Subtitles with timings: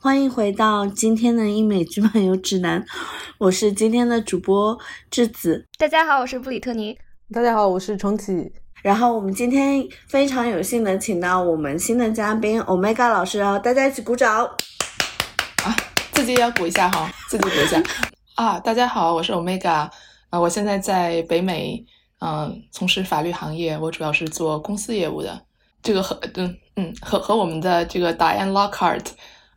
[0.00, 2.84] 欢迎回到今天的英美剧漫游指南，
[3.38, 4.78] 我是今天的主播
[5.10, 5.66] 智子。
[5.76, 6.96] 大家好，我是布里特尼。
[7.32, 8.52] 大家好，我是重启。
[8.82, 14.44] 然后我们今天非常有幸的请到我们新的嘉宾 Omega 老师哦，大家一起鼓掌。
[15.64, 15.76] 啊，
[16.12, 17.82] 自己也要鼓一下哈，自己鼓一下。
[18.36, 19.90] 啊，大家好，我是 Omega。
[20.30, 21.84] 啊，我现在在北美，
[22.20, 25.42] 嗯，从事法律行业，我主要是做公司业务的。
[25.82, 29.04] 这个和嗯嗯和和我们的这个 Diane Lockhart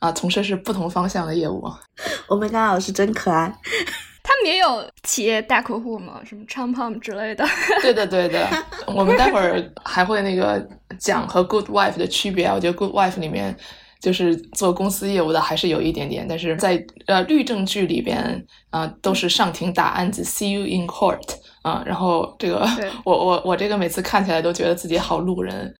[0.06, 1.64] 啊，从事是不同方向的业务。
[2.28, 3.52] 我们刚老师真可爱，
[4.21, 6.21] 他们也有企业大客户吗？
[6.23, 7.43] 什么 Champom 之类的？
[7.82, 8.48] 对的对的，
[8.86, 10.64] 我们待会儿还会那个
[10.99, 12.45] 讲和 Good Wife 的区别。
[12.48, 13.58] 我觉得 Good Wife 里面
[13.99, 21.21] 就是做公司业务的还是有一点点，但是在呃律政剧里边啊，都是上庭打案子，See you in court。
[21.64, 22.64] 啊，然后这个
[23.04, 25.73] 我我我这个每次看起来都觉得自己好路人，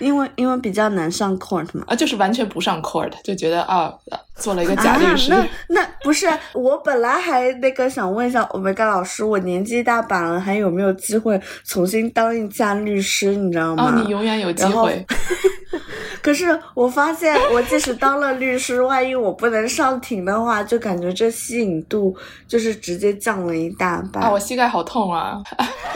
[0.00, 3.92] 因为因为比较难上 court 嘛，啊，就是完全不上 court，就觉得啊，
[4.34, 5.30] 做了一个假律师。
[5.30, 13.36] 那那不是我本来还那个想问一下 Omega 老师，我年纪大把了，还有没有机会重新当一下律师？
[13.36, 13.92] 你知道吗？
[13.94, 15.06] 哦，你永远有机会。
[16.22, 22.14] 可是我发现，我即使当了律师，万一我不能上庭的话，就感觉这吸引度
[22.46, 24.24] 就是直接降了一大半。
[24.24, 25.42] 啊，我膝盖好痛啊！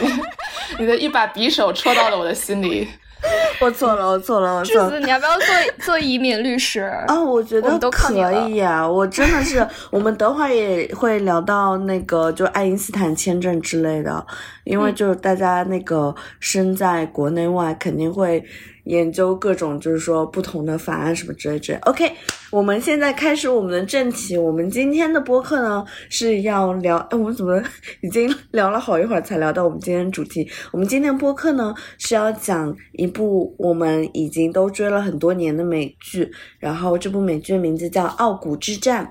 [0.79, 2.87] 你的一把匕首戳到了我的心里。
[3.61, 4.99] 我错了，我错了，我错了。
[4.99, 5.45] 你要不要做
[5.79, 7.23] 做移民律师啊？
[7.23, 8.13] 我觉得可
[8.49, 9.65] 以啊，我真的是。
[9.89, 14.25] 我们等会儿也会聊到那个，就爱因斯坦签证之类的，
[14.63, 18.43] 因为就是大家那个身在国内外，肯定会。
[18.85, 21.77] 研究各种就是说不同的法案什么之类之类。
[21.79, 22.11] OK，
[22.51, 24.37] 我们现在开始我们的正题。
[24.37, 27.61] 我们今天的播客呢是要聊，哎，我们怎么
[28.01, 30.49] 已经聊了好一会儿才聊到我们今天主题？
[30.71, 39.05] 我们今天播客呢是要讲一部我们已经都追了很多年的美剧，然后这部美剧的名字叫《傲骨之战》。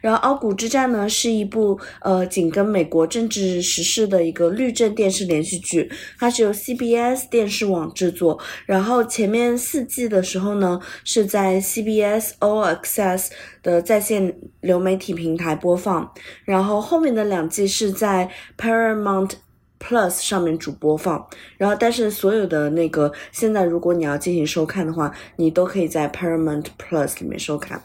[0.00, 9.00] 然后《傲骨之战》呢是一部呃紧跟美国政治时事的一个律政电视连续剧，它是由 CBS 电视网制作，然后。
[9.20, 13.28] 前面四季的时候呢，是在 CBS All Access
[13.62, 16.12] 的在线流媒体平台播放，
[16.44, 19.32] 然后后面的两季是在 Paramount
[19.80, 21.26] Plus 上面主播放，
[21.58, 27.82] 然后但是所有的那个现在如果你要进行收看的话，你都可以在 Paramount Plus 里面收看。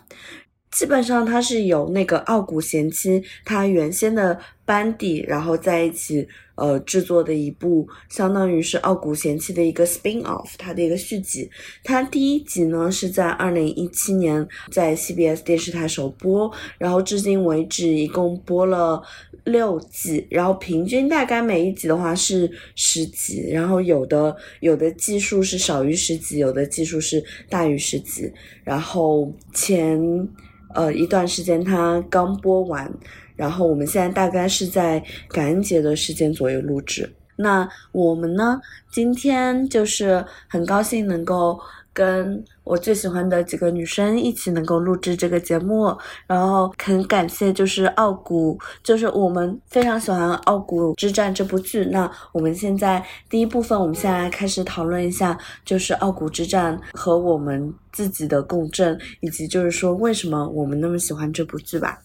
[0.75, 11.49] 基本上它是有那个傲骨贤妻它原先的班底，然后在一起呃制作的一部，相当于是傲骨贤妻的一个 spin off，它的一个续集。
[11.83, 19.01] 它第一集呢是在二零一七年在 CBS 电视台首播，然后至今为止一共播了
[19.43, 28.31] 六季，然后平均大概每一集的话是十集，然后有的有的技术是少于十集，有的技术是大于十集，
[28.63, 30.27] 然后前。
[30.73, 32.91] 呃，一段时间它刚播完，
[33.35, 37.09] 然后我们现在大概是在感恩节的时间左右录制。
[37.37, 38.59] 那我们呢，
[38.91, 41.59] 今天就是很高兴能够
[41.91, 45.93] 跟我最喜欢的几个女生一起能够录制这个节目，
[46.27, 51.83] 然后很感谢就是傲骨，就是我们非常喜欢《傲骨之战》这部剧。
[51.85, 57.73] 那我们现在第一部分，我们现在开始讨论一下，就是《傲骨之战》和我们。
[57.95, 61.97] 自己的共振，以及就是说，为什么我们那么喜欢这部剧吧？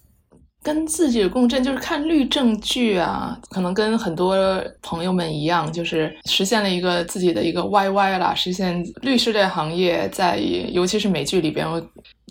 [0.62, 4.36] 跟自己的共振，就是看律政剧啊，可能跟很多
[4.82, 10.36] 朋友们一样，就是实现了一个自己的一个 YY 啦，实现律师这个行业，在
[10.72, 11.66] 尤其是美剧里边，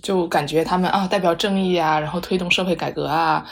[0.02, 3.46] 就感觉他们啊，代表正义啊，然后推动社会改革啊。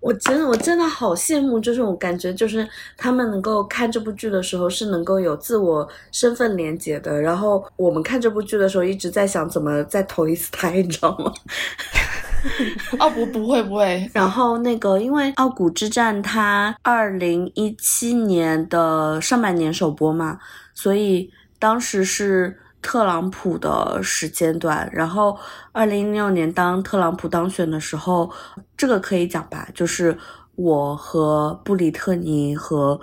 [0.00, 7.20] 我真的，我真的好羡慕，就是我感觉，就是他们能够看这部剧的时候是能够有自我身份连接的。
[7.20, 11.32] 然后我们看这部剧的时候，一直在想怎么再投一次胎，你知道吗？
[12.98, 14.10] 哦，不，不会，不会。
[14.14, 20.38] 然后那个，因为《傲骨之战》它二零一七年的上半年首播嘛，
[20.74, 22.58] 所以当时是。
[22.80, 25.36] 特朗普的时间段，然后
[25.72, 28.32] 二零一六年当特朗普当选的时候，
[28.76, 30.16] 这个可以讲吧，就是
[30.54, 32.98] 我和布里特尼和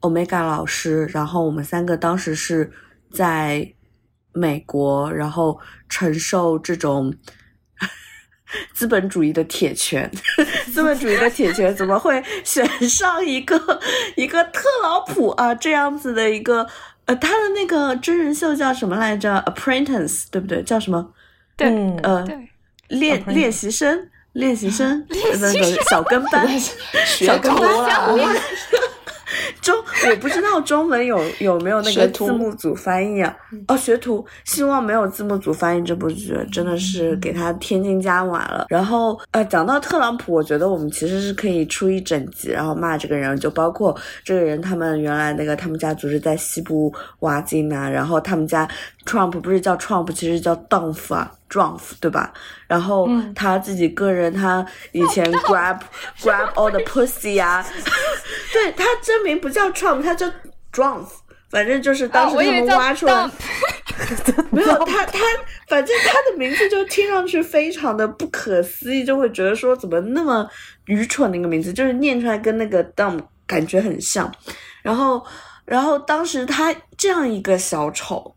[0.00, 2.70] 欧米伽老师，然后我们三个当时是
[3.10, 3.74] 在
[4.32, 5.58] 美国，然后
[5.88, 7.12] 承受这种
[8.72, 10.10] 资本主义的铁拳，
[10.72, 13.80] 资本主义的铁拳怎么会选上一个
[14.16, 16.66] 一个特朗普啊这样子的一个。
[17.06, 20.62] 呃，他的那个真人秀叫什么来着？Apprentice，对不对？
[20.62, 21.14] 叫什么？
[21.56, 21.66] 对，
[22.02, 22.22] 呃，
[22.88, 26.46] 练练习生，练习生，那个小跟班，
[27.06, 27.64] 小跟班，
[29.68, 29.76] 中
[30.10, 33.34] 我不知道中文有 有没有那个字幕组翻译啊？
[33.66, 38.66] 哦，学徒，希望没有字幕组翻译这部剧，真的是给他添金加瓦了。
[38.68, 43.94] 然后呃，讲到特朗普，我觉得我们其实是可以出一整集，然后骂这个人，就包括
[44.24, 48.66] 这个人他们原来那个他们家族是在西部挖金啊，然后他们家
[49.08, 51.32] Trump 不是叫 Trump，其实叫 Dump 啊。
[51.48, 52.30] ，Drumf，对吧？
[52.66, 55.80] 然后他自己个人，他以前 grab
[56.20, 57.64] grab all the pussy 啊，
[58.52, 60.30] 对他真名不叫 Trump，他叫
[60.70, 61.06] Drunk，
[61.50, 63.30] 反正就是当时他们挖出来，
[64.52, 65.18] 没有他他，
[65.68, 70.46] 反正他的名字就听上去非常的不可思议，就会觉得说怎么那么
[70.84, 74.30] 愚蠢的一个名字，就是念出来跟那个 dumb 感觉很像。
[74.82, 75.24] 然后
[75.64, 78.34] 然后当时他这样一个小丑。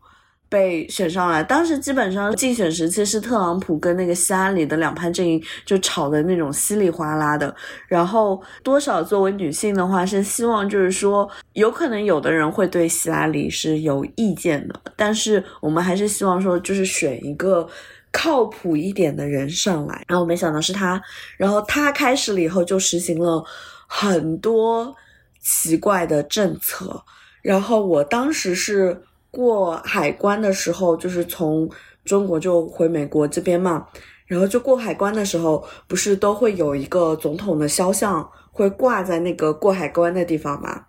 [0.52, 7.56] 被选上来，当时基本上竞选时期是特朗普跟那个希拉里的两派阵营就吵的那种稀里哗啦的。
[7.88, 17.66] 然后多少作为女性的话是希望就是说，有可能有的人会对希拉里是有意见的，但是我们还是希望说就是选一个
[18.12, 20.04] 靠谱一点的人上来。
[20.06, 21.00] 然后没想到是他，
[21.38, 23.42] 然后他开始了以后就实行了
[23.86, 24.94] 很多
[25.40, 27.02] 奇怪的政策，
[27.40, 29.02] 然后我当时是。
[29.32, 31.68] 过海关的时候，就是从
[32.04, 33.88] 中国就回美国这边嘛，
[34.26, 40.84] 然后就过海关的时候，不是都会有一个总统的肖像会挂在那个过海关的地方吗？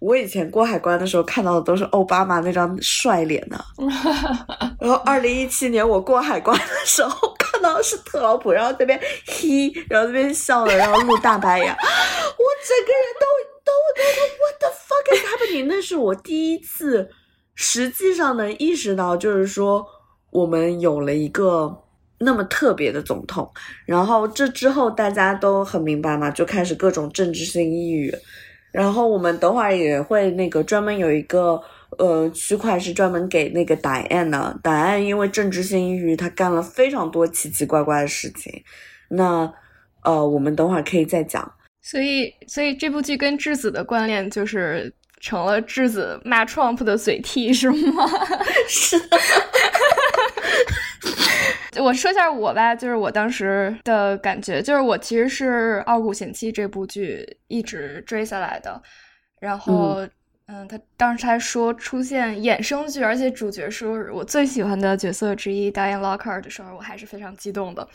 [0.00, 3.56] 我以前过海关的时候看到的都是奥巴马那张帅脸呢，
[4.80, 13.26] 然后二零一七年我过海关的时候看到的是特朗普，然后这边嘿，然后这边笑了，然后露大白牙，我整个人都
[13.62, 14.02] 都都都
[14.42, 15.66] What the fuck is happening？
[15.68, 17.08] 那是我第一次。
[17.54, 19.86] 实际上能意识到，就是说
[20.30, 21.84] 我们有了一个
[22.18, 23.48] 那么特别的总统，
[23.84, 28.12] 然后这之后大家都很明白嘛，就开始各种政治性抑郁，
[28.72, 31.60] 然后我们等会儿也会那个专门有一个
[31.98, 38.50] 呃区块是专门给那个答案的，答案因为政治性抑郁，他干了非常多奇奇怪怪的事情，
[39.08, 39.52] 那
[40.02, 41.52] 呃我们等会儿可以再讲。
[41.82, 44.92] 所以，所以这部剧跟质子的关联就是。
[45.22, 48.06] 成了质子骂 Trump 的嘴替是吗？
[48.68, 49.00] 是。
[51.80, 58.82] 我说一下我吧，就是我当时的感觉，就是我其实是《傲骨贤妻》这部剧一直追下来的。
[59.40, 60.06] 然后，
[60.46, 67.88] 嗯，他当时他说出现衍生剧，而且主角是我最喜欢的角色之一 Diane Lockhart 的时候，我还是非常激动的。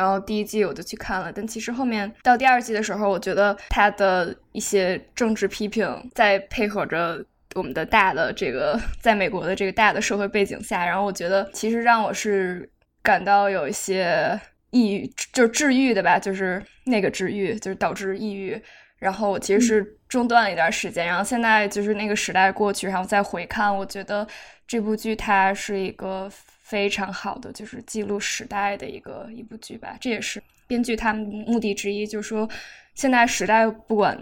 [0.00, 7.22] 然后第一季我就去看了，但其实后面到第二季的时候，我觉得他的一些政治批评，在配合着
[7.54, 12.66] 我们的大的这个在美国的这个大的社会背景下，然后我觉得其实让我是
[13.02, 14.40] 感到有一些
[14.70, 18.58] 抑郁，就是治愈的吧，就是那个治愈，就是导致抑郁。
[18.98, 24.26] 然后我其实是中断了一段时间，然后现在就是那个时代过去，然后再回看，我觉得
[24.66, 26.30] 这部剧它是一个。
[26.70, 29.96] 非常好的，就是记录时代的一个一部剧吧。
[30.00, 32.48] 这也是编剧他们目的之一，就是说，
[32.94, 34.16] 现在时代不管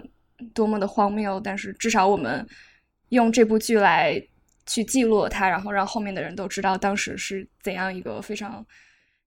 [0.55, 2.43] 多么的荒谬，但是至少我们
[3.09, 4.19] 用这部剧来
[4.65, 8.65] 去记录它，然后让后面的人都知道当时是怎样一个非常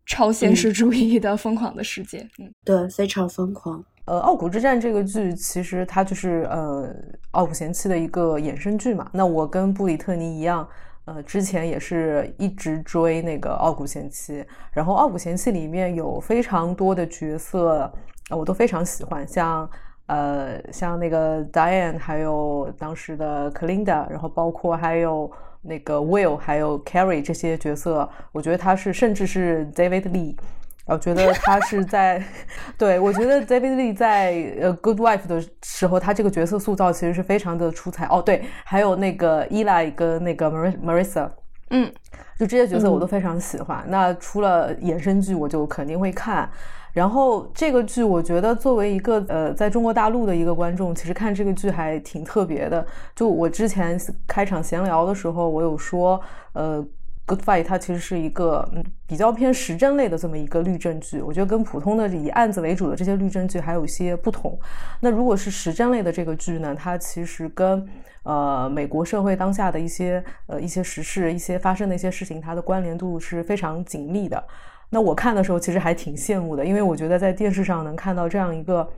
[0.05, 2.29] 超现实主义的疯狂的世界。
[2.41, 3.85] 嗯，对，非常疯狂。
[4.07, 6.93] 呃，《傲骨之战》这个剧其实它就是呃
[7.31, 9.09] 《傲骨贤妻》的一个衍生剧嘛。
[9.15, 10.69] 那我跟布里特尼一样。
[11.05, 14.35] 呃，之前也是一直追那个《傲骨贤妻》，
[14.73, 17.93] 然后《傲骨贤妻》里面有非常多的角色，
[18.31, 19.69] 我都非常喜欢，像
[20.07, 25.31] 呃，像那个 Diane，还有当时的 Clinda，然后包括还有
[25.61, 30.37] 那个 Will，还有 Carrie 这些角色，我觉得他是，甚至是 David Lee。
[30.85, 32.23] 我觉得他是在，
[32.77, 38.05] 对我觉得 David Lee 在呃 Good Wife 的时候，他这个角色塑造其实是非常的出彩。
[38.07, 41.31] 哦，对，还有那个 Eli 跟那个 Marissa，
[41.71, 41.91] 嗯，
[42.37, 43.85] 就这些角色我都非常喜欢。
[43.87, 46.51] 那除了衍生剧，我就肯定会看。
[46.93, 52.85] 然后这个剧，我觉得作为一个呃在中国大陆的一个观众，其实看这个剧还挺特别的。
[53.15, 56.21] 就我之前开场闲聊的时候，我有说，
[56.55, 56.85] 呃。
[57.37, 64.59] 它其实是一个嗯比较偏时政类的这么一个律政剧，我觉得跟普通的以案子为主的这些律政剧还有一些不同。
[65.01, 67.87] 那如果是时政类的这个剧呢，它其实跟
[68.23, 74.43] 呃美国社会当下的一些呃一些时事、一些发生的一些事情，它的关联度是非常紧密的。
[74.91, 78.89] 那我看的时候其实还挺羡慕的，因为我觉得在电视上能看到这样一个。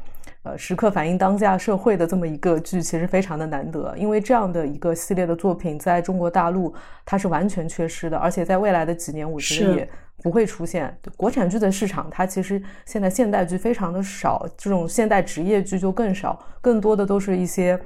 [0.45, 6.73] 呃，时刻反映当下社会的这么一个剧，其实非常的难得，因为这样的一个系列的作品，在中国大陆
[7.07, 9.89] 它是完全缺失的，而且在未来的几年，我觉得也
[10.23, 10.95] 不会出现。
[11.17, 17.81] 国产剧的市场，它其实现在现代剧非常的少，这种现代职业剧就更少，更多的都是一些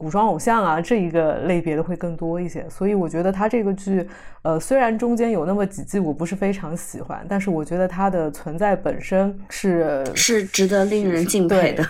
[0.00, 2.64] 古装偶像啊这一个类别的会更多一些。
[2.70, 4.08] 所以我觉得他这个剧，
[4.40, 11.84] 呃，虽然中间有那么几季我不是非常喜欢，但是我觉得它的存在本身是是值得令人敬佩的。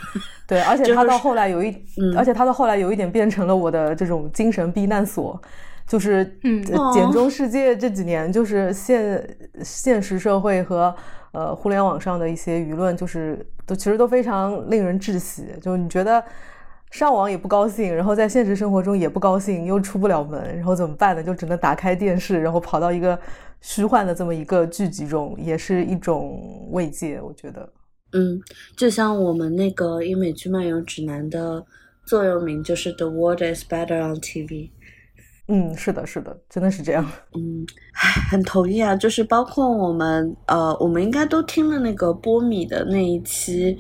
[0.45, 1.73] 对，而且他到后来有一，
[2.17, 5.41] 而且他到后来有一点变成了我的这种精神避难所。
[5.87, 6.63] 就是，嗯，
[6.93, 10.95] 简中世界这几年，就是现现实社会和
[11.33, 15.47] 呃互联网上的一些舆论，就是都其实都非常令人窒息。
[15.61, 16.23] 就你觉得
[16.91, 21.23] 上网也不高兴，然后在现实生活中也不高兴，又出不了门，然后怎么办呢？
[21.23, 23.19] 就只能打开电视，然后跑到一个
[23.61, 27.21] 虚幻的这么一个剧集中，也是一种慰藉。
[27.21, 27.73] 我觉得，
[28.13, 28.41] 嗯，
[28.77, 31.65] 就像我们那个英美剧漫游指南的
[32.05, 34.71] 座右铭，就是 “The world is better on TV”。
[35.47, 37.05] 嗯，是的，是的，真的是这样。
[37.35, 37.67] 嗯，
[38.31, 38.95] 很同意啊。
[38.95, 43.77] 就是包括我们，呃，我们应该都听了那个波米的那一期，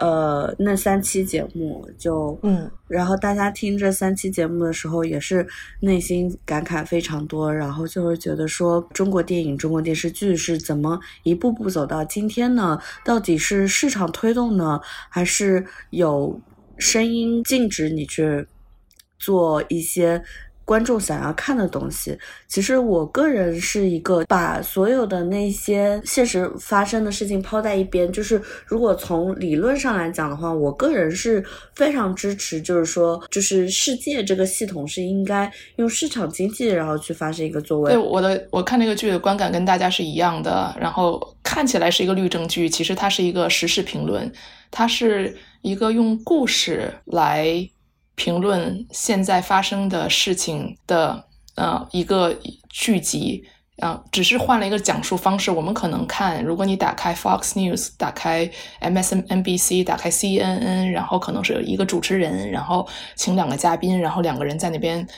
[0.00, 5.46] 呃，那三期节目，就嗯，然后大家听这三期节目的时候，也是
[5.80, 12.80] 内心感慨非常多，然后就会觉得说，中国电影、中国电视剧是怎么一步步走到今天呢？
[13.04, 14.80] 到底是市场推动呢，
[15.10, 16.40] 还是有
[16.78, 18.46] 声音禁止你去
[19.18, 20.22] 做一些？
[20.70, 28.12] 观众想要看的东西，其实我个人是一个把所有的那些现实发生的事情抛在一边。
[28.12, 37.90] 就是如果从理论上来讲的话，我个人是非常支持，就是说，就是世界这个系统是应该用市场经济然后去发生一个作为。
[37.90, 40.72] 对我的，我看这个剧的观感跟大家是一样的。
[40.80, 44.32] 然后看起来是一个律政剧，其实它是一个时事评论，
[44.70, 47.68] 它是一个用故事来。
[48.20, 51.24] 评论现在发生的事情的
[51.54, 52.36] 呃一个
[52.68, 53.42] 剧集
[53.78, 55.50] 啊，只是换了一个讲述方式。
[55.50, 58.46] 我们可能看，如果你打开 Fox News，打开
[58.82, 62.86] MSNBC，打开 CNN，然后可能是有一个主持人，然后
[63.16, 65.08] 请两个嘉宾，然后两个人在那边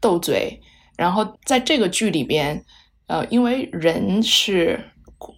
[0.00, 0.58] 斗嘴。
[0.96, 2.64] 然后在这个剧里边，
[3.06, 4.82] 呃，因为人是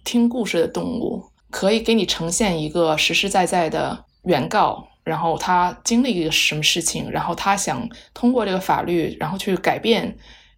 [0.05, 4.87] 听故事的动物，可以给你呈现一个实实在在的原告。
[5.09, 10.15] 然后他经历一个什么事情，然后他想通过这个法律，然后去改变，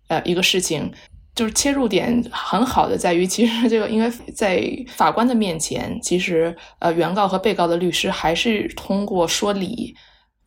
[0.09, 0.91] 呃，一个事情，
[1.33, 9.95] 就是切入点很好的在于，其实这个因为在法官的面前，其实呃，原告和被告的律师还是通过说理，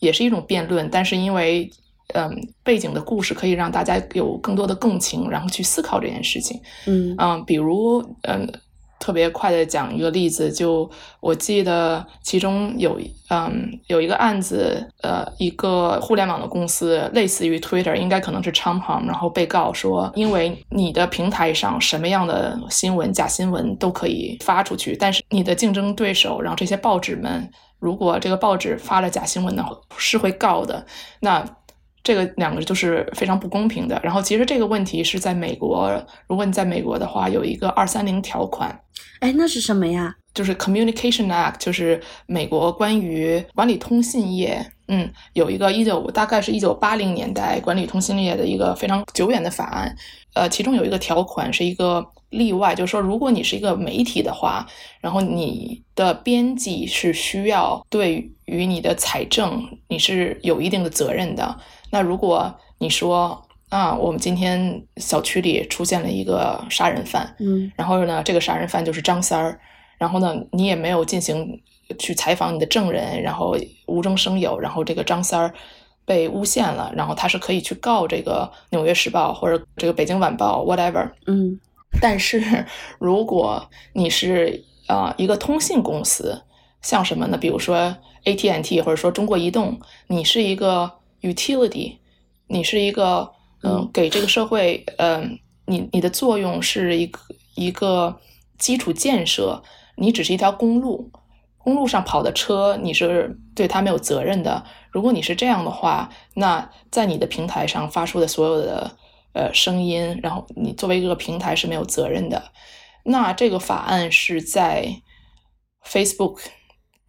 [0.01, 1.71] 也是一种辩论，但是因为
[2.13, 2.31] 嗯
[2.63, 7.15] 背景的故事可以让大家有更多的共情，然后去思考这件事情，嗯。
[7.19, 8.47] 嗯，比如嗯。
[9.05, 29.63] 特别快的讲一个例子，就我记得其中有嗯有一个案子，呃，一个互联网的公司，类似于 Twitter，应该可能是 c h a m p o n 然后被告说，因为你的平台上什么样的新闻、假新闻都可以发出去，但是你的竞争对手，然后这些报纸们，如果这个报纸发了假新闻呢，
[29.99, 30.87] 是会告的。
[31.21, 31.45] 那
[32.05, 33.99] 这个两个就是非常不公平的。
[34.05, 35.91] 然后，其实这个问题是在美国，
[36.29, 38.79] 如果你在美国的话，有一个二三零条款。
[39.21, 40.15] 哎，那是什么呀？
[40.35, 49.97] 就是 Communication Act，就是美国关于管理通信业，嗯，有一个一九大概是一九八零年代管理通信业的一个非常久远的法案。
[50.35, 54.67] 呃，其中有一个条款是一个例外，就是说，如果你是一个媒体的话，
[55.01, 61.57] 然后你的编辑是需要对于你的财政你是有一定的责任的。
[61.95, 69.61] 那如果你说啊，我们今天小区里出现了一个杀人犯，嗯，然后呢，这个杀人犯就是张三儿，
[69.97, 71.63] 然后呢，你也没有进行
[71.97, 75.55] 去采访你的证人，然后无中生有，然后这个张三儿
[76.05, 81.61] 被诬陷了，然后他是可以去告这个《纽约时报》或者这个《北京晚报》whatever，嗯，
[82.01, 82.67] 但是
[82.99, 86.43] 如果你是啊一个通信公司，
[86.83, 87.39] 像什么呢？
[87.39, 90.91] 比如说 AT&T 或者说中国移动，你是一个。
[91.25, 91.97] utility，
[92.49, 97.19] 你是一个嗯，给这个社会嗯，你你的作用是一个
[97.55, 98.21] 一个
[98.59, 99.63] 基础建设，
[99.97, 101.11] 你只是一条公路，
[101.57, 104.63] 公路上跑的车你是对它没有责任的。
[104.91, 108.97] 如果你是这样的话，那在你的平台上发出的所有的
[109.33, 112.53] 呃声音，然后你作为一个平台是没有责任的。
[113.05, 115.03] 那这个法案是在
[115.85, 116.41] Facebook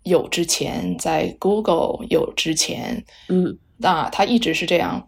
[0.04, 3.60] 有之前，在 Google 有之前，嗯。
[3.78, 5.08] 那它一直是这样，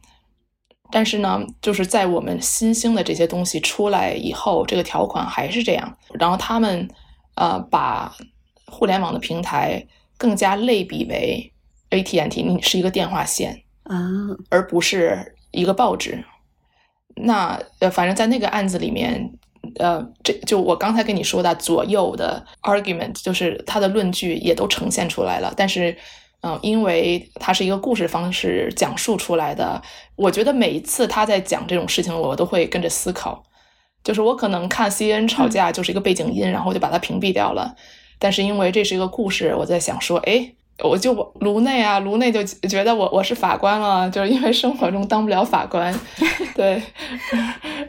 [0.91, 5.97] 但是呢，就是在我们新兴的这些东西出来以后，这个条款还是这样。
[6.13, 6.87] 然后他们
[7.35, 8.13] 呃把
[8.65, 9.85] 互联网的平台
[10.17, 11.53] 更加类比为
[11.91, 13.97] AT&T，你是一个电话线啊，
[14.49, 16.23] 而不是一个报纸。
[17.15, 19.31] 那呃，反正在那个案子里面，
[19.79, 25.97] 呃，这就我刚才跟你说的左右的 argument，就是他的论据也都呈现出来了，但是。
[26.41, 29.81] 嗯，因为它是一个故事方式讲述出来的。
[30.15, 33.43] 我觉得每一次他在讲这种事情，我都会跟着思考。
[34.03, 37.75] 就是我可能看 C N 吵架就是一个背景音，然后我就把它屏蔽掉了。
[38.19, 40.53] 但是因为这是一个故事，我在想说，哎，
[40.83, 45.93] 我就颅内啊，颅内就觉得我我是法官了，就是因为生活中当不了法官。
[46.55, 46.81] 对，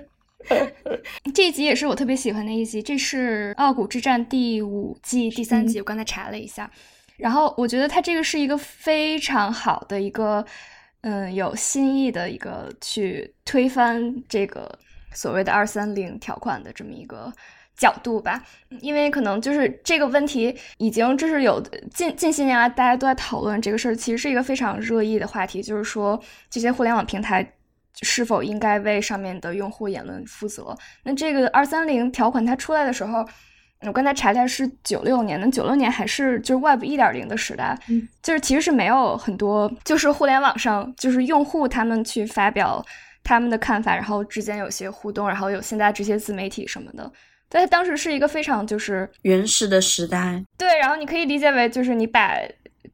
[1.35, 6.71] 这一集也是我特别喜欢的一集，这是《傲骨之战》第五季第三集，我刚才查了一下。
[7.19, 10.43] 然后我觉得它这个是一个非常好的一个，
[11.03, 14.79] 嗯，有新意的一个去推翻这个
[15.13, 17.31] 所谓的二三零条款的这么一个。
[17.79, 18.42] 角度吧，
[18.81, 21.62] 因为可能就是这个问题已经就是有
[21.95, 27.53] 近近些年来大家都在讨论这个事儿，其实是一个非常热议的话题，就是说这些互联网平台
[28.03, 30.77] 是否应该为上面的用户言论负责。
[31.05, 33.25] 那这个二三零条款它出来的时候，
[33.87, 37.79] 我刚才查一下是九六年，那九六年还是就是 Web 一点零的时代，
[38.23, 42.85] 就是其实是没有很多就是互联网上就是用户他们去发表
[43.23, 47.11] 他们的看法，然后之间有些互动，然后有现在这些自媒体什么的。
[47.49, 52.37] 但当时是一个非常就是原始的时代，对，然后你可以理解为就是你把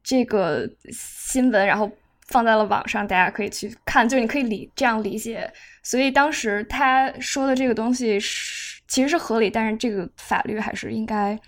[0.03, 1.91] 这个新闻然后
[2.29, 5.51] 放在了网上，大家可以去看，就是你可以理这样理解。
[5.83, 11.39] 所以当时他说的这个东西是其实是合理，但是这个法律还是应该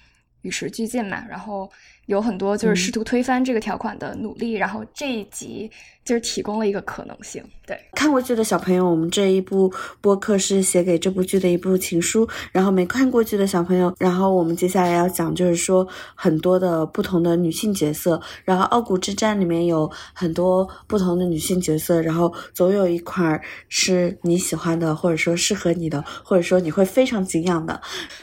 [0.43, 1.25] 与时俱进嘛。
[1.29, 1.71] 然后。
[2.07, 5.71] 有很多就是试图推翻这个条款的努力，然后这一集
[6.05, 7.45] 就是提供了一个可能性。
[7.67, 12.29] 对，看过剧的小朋友，我们这一部播客是写给这部剧的一部情书。
[12.53, 18.23] 然后没看过剧的小朋友，然后我们接下来要讲就是说很多的不同的女性角色。
[18.45, 27.81] 然后《傲骨之战》里面有很多不同的女性角色，然后总有一块是你喜欢的，或者说适合你的，或者说你会非常敬仰的，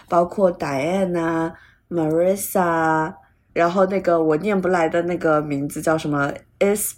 [0.08, 1.52] 包括 Diane 啊
[1.90, 3.16] ，Marissa。
[3.54, 6.96] 然后那个我念不来的那个名字叫什么？E e s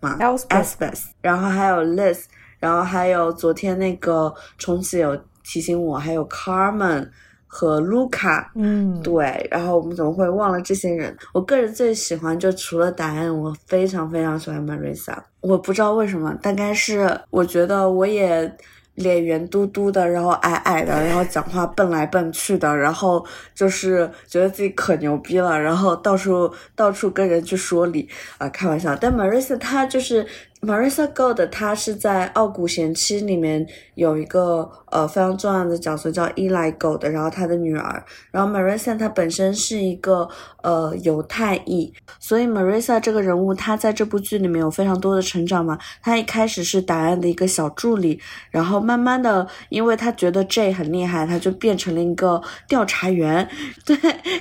[0.00, 2.24] 吗 e e s 然后还有 Liz，
[2.58, 7.08] 然后还有昨天那个重启有提醒我，还有 Carmen
[7.46, 11.16] 和 Luca，嗯，对，然后我们怎么会忘了这些人？
[11.32, 18.56] 我个人最喜欢就除了答案，我非常非常喜欢 Marissa，我不知道为什么，大概是我觉得我也。
[18.94, 28.96] 脸圆嘟嘟的，然后矮矮的，然后讲话蹦来蹦去的，然后就是觉得自己可牛逼了，然后到处到处跟人去说理啊，开玩笑。
[28.96, 30.26] 但 Marissa 她就是。
[30.64, 38.02] Marissa Gold，她是在《傲骨贤妻》里面有一个呃非常重要的角色，叫 Eli Gold，然后她的女儿。
[38.30, 40.26] 然后 Marissa 她本身是一个
[40.62, 45.78] 呃犹太裔，所以 Marissa 这个人物她在这部剧里面有非常多的成长嘛。
[46.02, 48.18] 她一开始是答案的一个小助理，
[48.50, 53.46] 然后慢慢的，因为她觉得 J 很厉害，她就变成了一个调查员，
[53.84, 53.96] 对，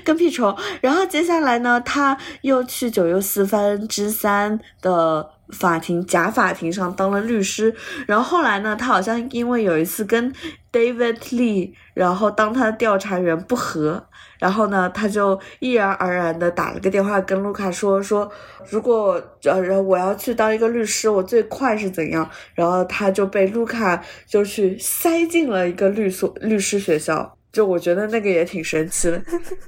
[0.05, 0.55] 跟屁虫。
[0.79, 5.29] 然后接下来呢，她又去九又四分之三的。
[5.53, 7.73] 法庭假法庭上当了律师，
[8.07, 10.33] 然后后来呢，他好像因为有一次跟
[10.71, 14.05] David Lee，然后当他的调查员不和，
[14.39, 18.29] 然后呢，他就毅然而然的打了个电话跟卢卡说说，
[18.69, 22.29] 如果呃我要去当一个律师，我最快是怎样？
[22.55, 29.21] 然后他就被卢卡就去塞进了一个律所律师学校，就我觉得那个也挺神奇的，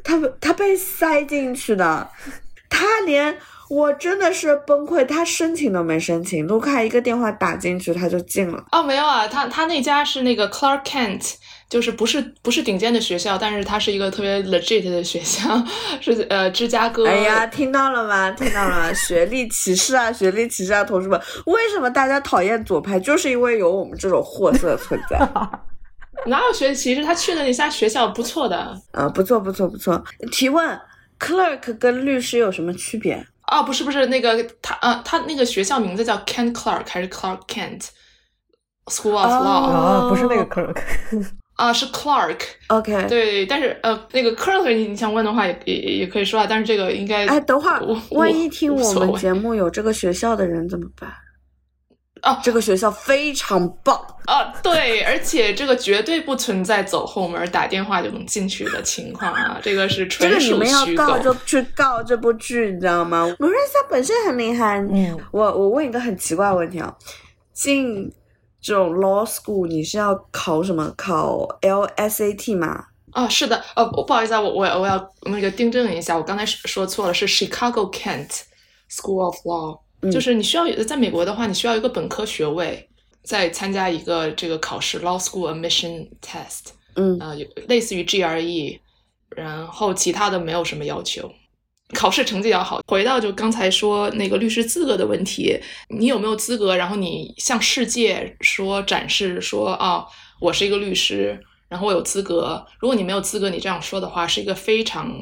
[0.03, 2.09] 他他被塞进去的，
[2.69, 3.37] 他连。
[3.69, 8.63] 我真的是崩溃，他申请都没申请，卢卡一个电话打进去他就进了。
[8.71, 11.33] 哦，没有啊，他他那家是那个 Clark Kent，
[11.67, 15.63] 就是不是不是顶尖的学校，但是它是一个特别 legit 的学校，
[15.99, 17.07] 是呃芝加哥。
[17.07, 18.29] 哎呀，听到了吗？
[18.31, 22.99] 听到了，学历歧视啊，学历歧视啊，同事们，为什么大家讨厌左派？
[22.99, 25.17] 就是因为有我们这种货色存在。
[26.27, 27.03] 哪有学历歧视？
[27.03, 28.79] 他去的那家学校不错的。
[28.91, 30.01] 呃，不错不错不错。
[30.31, 30.79] 提问
[31.19, 33.25] ：Clerk 跟律师有什么区别？
[33.51, 37.87] 哦，不是不是，那个他呃，他那个学校名字叫 Kent Clark 还是 Clark Kent
[38.85, 39.69] School of Law？
[39.71, 40.77] 啊，不是那个 Clark，
[41.55, 42.39] 啊是 Clark。
[42.69, 47.81] OK，对，但是呃，那个 Clark 你你想问的话也也也可以说啊，但是这个应该哎，等会儿
[48.11, 51.11] 万一听我们节目有这个学校的人怎么办？
[52.25, 54.51] 哦，这个学校非常棒啊！
[54.63, 59.59] 对，而且这个绝对不存在走后门打电话就能进去的情况啊！
[59.63, 60.53] 这个是纯属虚构。
[60.53, 64.79] 你们要告就去告这部剧，你知道吗？Marissa 本身很厉害。
[64.79, 66.91] 嗯，我我问一个很奇怪的问题啊，
[67.53, 68.11] 进
[68.59, 70.91] 这种 law school 你是要考什么？
[70.97, 72.85] 考 LSAT 吗？
[73.13, 73.63] 哦，是的。
[73.75, 78.41] 呃，不好意思啊，我我我要那个订正一下，我刚才说错了，是 Chicago Kent
[78.89, 79.84] School of Law。
[80.11, 82.87] 就是你需要在美国的话，你需要一个本科学位，
[83.23, 86.73] 再参加一个这个考试 （Law School Admission Test）。
[86.95, 87.35] 嗯，呃，
[87.67, 88.79] 类似于 GRE，
[89.35, 91.31] 然后其他的没有什么要求。
[91.93, 92.81] 考试成绩要好。
[92.87, 95.55] 回到就刚才说那个律师资格的问题，
[95.89, 96.75] 你有没有资格？
[96.75, 100.03] 然后你向世界说展示说啊，
[100.41, 101.39] 我是一个律师，
[101.69, 102.65] 然后我有资格。
[102.79, 105.13] 如果你没有资格，你这样说的话，是一个非常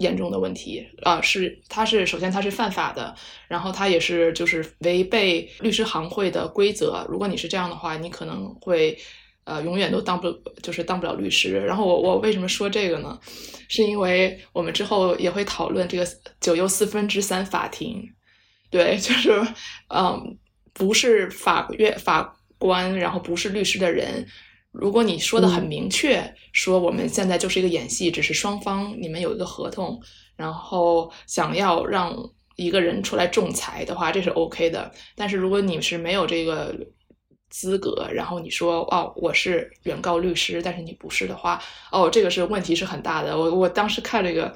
[0.00, 1.20] 严重的问题啊！
[1.22, 3.14] 是，他是首先他是犯法的，
[3.48, 7.06] 然后他也是就是违背律师行会的规则。
[7.08, 8.98] 如果你是这样的话，你可能会。
[9.44, 10.30] 呃，永远都当不
[10.62, 11.58] 就是当不了律师。
[11.58, 13.18] 然后我我为什么说这个呢？
[13.68, 16.06] 是因为我们之后也会讨论这个
[16.40, 18.06] 九又四分之三法庭。
[18.70, 19.32] 对， 就是
[19.88, 20.38] 嗯，
[20.72, 24.24] 不是法院法官，然后不是律师的人。
[24.72, 30.00] 如果你说的很明确，说我们现在就是一个演戏，只是双方你们有一个合同，
[30.36, 32.16] 然后想要让
[32.56, 34.90] 一个人出来仲裁的话，这是 OK 的。
[35.14, 36.74] 但是如果你是没有这个。
[37.52, 43.36] 资格，然后你说哦，我是原告律师，但是你不是的话，哦，这个是问题是很大的。
[43.36, 44.54] 我我当时看这个，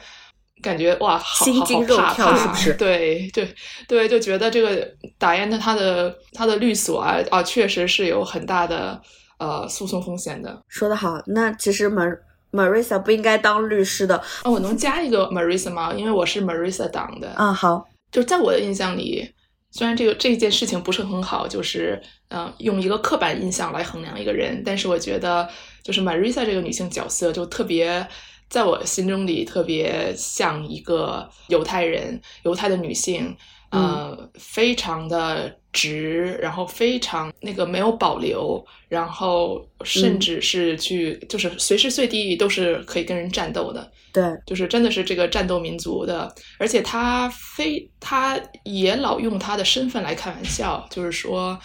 [0.62, 2.72] 感觉哇，好心惊肉跳，是不是？
[2.74, 3.52] 对对
[3.88, 9.02] 对，就觉得这个打雁的他的他的律所啊啊，确实是有很大的
[9.38, 10.62] 呃诉讼风险的。
[10.68, 12.18] 说得好，那其实 Mar
[12.52, 14.16] Marissa 不应该当律师的。
[14.44, 15.92] 哦，我能加一个 Marissa 吗？
[15.92, 17.30] 因为我是 Marissa 党的。
[17.30, 19.28] 啊，好，就在我的印象里。
[19.76, 25.48] 虽然这个这件事情不是很好，就是嗯，用一个刻板印象来衡量一个人，但是我觉得
[25.82, 28.06] 就是 Marissa 这个女性角色就特别，
[28.48, 33.36] 在我心中里特别像一个犹太人，犹太的女性。
[33.74, 43.90] 呃，非常的直，然后非常那个没有保留，然后甚至是去就是随时随地都是可以跟人战斗的。
[44.12, 51.58] 对，就是真的是这个战斗民族的，而且他非他也老用他的身份来开玩笑，就是说，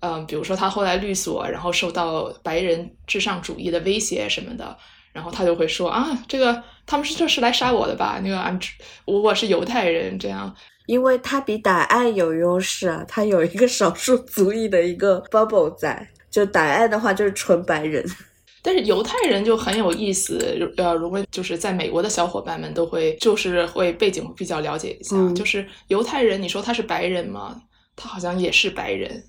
[0.00, 4.76] 嗯，比如说他后来律所，然后受到白人至上主义的威胁什么的，
[5.12, 8.20] 然后他就会说啊，这个他们是这是来杀我的吧？
[8.22, 8.56] 那个俺
[9.04, 10.54] 我我是犹太人，这样。
[10.86, 18.04] 因为他比傣爱有优势啊，他有一个少数族裔的一个 bubble 在，就傣爱的话就是纯白人，
[18.62, 20.38] 但是犹太人就很有意思，
[20.76, 27.60] 呃，如果就是在美国的小伙伴们都会就是会背景比较了解一下，就是犹太人，你说他是白人吗？
[27.96, 29.24] 他好像也是白人，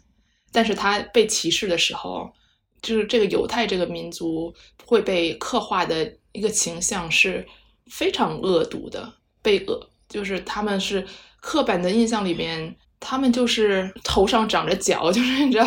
[0.51, 2.29] 但是他被歧视的时候，
[2.83, 4.53] 就是这个犹太这个民族
[4.85, 7.43] 会被刻画的一个形象是
[7.89, 11.03] 非常恶毒的，被恶就是他们是。
[11.47, 15.65] 刻板的印象里面，他们就是头上长着角， 就是你知道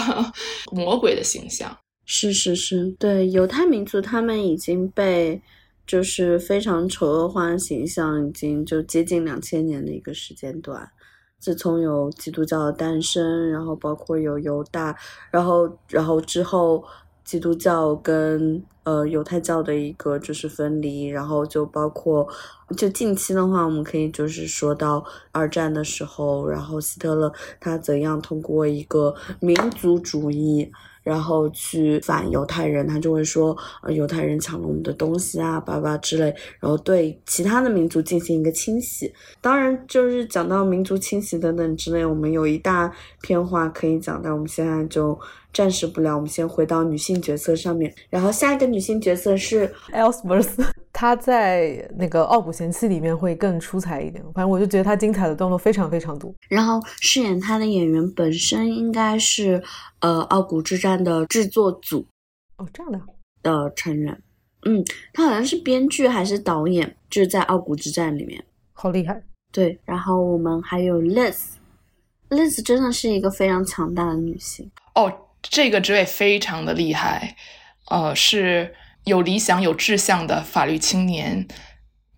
[0.71, 1.75] 魔鬼的形象。
[2.05, 5.41] 是是是，对犹太民族，他们已经被
[5.87, 10.87] 就是非常丑恶化形象，已经就接近两千年的一个时间段。
[11.39, 14.95] 自从有基督教的诞生，然后包括有犹大，
[15.31, 16.85] 然后然后之后。
[17.25, 22.27] 基督教跟呃犹太教的一个就是分离，然后就包括
[22.77, 30.71] 就近期的话，我们可以就是说到二战的时候，然后希特勒他怎样通过一个民族主义。
[31.03, 36.25] 然后去反犹太人，他就会说，呃，犹太人抢了我们的东西啊，叭叭之类。
[36.61, 39.11] 然后对其他的民族进行一个清洗。
[39.41, 45.19] 当然，就是讲到民族清洗等等之类，我们有一大篇话可以讲，但我们现在就
[45.53, 46.17] 暂时不聊。
[46.17, 47.95] 我们先回到女性角色上面。
[48.09, 54.23] 然后下一个女性角色是 Elsworth， 她在那个《傲骨贤妻》里面会更出彩一点。
[54.35, 56.35] 反正我就觉得她精彩的段落非常非常多。
[56.49, 59.63] 然后饰演她的演员本身应该是。
[60.03, 62.07] 呃，傲骨之战的制作组
[62.57, 62.99] 哦，这样的
[63.43, 64.19] 的成员，
[64.65, 64.83] 嗯，
[65.13, 69.23] 他好像是编剧还是导演，就是在傲骨之战里面，好厉害。
[69.53, 77.37] 对，然后我们还有 Liz，Liz 真的是一个非常强大的女性哦，这个职位非常的厉害，
[77.89, 78.75] 呃，是
[79.05, 81.47] 有理想、有志向的法律青年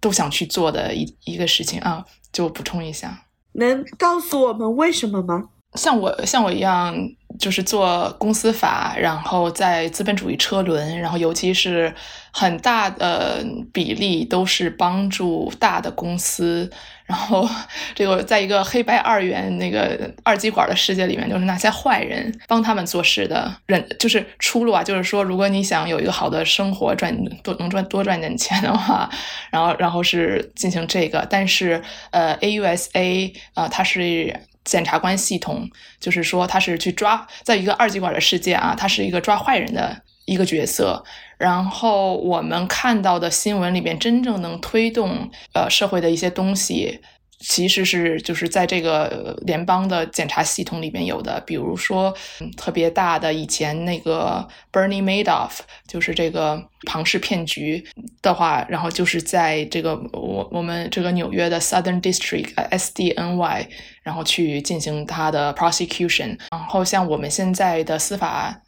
[0.00, 2.04] 都想去做的一一个事情啊。
[2.32, 5.50] 就补充一下，能告诉我们为什么吗？
[5.74, 6.96] 像我像我一样。
[7.38, 11.92] 就是做公司法，然后在资本主义车轮，然后尤其是
[12.30, 16.70] 很大的比例都是帮助大的公司，
[17.12, 17.46] 然后
[17.94, 24.82] 这个在一个黑白二元那个二极管的世界里面，就是那些坏人帮他们做事的人，就是出路啊。
[24.82, 29.10] 就是说，如果你想有一个好的生活，赚多能赚多赚点钱的话，
[29.50, 34.34] 然后然后是进行这个，但是呃，AUSA 啊，它是。
[34.64, 41.02] 检察官系统就是说，他是去抓，在一个二极管的世界啊，他是一个抓坏人的一个角色。
[41.42, 47.00] 然后我们看到的新闻里边，真正能推动呃社会的一些东西，
[47.40, 52.14] 其实是就是在这个联邦的检察系统里面有的，比如说
[52.56, 57.84] 特别大的以前那个 Bernie Madoff，就是这个庞氏骗局
[58.22, 63.66] 的话，然后就是在这个我我们这个纽约的 Southern District SDNY，
[64.04, 66.38] 然后去进行他的 prosecution。
[66.52, 68.62] 然后像我们现在的司法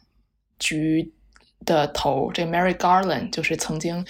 [0.59, 1.13] 局
[1.65, 4.05] 的头，这 Mary Garland 就是曾经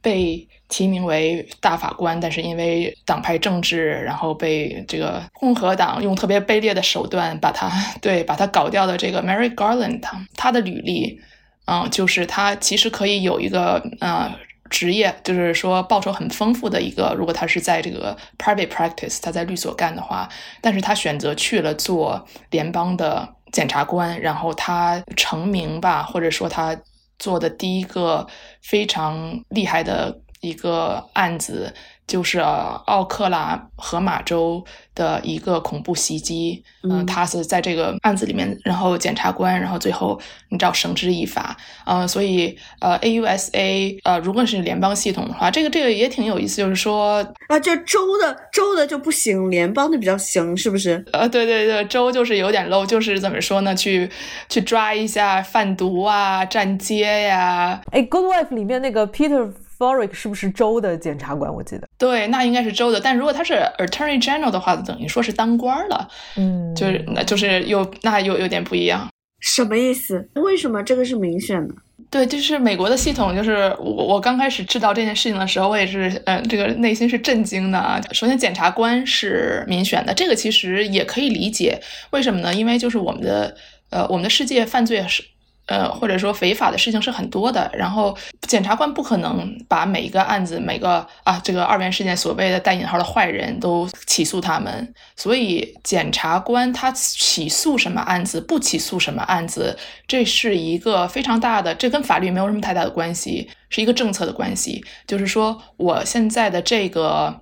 [0.00, 0.48] 被。
[0.72, 7.68] 提名为大法官，但是因为党派政治，然后被这个共和党用特别卑劣的手段把他
[8.00, 10.00] 对把他搞掉的这个 Mary Garland，
[10.36, 11.20] 他的履历，
[11.66, 14.32] 嗯，就是他其实可以有一个呃
[14.68, 20.28] 职业，就是说报酬很丰富的一个，如果他是在这个 private practice，他在律所干的话，
[20.60, 26.80] 但是他选择去了做联邦的检察官，然后他成名吧，或者说他
[27.20, 28.26] 做的第一个
[28.60, 30.20] 非常厉害的。
[30.40, 31.72] 一个案子
[32.06, 51.04] 就是奥克拉荷马州的一个恐怖袭击，嗯，他是在这个案子里面，然后检察官，然后最后你知道绳之以法，嗯，所以呃，AUSA 呃，如果是联邦系统的话，这个这个也挺有意思，就是说啊，就州的州的就不行，联邦的比较行，是不是？
[51.12, 53.72] 呃，对对对，州就是有点 low，就是怎么说呢？
[53.74, 54.10] 去
[54.48, 57.80] 去抓一下贩毒啊，站街呀。
[57.92, 59.52] 哎，Good Wife 里面那个 Peter。
[59.80, 61.50] Boric 是不是州的检察官？
[61.50, 63.00] 我记得对，那应该是州的。
[63.00, 66.06] 但如果他是 Attorney General 的话，等于说是当官了。
[66.36, 69.08] 嗯，就是那就是又那又有点不一样。
[69.40, 70.28] 什么意思？
[70.34, 71.74] 为什么这个是民选的？
[72.10, 73.34] 对，就是美国的系统。
[73.34, 77.98] 就是我我刚开始知道这件事情的时候，我也是呃，这个内心是震惊的啊。
[78.12, 81.80] 首先，检察官是民选的，这个其实也可以理解。
[82.10, 82.54] 为什么呢？
[82.54, 83.56] 因为就是我们的
[83.88, 85.24] 呃，我们的世界犯罪是。
[85.70, 88.16] 呃，或者说违法的事情是很多的，然后
[88.48, 99.78] 检察官不可能把每一个案子、每个啊这个二元事件所谓的带引号的坏人都起诉他们，所以检察官他起诉什么案子，不起诉什么案子，
[100.08, 107.40] 这是一个非常大的，这跟法律没有什么太大的关系，是一个政策的关系，就是说我现在的这个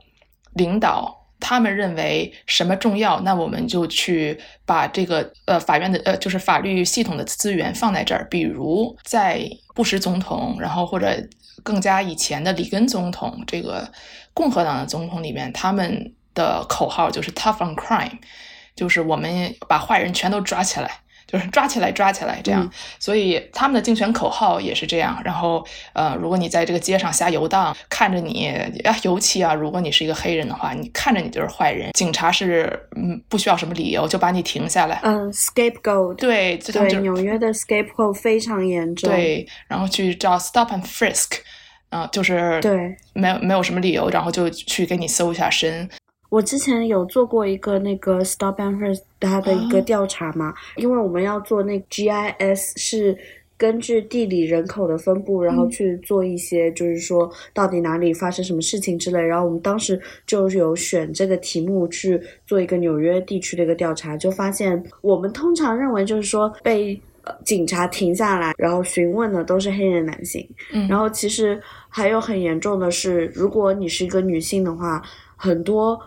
[0.53, 1.18] 领导。
[1.41, 8.27] 他们认为什么重要，那我们就去把这个呃法院的呃就是法律系统的资源放在这儿。
[8.29, 11.17] 比如在布什总统，然后或者
[11.63, 13.91] 更加以前的里根总统，这个
[14.35, 18.19] 共和党的总统里面，他们的口号就是 “tough on crime”，
[18.75, 21.01] 就是我们把坏人全都抓起来。
[21.31, 22.69] 就是抓起来，抓起来，这样。
[22.99, 25.21] 所以他们的竞选口号也是这样。
[25.23, 25.63] 然后，
[25.93, 28.49] 呃，如果你在这个街上瞎游荡，看着你
[28.83, 35.01] 啊，尤其啊，如果你是一个黑人的话，你看着你就是坏人，警察是嗯不需要什么理由就把你停下来。
[35.03, 36.15] 嗯，scapegoat。
[36.15, 39.11] 对，对，纽约的 scapegoat 非常严重。
[39.11, 41.41] 对，然后去叫 stop and frisk，
[41.91, 45.87] 啊，就是对，没有没有什么理由，然后就去给你搜一下身。
[46.29, 53.17] 我之前有做过一个那个 Stop and Frisk 它的一个调查嘛，因为我们要做那 GIS 是
[53.57, 59.21] 根据地理人口的分布，然后去做一些就是说到底哪里发生什么事情之类。
[59.21, 67.01] 然后我们当时就有选这个题目去做一个纽约地区的一个调查，就发现我们通常认为就是说被
[67.45, 75.03] 警察停下来然后询问的都是黑人男性，嗯然后其实还有很严重的是，如果你是一个女性的话，
[75.35, 75.99] 很多。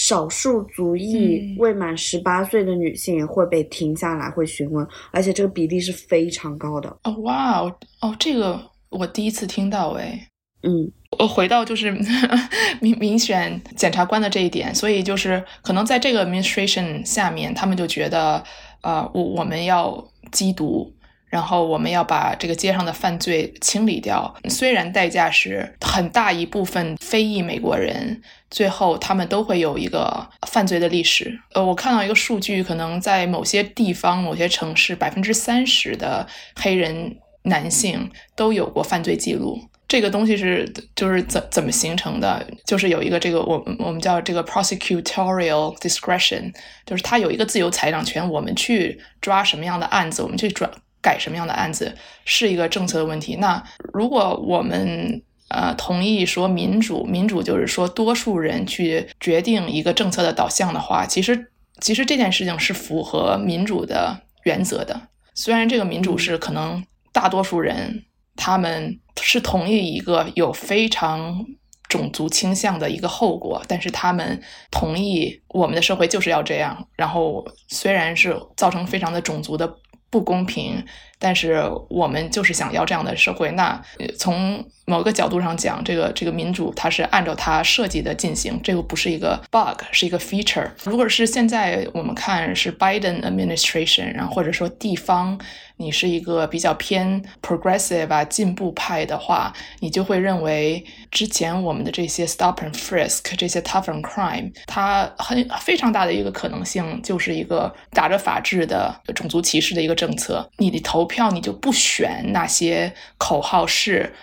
[0.00, 6.88] 少数族裔未满十八岁的女性会被停下来，会询问，而且这个比例是非常高的。
[7.04, 8.58] 哦，哇哦，哦，这个
[8.88, 10.26] 我第一次听到，哎，
[10.62, 11.90] 嗯，我回到就是
[12.80, 18.42] 民民选检察官的这一点，所以就是可能在这个 administration 下面，他们就觉得，
[18.80, 20.90] 呃，我我们要缉毒。
[21.30, 31.40] 然后我们要把这个街上的犯罪清理掉，虽然代价是很大一部分非裔美国人，最后他们都会有一个犯罪的历史。
[31.54, 39.58] 呃，我看到一个数据，可能在某些地方、某些城市，百分之三十的黑人男性都有过犯罪记录。
[39.86, 42.46] 这个东西是就是怎怎么形成的？
[42.64, 46.52] 就是有一个这个我我们叫这个 prosecutorial discretion，
[46.86, 50.68] 就是他有一个自由裁量权，我们去抓什么样的案子，我们去抓。
[51.02, 53.36] 改什么样的案子是一个政策的问题。
[53.36, 65.08] 那如果我们呃同意说民主，民主就是说多数人去决定一个政策的导向的话，其实其实这件事情是符合民主的原则的。
[65.34, 68.04] 虽然这个民主是可能大多数人
[68.36, 71.44] 他们是同意一个有非常
[71.88, 76.86] 种族倾向的一个后果，但是他们同意我们的社会就是要这样。
[76.94, 79.74] 然后虽然是造成非常的种族的。
[80.10, 80.84] 不公平，
[81.18, 83.50] 但是我们就是想要这样的社会。
[83.52, 83.80] 那
[84.18, 90.68] 从某个角度上讲，这个这个民主它是按照它设计的进行，这个不是一个 bug，是一个 feature。
[90.84, 95.38] 如果是现在我们看是 Biden administration，然后或者说地方，
[95.80, 110.48] 你是一个比较偏 progressive 啊进步派的话，你就会认为之前我们的这些 stop and frisk，这些 tough and crime，它很非常大的一个可能性就是一个打着法治的种族歧视的一个政策。
[110.58, 114.14] 你的投票你就不选那些口号是。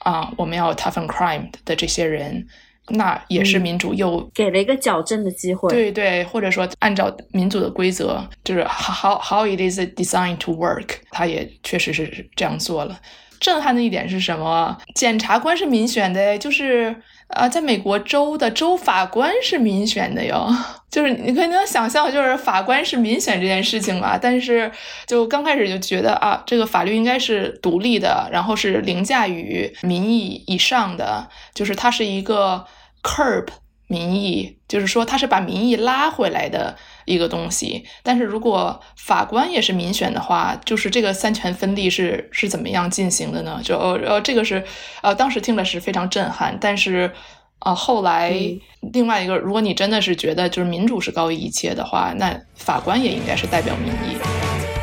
[0.00, 2.46] 啊，我们要 tough and crime 的这些人，
[2.88, 5.68] 那也是民主又给了一个矫正的机会。
[5.70, 12.98] 对对，或者说按照民主的规则，就是 how how it is designed to work，他也确实是这样做了。
[13.38, 14.76] 震撼的一点是什么？
[14.94, 16.96] 检察官是民选的，就是。
[17.28, 20.48] 啊，在美国州的州法官是民选的哟，
[20.88, 24.16] 就是你可以能想象，就是法官是民选这件事情吧。
[24.16, 24.70] 但是
[25.08, 32.64] 就刚开始就觉得啊，这个法律应该是独立的，然后是凌驾于民意以上的，就是它是一个
[33.06, 33.46] curb
[33.86, 36.76] 民意，就是说它是把民意拉回来的。
[37.08, 43.60] 一个东西，但是如果法官也是民选的话，就是这个三权分立是是怎么样进行的呢？
[43.62, 44.64] 就呃呃，这个是
[45.02, 47.12] 呃，当时听了是非常震撼，但是
[47.60, 48.34] 啊，后来
[48.92, 54.75] 另外一个，如果你真的是觉得就是民主是高于一切的话，那法官也应该是代表民意。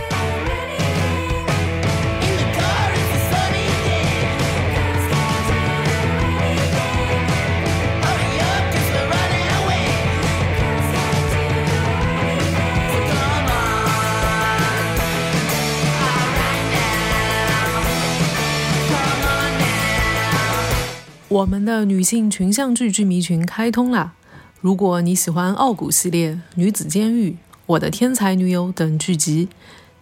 [21.34, 24.14] 我们的女性群像剧剧迷群开通啦！
[24.62, 29.50] 如果你喜欢傲骨系列、女子监狱、我的天才女友等剧集，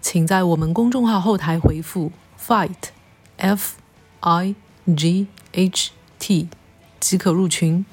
[0.02, 2.76] 请在我们公众号后台回复 fight
[3.38, 3.76] f
[4.20, 4.54] i
[4.94, 6.50] g h t
[7.00, 7.86] 即可入群。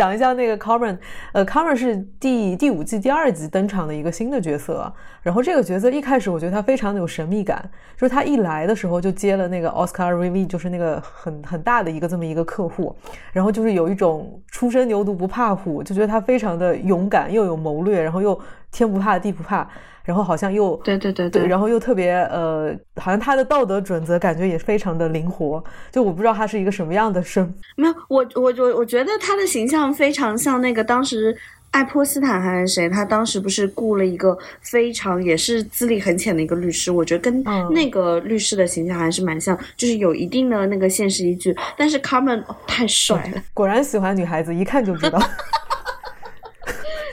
[0.00, 0.96] 讲一下那个 Carmen，
[1.32, 4.90] 呃，Carmen 是第第五季第二集登场的一个新的角色。
[5.20, 7.62] 然后这个角色一开始我觉得他非常的有神秘感，
[7.98, 12.96] 就是他一来的时候就接了那个 Oscar Ravi，就是那个很很大的一个这么一个客户。
[13.30, 18.40] 然后就是有一种初生牛犊不怕虎，就觉得他非常的勇敢，又有谋略，然后又
[18.72, 19.68] 天不怕地不怕。
[20.02, 25.62] 然后好像又对对对对，然后又特别呃，好像他的道德准则感觉也非常的灵活。
[25.92, 31.36] 就我不知道他是一个什么样的生，没有我我我我觉得他的形象非常像那个当时
[31.70, 41.54] 爱泼斯坦还是谁，他当时不是雇了一个非常也是资历很浅的一个律师，我觉得跟那个律师的形象还是蛮像，就是有一定的那个现实依据。
[41.76, 45.20] 但是 Carmen 太帅了，果然喜欢女孩子，一看就知道。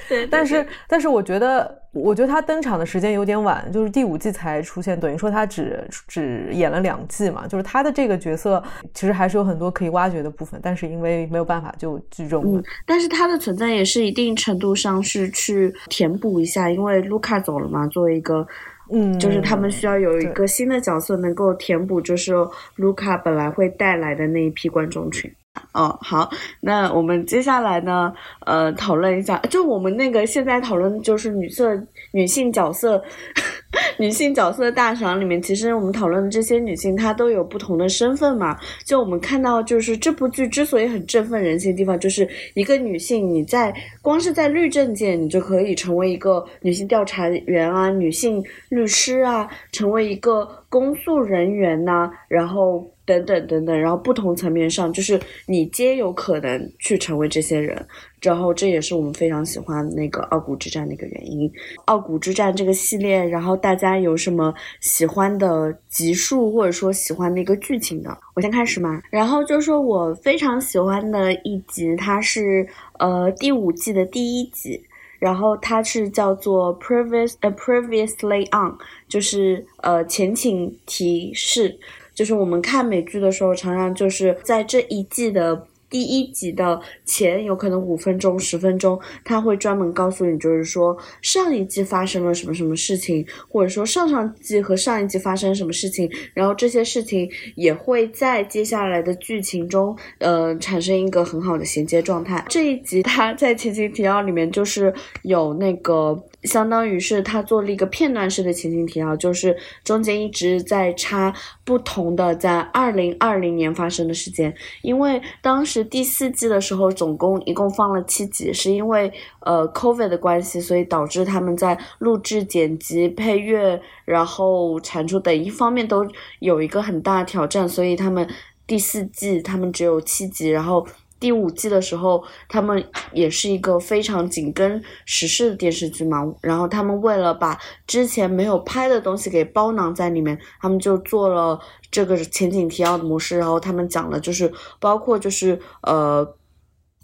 [0.08, 12.64] 对，但是但是我觉得，我觉得他登场的时间有点晚，就是第五季才出现，等于说他只只演了两季嘛，就是他的这个角色其实还是有很多可以挖掘的部分，但是因为没有办法就剧终了。
[12.86, 18.48] 但是他的存在也是一定程度上是去填补一下，因为卢卡走了嘛，作为一个，
[18.94, 22.34] 嗯，就是他们需要有一个新的角色能够填补，就是
[22.76, 25.30] 卢卡本来会带来的那一批观众群。
[25.74, 26.30] 哦，好，
[26.62, 28.14] 那我们接下来呢，
[28.46, 31.72] 呃，讨论一下，就我们那个现在讨论就是女色
[32.12, 33.02] 女性角色，
[33.98, 38.58] 女性角色大赏里面，其实我们讨论的这些女性，她都有不同的身份嘛。
[38.86, 52.90] 就我们看到，就是这部剧之所以很振奋人心的地方，就是一个女性，你在光是在律政界，你就可以成为一个女性调查员啊，女性律师啊，成为一个公诉人员呐，然后。
[53.08, 57.88] 等等等等，然后不同层面上，就是你皆有可能去成为这些人，
[58.22, 61.50] 然后这也是我们非常喜欢那个傲骨之战的一个原因。
[61.86, 68.16] 傲骨之战这个系列，然后大家有什么喜欢的集数，或者说喜欢的一个剧情的？
[68.36, 69.02] 我先开始嘛。
[69.10, 72.68] 然后就说我非常喜欢的一集，它是
[73.00, 74.84] 呃第五季的第一集，
[75.18, 78.76] 然后它是叫做 previous 呃 previously on，
[79.08, 81.80] 就是呃前情提示。
[82.18, 102.44] 就是我们看美剧的时候，常常就是在这一季的第一集的前有可能五分钟、十分钟，他会专门告诉你，就是说上一季发生了什么什么事情，或者说上上季和上一季发生什么事情，然后这些事情也会在接下来的剧情中，呃，产生一个很好的衔接状态。
[102.50, 104.92] 这一集他在前情提要里面就是
[105.22, 106.20] 有那个。
[106.44, 111.34] 相当于是他做了一个片段式的情景提要，就是中间一直在插
[111.66, 114.54] 不同的在二零二零年发生的事件。
[114.82, 126.08] 因为当时第四季的时候，总共一共放了七集，是因为呃 COVID 的关系，所以导致他们在录制、剪辑、配乐，然后产出等一方面都
[126.40, 128.28] 有一个很大挑战，所以他们
[128.66, 130.88] 第四季他们只有七集，然后。
[131.20, 136.26] 第五季的时候，他们也是一个非常紧跟时事的电视剧嘛。
[136.42, 141.60] 然后他们为了把之前没有拍的东西给包囊在里面，他们就做了
[141.92, 143.38] 这个前景提要的模式。
[143.38, 146.36] 然后他们讲了，就是包括就是呃。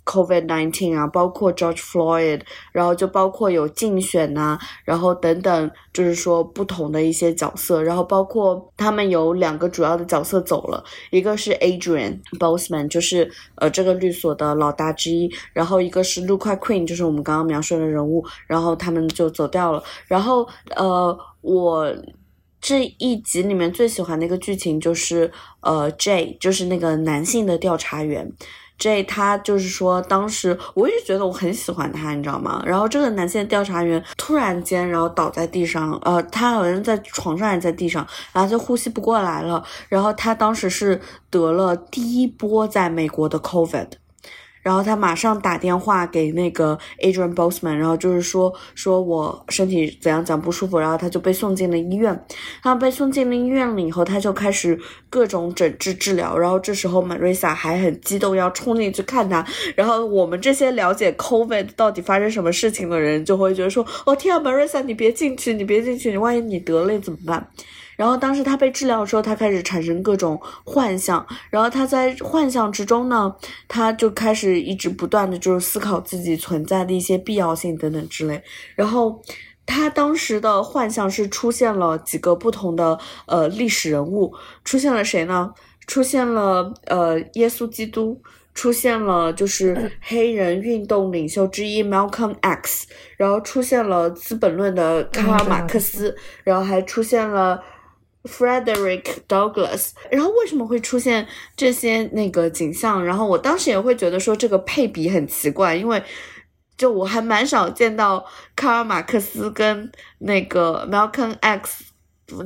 [0.05, 2.41] Covid nineteen 啊，包括 George Floyd，
[2.71, 19.81] 然后就包括有竞选呐，然后等等，就是说不同的一些角色，然后包括他们有两个主要的角色走了，一个是 Adrian Boseman，就是呃这个律所的老大之一，然后一个是 Luke Queen，就是我们刚刚描述的人物，然后他们就走掉了。
[20.07, 21.95] 然后呃，我
[22.59, 25.31] 这一集里面最喜欢的一个剧情就是
[25.61, 28.31] 呃 J，就是那个男性的调查员。
[28.78, 32.61] 这他就是说，当时我一直觉得我很喜欢他，你知道吗？
[32.65, 39.63] 然后这个男性调查员突然间，然后倒在地上，呃，他好像在床上还是在地上，然后就呼吸不过来了。
[39.88, 40.99] 然后他当时是
[41.30, 43.88] 得了第一波在美国的 COVID。
[44.64, 52.26] 然后他马上打电话给那个 Adrian Bosman，然后就是说说我身体怎样讲不舒服，然后他就被送进了医院。
[52.64, 56.38] 他被送进了医院了以后，他就开始各种诊治治疗。
[56.38, 59.45] 然后这时候 Marissa 还很激动，要冲进去看他。
[59.76, 67.45] 然后我们这些了解 COVID 到底发生什么事情的人，就会觉得说：哦天啊，Marissa，你别进去，你别进去，你万一你得了怎么办？
[67.95, 73.35] 然后当时他被治疗的时候，他开始产生各种幻象，然后他在幻象之中呢，
[73.67, 78.41] 他就开始一直不断的就是思考自己存在的一些必要性等等之类。
[78.75, 79.21] 然后
[79.65, 84.33] 他当时的幻象是出现了几个不同的呃历史人物，
[84.63, 85.53] 出现了谁呢？
[85.85, 88.19] 出现了呃耶稣基督，
[88.53, 92.87] 出现了就是 黑人运动领袖之一 Malcolm X，
[93.17, 97.61] 然后出现了《资本论》的卡尔马克思，然后还出现了。
[98.24, 103.03] Frederick Douglass，然后为什么会出现这些那个景象？
[103.03, 106.01] 然后我当时也会觉得说这个配比很奇怪，因为
[106.78, 111.84] 就我还蛮少见到卡尔马克思跟那个 Malcolm X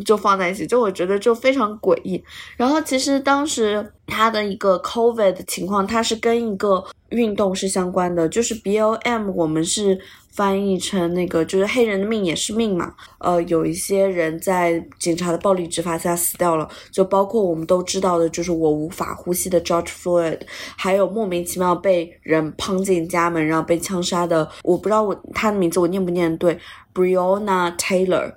[0.04, 2.24] 就放在一起，就我觉得就非常诡异。
[2.56, 10.00] 然后其实当时他的一个 COVID 的情况，它是跟一个运动是相关的，就是 BLM，我们是。
[10.38, 20.42] 翻译成那个就是黑人的命也是命嘛，呃，有一些人在警察的暴力执法下死掉了，就包括我们都知道的，就是我无法呼吸的 George Floyd，
[20.76, 26.60] 还有莫名其妙被人砰进家门然后被枪杀的，我不知道我他的名字我念不念对
[26.94, 28.36] ，Breonna Taylor。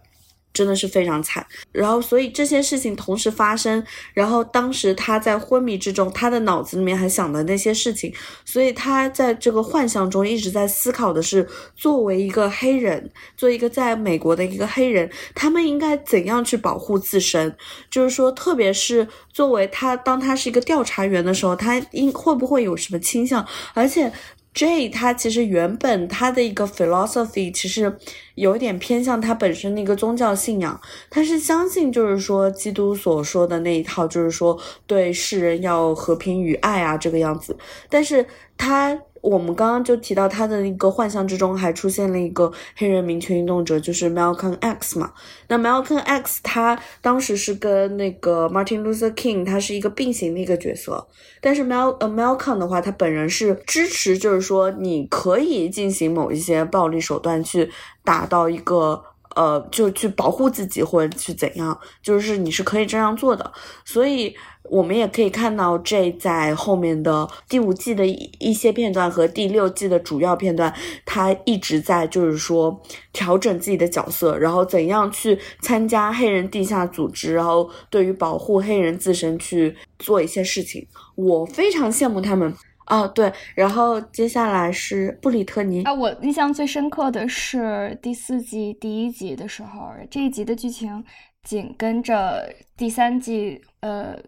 [0.53, 3.83] 真的是非常惨，然后所以这些事情同时发生，
[4.13, 8.13] 然后当时他在昏迷之中，他的脑子里面还想的那些事情，
[8.45, 17.55] 所以他在这个幻象中一直在思考的是，作为一个黑人，做一个在美国的一个黑人，他们应该怎样去保护自身？
[17.89, 23.47] 就是说，特别是作为他，当他是一个调查员的时候，他应会不会有什么倾向？
[23.75, 24.13] 而且。
[24.53, 27.97] J 他其实原本他的一个 philosophy 其实
[28.41, 30.81] 有一点偏向他本身的一个宗教信仰，
[31.11, 37.57] 他是相信就是说基督所说的那一套，就是说对世人要和平与爱啊这个样子，
[37.89, 38.27] 但是
[38.57, 38.99] 他。
[39.23, 45.13] 我们刚刚就提到他的一个幻象之中还出现了一个黑人民权运动者，就是 Malcolm X 嘛。
[45.49, 51.07] 那 Malcolm X 他当时是跟那个 Martin Luther King 他是一个并行的一个角色，
[51.43, 57.71] 但是 Mal 呃 Malcolm 的话，他本人是支持，就是说你可以进行某一些暴力手段去
[58.11, 59.01] 达到一个
[59.37, 63.53] 呃，就去保护自己或者去怎样，就是你是可以这样做的，
[63.85, 64.35] 所以。
[64.71, 70.73] 我们也可以看到这在后面的第五季的一一些片段和第六季的主要片段，
[71.05, 72.81] 他一直在就是说
[73.13, 80.87] 调整自己的角色，然后怎样去参加黑人地下组织，然后对于保护黑人自身去做一些事情。
[81.17, 82.55] 我非常羡慕他们
[82.91, 91.03] 哦，对，然后接下来是布里特尼啊，我印象最深刻的是第四季第一集的时候，这一集的剧情
[91.43, 94.19] 紧跟着第三季，呃。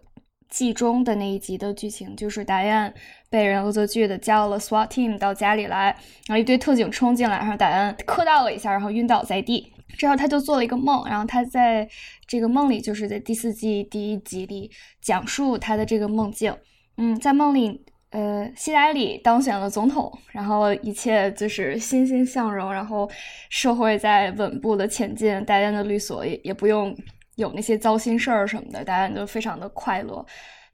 [0.49, 2.93] 季中的那一集的剧情，就是达安
[3.27, 5.85] 被人恶作剧的叫了 SWAT team 到家里来，
[6.27, 9.73] 然后一堆特警冲进来，然后达安磕到了一下，然后晕倒在地。
[9.97, 11.89] 之后他就做了一个梦，然后他在
[12.27, 14.69] 这个梦里，就是在第四季第一集里
[15.01, 16.55] 讲述他的这个梦境。
[16.97, 17.83] 嗯，在梦里，
[18.13, 23.09] 呃，希拉里当选了总统，然后一切就是欣欣向荣，然后
[23.49, 26.95] 社会在稳步的前进，大家的律所也也不用
[27.35, 30.25] 有那些糟心事儿什么的，大家都非常的快乐。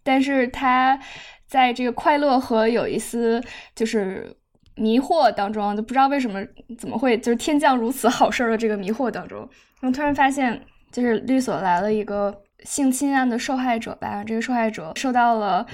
[0.04, 1.00] 但是他
[1.48, 4.36] 在这个快乐和有一丝就是。
[4.76, 6.40] 迷惑当中，就不知道为什么
[6.78, 9.40] 怎么会就是天降如此好事儿的这个迷惑当中，
[9.82, 10.58] 然后突然发现
[10.90, 12.34] 就是律所来了一个
[12.64, 15.68] 性侵案的受害者吧，这个受害者受到了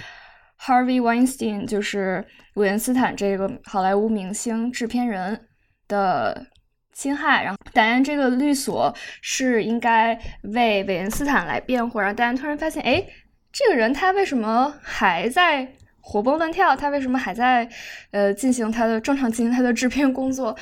[0.60, 2.26] Harvey Weinstein，就是
[2.56, 5.48] 韦恩斯坦这个好莱坞明星制片人
[5.88, 6.48] 的
[6.94, 13.06] 侵害，然后戴安这个律所是应该为韦恩斯坦来辩护，然后戴安突然发现，哎，
[13.52, 15.74] 这个人他为什么还在？
[16.08, 17.68] 活蹦乱跳，他为什么还在
[18.12, 20.56] 呃进行他的正常进行他的制片工作？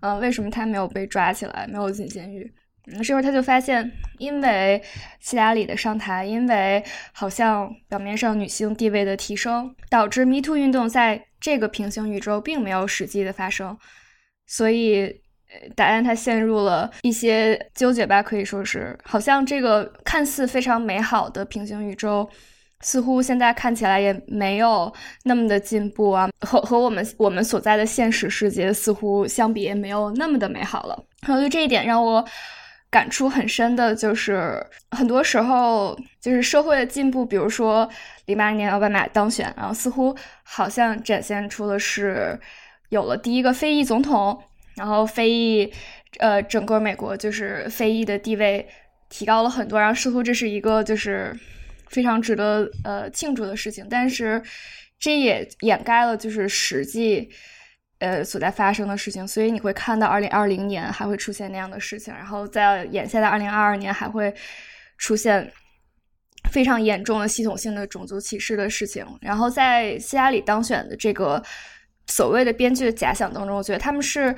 [0.00, 2.50] 呃，为什么他没有被抓起来，没有进监狱？
[2.96, 4.80] 这时候他就发现，因为
[5.18, 6.82] 希拉里的上台，因为
[7.12, 13.76] 好像表面上女性地位的提升，导致 Me Too 运动在这个平行宇宙并没有实际的发生，
[14.46, 15.04] 所以
[15.48, 22.28] 呃答案他陷入了一些纠结吧，可以说是好像这个看似非常美好的平行宇宙。
[22.82, 24.92] 似乎现在看起来也没有
[25.24, 31.04] 那么的进步啊，和和我们我们所在的现实世界似乎相比也没有那么的美好了。
[31.26, 32.22] 然后就这一点让我
[32.96, 37.86] 感触很深的就是，很多时候就是社会的进步，比如说
[38.24, 42.40] 零八年奥巴马当选，然后似乎好像展现出的是
[42.88, 44.42] 有了第一个非裔总统，
[44.76, 45.70] 然后非裔
[46.20, 48.66] 呃整个美国就是非裔的地位
[49.10, 51.38] 提高了很多，然后似乎这是一个就是。
[51.88, 54.42] 非常值得呃庆祝的事情，但是
[54.98, 57.30] 这也掩盖了就是实际
[57.98, 64.34] 呃所在发生的事情，所以你会看到二零二零年还会出现那样的事情，然后在眼下的二零二二年还会
[64.98, 65.50] 出现
[66.50, 69.06] 非常严重的系统性的种族歧视的事情。
[69.20, 71.42] 然后在希拉里当选的这个
[72.06, 74.34] 所谓的编剧的假想当中，我觉得他们是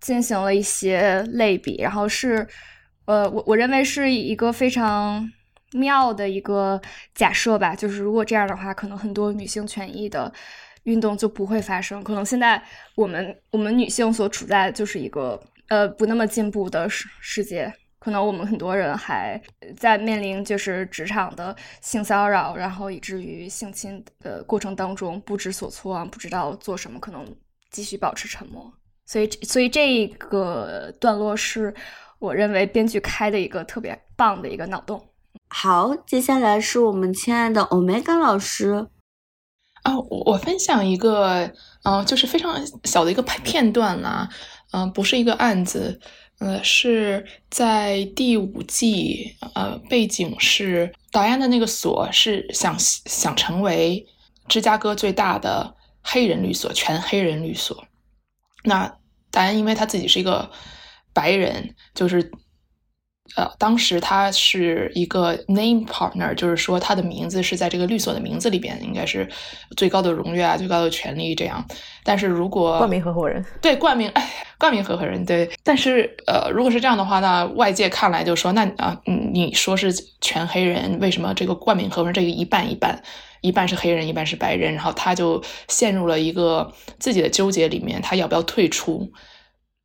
[0.00, 2.46] 进行了一些类比，然后是
[3.06, 5.30] 呃我我认为是一个非常。
[5.72, 6.80] 妙的一个
[7.12, 10.32] 假设吧，就是如果这样的话，可能很多女性权益的
[10.86, 12.02] 运动就不会发生。
[12.02, 12.60] 可能现在
[12.96, 19.40] 我们我们女性所处在就是一个呃不那么进步的世世界，可能我们很多人还
[19.76, 27.24] 在面临就是职场的性骚扰，然后以至于性侵的过程当中不知所措，不知道做什么，可能
[27.70, 28.72] 继续保持沉默。
[29.04, 31.72] 所以所以这个段落是
[32.18, 35.00] 我认为编剧开的一个特别棒的一个脑洞。
[35.48, 38.88] 好，接下来是我们亲爱的 Omega 老师
[39.86, 41.48] 啊，我我分享一个，
[41.84, 44.28] 嗯，就是非常小的一个片段啦，
[44.72, 46.00] 嗯，不是一个案子，
[46.40, 54.04] 呃，是在第五季，呃，背景是导演的那个所是想想成为
[54.48, 55.72] 芝加哥最大的
[56.02, 57.84] 黑人律所，全黑人律所。
[58.64, 58.92] 那
[59.30, 60.50] 导演因为他自己是一个
[61.12, 62.32] 白人，就是。
[63.36, 69.28] 呃，当时他是一个 name partner，就是说他的名字是在这个律所的名字里边，应该是
[69.76, 71.62] 最高的荣誉啊，最高的权利这样。
[72.02, 74.26] 但是如果冠名合伙人，对冠名，哎，
[74.58, 75.50] 冠名合伙人，对。
[75.62, 83.02] 但是呃，如果是这样的话，那外界看来就说，那啊，你说是全黑人，为什么这个冠名合伙人这个一半一半，
[83.42, 84.72] 一半是黑人，一半是白人？
[84.72, 89.12] 然后他就陷入了一个自己的纠结里面，他要不要退出，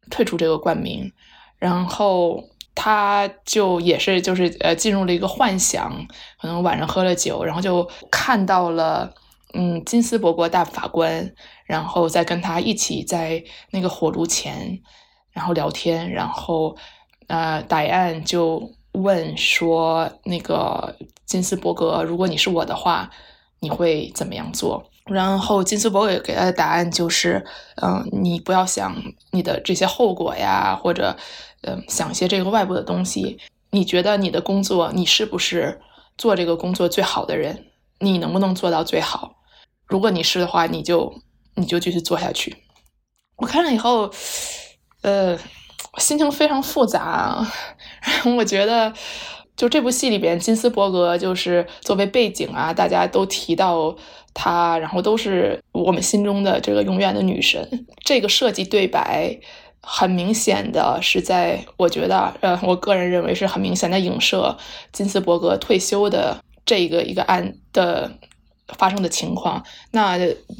[0.09, 1.11] 退出这个冠名，
[1.59, 2.45] 然后。
[2.73, 5.91] 他就也是就是呃进入了一个幻想，
[6.39, 9.13] 可能晚上喝了酒，然后就看到了
[9.53, 11.33] 嗯金斯伯格大法官，
[11.65, 14.79] 然后再跟他一起在那个火炉前，
[15.31, 16.75] 然后聊天，然后
[17.27, 20.95] 呃戴案就问说那个
[21.25, 23.11] 金斯伯格，如果你是我的话，
[23.59, 24.89] 你会怎么样做？
[25.05, 27.45] 然后金斯伯格给他的答案就是，
[27.81, 28.95] 嗯，你不要想
[29.31, 31.17] 你的这些后果呀，或者。
[31.61, 33.37] 嗯，想一些这个外部的东西。
[33.73, 35.79] 你觉得你的工作，你是不是
[36.17, 37.67] 做这个工作最好的人？
[37.99, 39.35] 你能不能做到最好？
[39.85, 41.13] 如果你是的话，你就
[41.55, 42.57] 你就继续做下去。
[43.37, 44.11] 我看了以后，
[45.03, 45.37] 呃，
[45.97, 47.47] 心情非常复杂。
[48.37, 48.93] 我觉得，
[49.55, 53.95] 就这部戏里边，金斯伯格就是作为背景啊，大家都提到
[54.33, 57.85] 她，然后都是我们心中的这个永远的女神。
[58.03, 59.39] 这个设计对白。
[59.83, 64.55] 很明显的是，在我觉得，呃，我个人认为是很明显的影射
[64.91, 68.11] 金斯伯格退休的这个一个案的
[68.77, 69.63] 发生的情况。
[69.89, 70.19] 那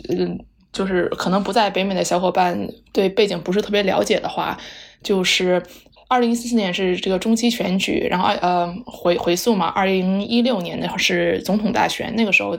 [0.10, 0.40] 嗯，
[0.74, 4.58] 就是可能不在北美的小伙伴对背景不是特别了解的话，
[5.04, 5.62] 就是
[6.08, 12.58] 二零一四年是这个中期选举，然后呃回回溯嘛，二零一六年的是总统大选，那个时候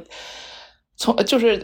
[0.97, 1.61] 从就是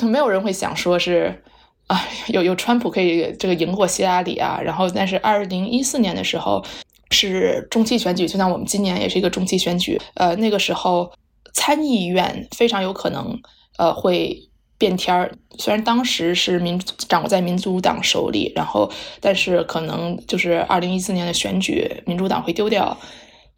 [0.00, 1.44] 没有人会想说是。
[1.88, 6.64] 啊，有有川普可以这个赢过希拉里啊，然后但是二零一四年的时候
[7.10, 11.10] 是中期选举，就像我们今年也是一个中期选举，呃，那个时候
[11.54, 13.40] 参议院非常有可能
[13.78, 14.38] 呃会
[14.76, 16.78] 变天儿，虽然当时是民
[17.08, 22.96] 掌握在民主党手里，然后但是可能就是二零一四年的选举，民主党会丢掉。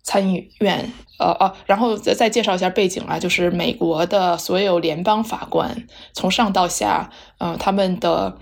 [0.02, 8.36] 参议院，呃哦，然后再再介绍一下背景啊，就是美国的所有联邦法官，从上到下，呃，他们的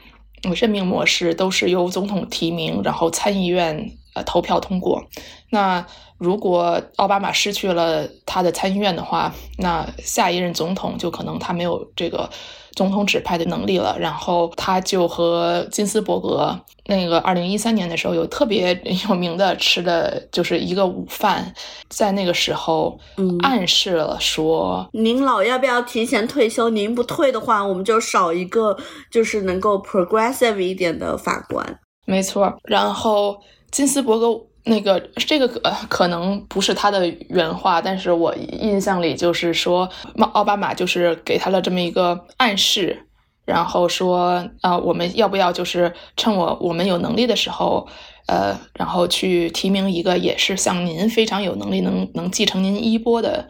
[0.55, 5.05] 任命模式都是由总统提名，然后参议院呃投票通过。
[5.51, 5.87] 那
[6.17, 12.31] 如果奥巴马失去了他的参议院的话，那下一任总统就可能他没有这个。
[12.79, 16.57] 总统指派的能力了，然后他就和金斯伯格
[16.87, 21.53] 那个二零一三年的时候有特别有名的吃的就是一个午饭，
[21.89, 22.97] 在那个时候
[23.43, 26.71] 暗示了说，您老要不要提前退休？
[26.71, 28.77] 您不退的话，我们就少一个
[29.11, 31.81] 就是能够 progressive 一点的法官。
[32.07, 33.37] 没错，然后
[33.73, 34.48] 金斯伯格。
[34.69, 39.89] 那个这个可可能不是他的原话，但是我印象里就是说，
[40.33, 43.07] 奥巴马就是给他了这么一个暗示，
[43.47, 47.89] 然后说啊，我们要不要就是趁我我们有能力的时候，
[48.27, 53.49] 呃，然后去提名一个也是像您非常有能力能能继承您衣钵的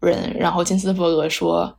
[0.00, 0.36] 人。
[0.38, 1.76] 然后金斯伯格说，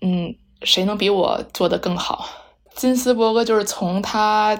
[0.00, 2.26] 嗯，谁能比我做得更好？
[2.74, 4.58] 金斯伯格就是从他。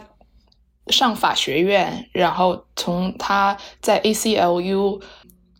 [0.90, 5.00] 上法学院，然后从他在 ACLU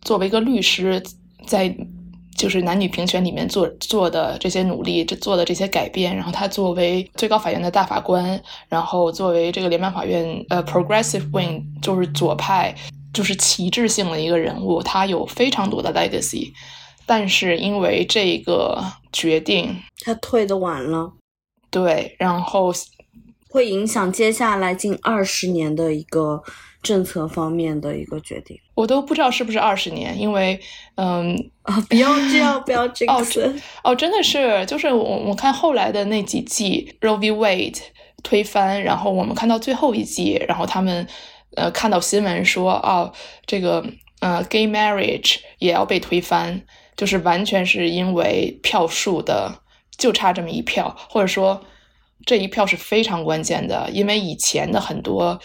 [0.01, 1.01] 作为一个律师，
[1.47, 1.75] 在
[2.37, 12.73] 就是男女平权里面做做的这些努力，这做的这些改变，然后他作为最高法院的大法官，然后作为这个联邦法院呃 Progressive Wing 就是左派，
[13.13, 16.53] 就是旗帜性的一个人物，他有非常多的 legacy，
[17.05, 19.75] 但是因为这个决定，
[20.05, 21.11] 他退的晚了，
[21.69, 22.73] 对，然后。
[23.49, 26.41] 会影响接下来近二十年的一个
[26.83, 30.57] 政策方面的一个决定，我都不知道是不是二十年，因为，
[30.95, 37.79] 嗯啊，不要这样，不要这样子，哦，真的是，就是我我看后来的那几季 Roe v Wade
[38.23, 41.07] 推翻，然后我们看到最后一季，然后他们
[41.55, 43.11] 呃看到新闻说，哦，
[43.45, 43.83] 这个
[44.19, 46.61] 呃 gay marriage 也要被推翻，
[46.95, 49.59] 就是完全是因为票数的
[49.97, 51.61] 就差这么一票，或者说。
[52.25, 55.39] 这一票是非常关键的，因为以前的很多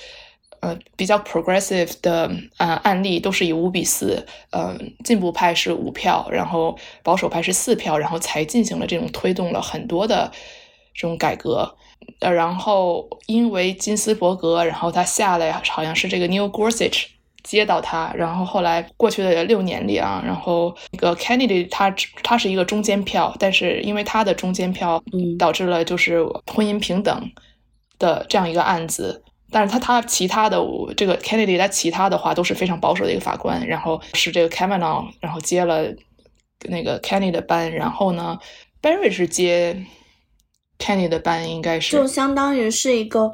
[0.60, 10.30] 呃比较 progressive 的呃案例都是以五比四，呃进步派是五票，然后保守派是四票，然后才进行了这种推动了很多的
[10.94, 11.76] 这种改革。
[12.20, 17.13] 呃，然后因为金斯伯格，然后他下来好像是这个 New Gorsuch。
[17.44, 27.30] 接到他，然后后来过去的六年里啊，然后那个 Kennedy 他他是一个中间票，但是因为他的中间票，嗯，导致了就是婚姻平等
[27.98, 29.22] 的这样一个案子。
[29.50, 30.58] 但是他他其他的
[30.96, 35.84] 这个 Kennedy 他其他的话都是非常保守的一个法官，然后是这个 Kavanaugh，然后接了
[36.68, 38.38] 那个 Kennedy 的班，然后呢
[38.80, 39.84] Barry 是接
[40.78, 43.30] Kennedy 的班，应该是就相当于是一个。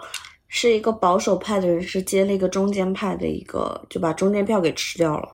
[0.52, 5.30] 是一个保守派的人，是接了一个中间派的一个，就把中间票给吃掉了。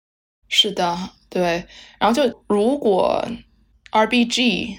[0.48, 0.96] 是的，
[1.30, 1.64] 对。
[1.98, 3.26] 然后就如果
[3.90, 4.78] R B G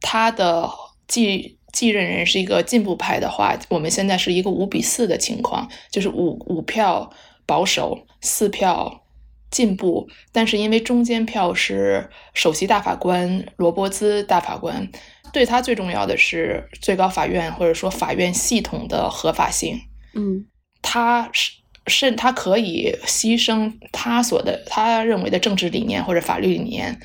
[0.00, 0.68] 他的
[1.06, 7.08] 继继任人是一个进步派的话，我们现在是一个五比四的情况，就是五五票
[7.46, 9.04] 保守，四票
[9.48, 10.08] 进步。
[10.32, 14.90] 但是因为中间票是首席大法官罗伯兹大法官。
[15.32, 19.80] 对他最重要的是最高法院或者说法院系统的合法性。
[20.14, 20.44] 嗯，
[20.82, 21.52] 他是
[21.86, 27.00] 是，他可以牺牲他所的他认为的政治理念或者法律理念，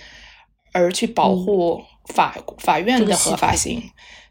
[0.73, 1.81] 而去保护
[2.13, 3.81] 法法院的合法性。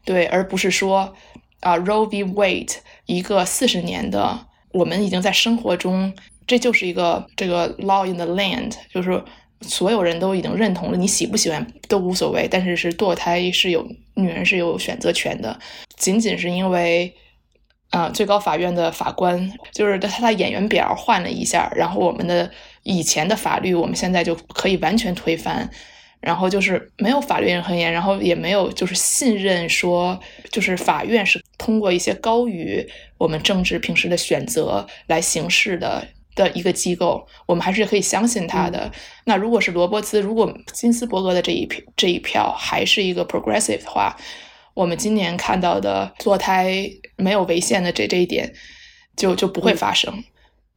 [0.05, 1.15] 对，而不是说
[1.61, 2.23] 啊，Roe v.
[2.23, 2.75] Wade
[3.07, 6.13] 一个四十年的，我们已经在生活中，
[6.45, 9.23] 这就是一个这个 law in the land，就是。
[9.61, 12.47] 所有人都已经认同了，你喜不喜欢都无所谓。
[12.49, 15.59] 但是是堕胎是有女人是有选择权的，
[15.95, 17.11] 仅仅是因为，
[17.89, 22.49] 啊，最高法院的法官就是他他演员表换了一下，然后我们的
[22.83, 25.69] 以前的法律我们现在就可以完全推翻，
[26.21, 30.19] 然后就是没有法律人很严，然后也没有就是信任说
[30.51, 32.87] 就是法院是通过一些高于
[33.17, 36.07] 我们政治平时的选择来行事的。
[36.37, 38.89] 的一个机构，我们还是可以相信他的。
[39.25, 44.15] 那如果是罗伯茨，如果金斯伯格的这一票这一票还是一个 progressive 的话，
[44.73, 48.53] 我们今年看到的堕胎没有违宪的这这一点
[49.17, 50.23] 就就不会发生，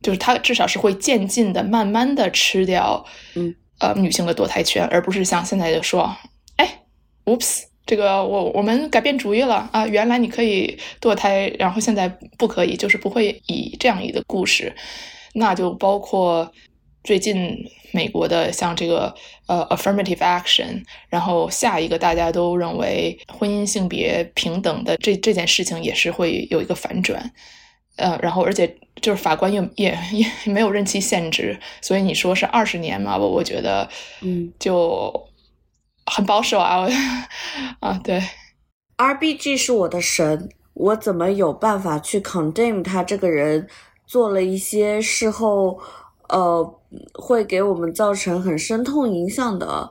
[0.02, 3.04] 就是他至少是会渐进的、慢慢的吃掉，
[3.34, 6.16] 嗯，呃，女性的堕胎权，而不是像现在就说，
[6.56, 6.82] 哎
[7.26, 7.64] ，oops。
[7.86, 9.84] 这个我我们改变主意了啊！
[9.84, 12.08] 原来你可以堕胎，然后现在
[12.38, 14.72] 不可以，就是不会以这样一个故事。
[15.34, 16.50] 那就包括
[17.04, 17.56] 最近
[17.92, 19.14] 美国的像这个
[19.46, 27.32] 呃 affirmative action，然后下一个大家都认为婚姻性别平等的这这件事情也是会有一个反转。
[27.96, 33.16] 呃，然后而且就是法官也也也没有任期限制，所以你说是二十年嘛？
[33.16, 33.88] 我我觉得，
[34.20, 35.28] 嗯，就。
[36.06, 36.90] 很保守啊，我
[37.86, 38.20] 啊对
[38.96, 43.68] ，R B G 是我的神，我怎么有办法去 condemn 他这个人
[44.10, 45.78] 做了一些事后，
[46.28, 46.80] 呃，
[47.14, 49.88] 会给我们造成很深痛影响的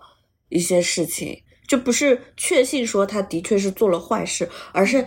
[0.50, 5.06] 一些事情，就不是确信说他的确是做了坏事，而是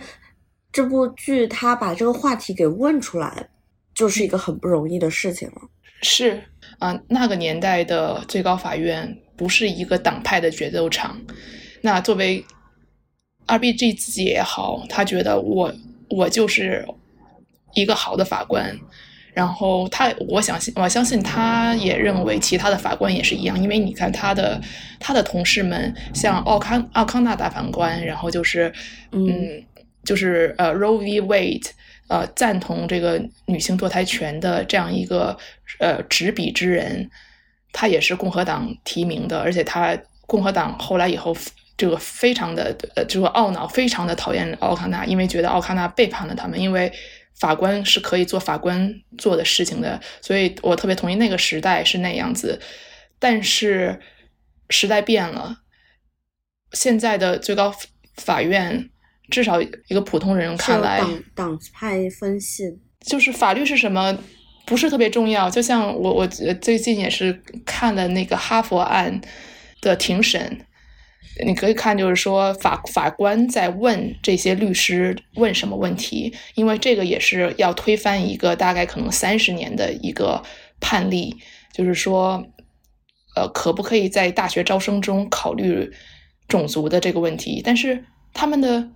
[0.71, 3.49] 这部剧他把这个话题给问出来，
[3.93, 5.61] 就是一个很不容易的事情了。
[6.01, 6.41] 是
[6.79, 9.19] 啊，那个年代的最高法院。
[9.35, 11.19] 不是一个党派的决斗场。
[11.81, 12.45] 那作为
[13.47, 15.73] R B G 自己也好，他觉得我
[16.07, 16.87] 我就是
[17.73, 18.77] 一个好的法官。
[19.33, 23.61] 然后他，我相信，我相信他也认为其他的法官也是一样。
[23.61, 24.61] 因为你看他的
[24.99, 28.71] 他的同事们，像奥康奥康纳大法官，然后就是
[29.11, 29.63] 嗯，
[30.03, 31.69] 就是呃 Roe v Wade，
[32.07, 35.37] 呃赞同这个女性堕胎权的这样一个
[35.79, 37.09] 呃执笔之人。
[37.75, 41.35] 他也是共和党提名的，而且他共和党后来以后，
[41.75, 42.65] 这个非常的
[42.95, 46.59] 呃，这个懊恼，非常的讨厌奥康纳，因为觉得奥康纳背叛了他们。
[46.59, 46.93] 因为
[47.39, 52.59] 法官是可以做法官做的事情的，所以我特别同意那个时代是那样子。
[53.19, 53.99] 但是
[54.69, 55.57] 时代变了，
[56.71, 57.73] 现在的最高
[58.15, 58.89] 法院，
[59.29, 64.17] 至少一个普通人看来，党党派分析，就是法律是什么？
[64.65, 69.19] 不是特别重要，就像我我最近也是看了那个哈佛案
[69.81, 70.65] 的庭审，
[71.45, 80.43] 你可以看就是说法法官在问这些律师问什么问题，因为这个也是要推翻一个大概可能三十年的一个
[80.79, 81.35] 判例，
[81.71, 82.45] 就是说，
[83.35, 85.91] 呃，可不可以在大学招生中考虑
[86.47, 87.61] 种族的这个问题？
[87.63, 88.03] 但是
[88.33, 88.89] 他们的。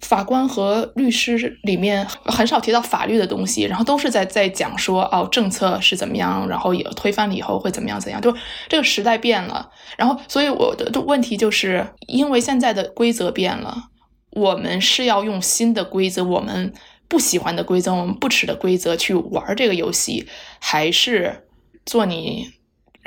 [0.00, 8.34] 法官和律师里面很少提到法律的东西，然后都是在在讲说哦政策是怎么样，然后也推翻了以后会怎么样怎样，就
[8.68, 13.90] 这个时代变了，然后所以我的问题就是因为现在的规则变了，
[14.30, 16.72] 我们是要用新的规则，我们
[17.08, 20.28] 不喜欢的规则，我们不耻的规则去玩这个游戏，
[20.60, 21.44] 还是
[21.84, 22.57] 做你？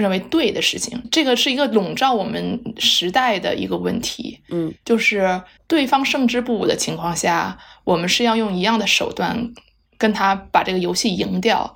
[0.01, 4.39] 认为对的事情，这个是一个笼罩我们时代的一个问题。
[4.49, 9.53] 嗯，就是对方胜之不武的情况下，我们是要用一样的手段
[9.97, 11.75] 跟他把这个游戏赢掉，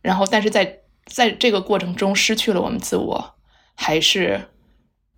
[0.00, 3.34] 然后但是在在这个过程中失去了我们自我，
[3.74, 4.48] 还是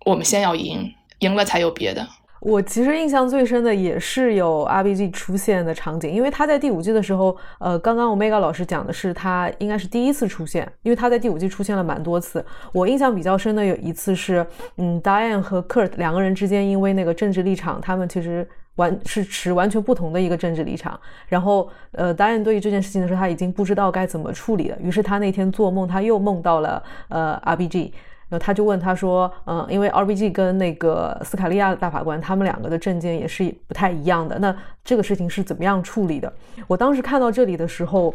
[0.05, 2.07] 我们先要赢，赢了才有别的。
[2.45, 12.45] 我其实印象最深的也是有 R B G 出现的场景，因为他在第五季的时候，呃，刚刚 Omega 老师讲的是他应该是第一次出现，因为他在第五季出现了蛮多次。
[12.71, 14.45] 我印象比较深的有一次是，
[14.77, 20.99] 嗯，Diane 和 Kurt 两个人之间因为那个政治立场，他们其实完是持完全不同的一个政治立场。
[21.27, 24.77] 然后，呃，Diane 对于这件事情的时候，他已经不知道该怎么处理了。
[24.79, 27.91] 于是他那天做梦，他又梦到了呃 R B G。
[28.27, 36.31] 然后他就问他说：“嗯，因为 R B G 跟那个斯卡利亚大法官他们两个的证件也是不太一样的，那这个事情是怎么样处理的？”
[36.67, 38.13] 我当时看到这里的时候，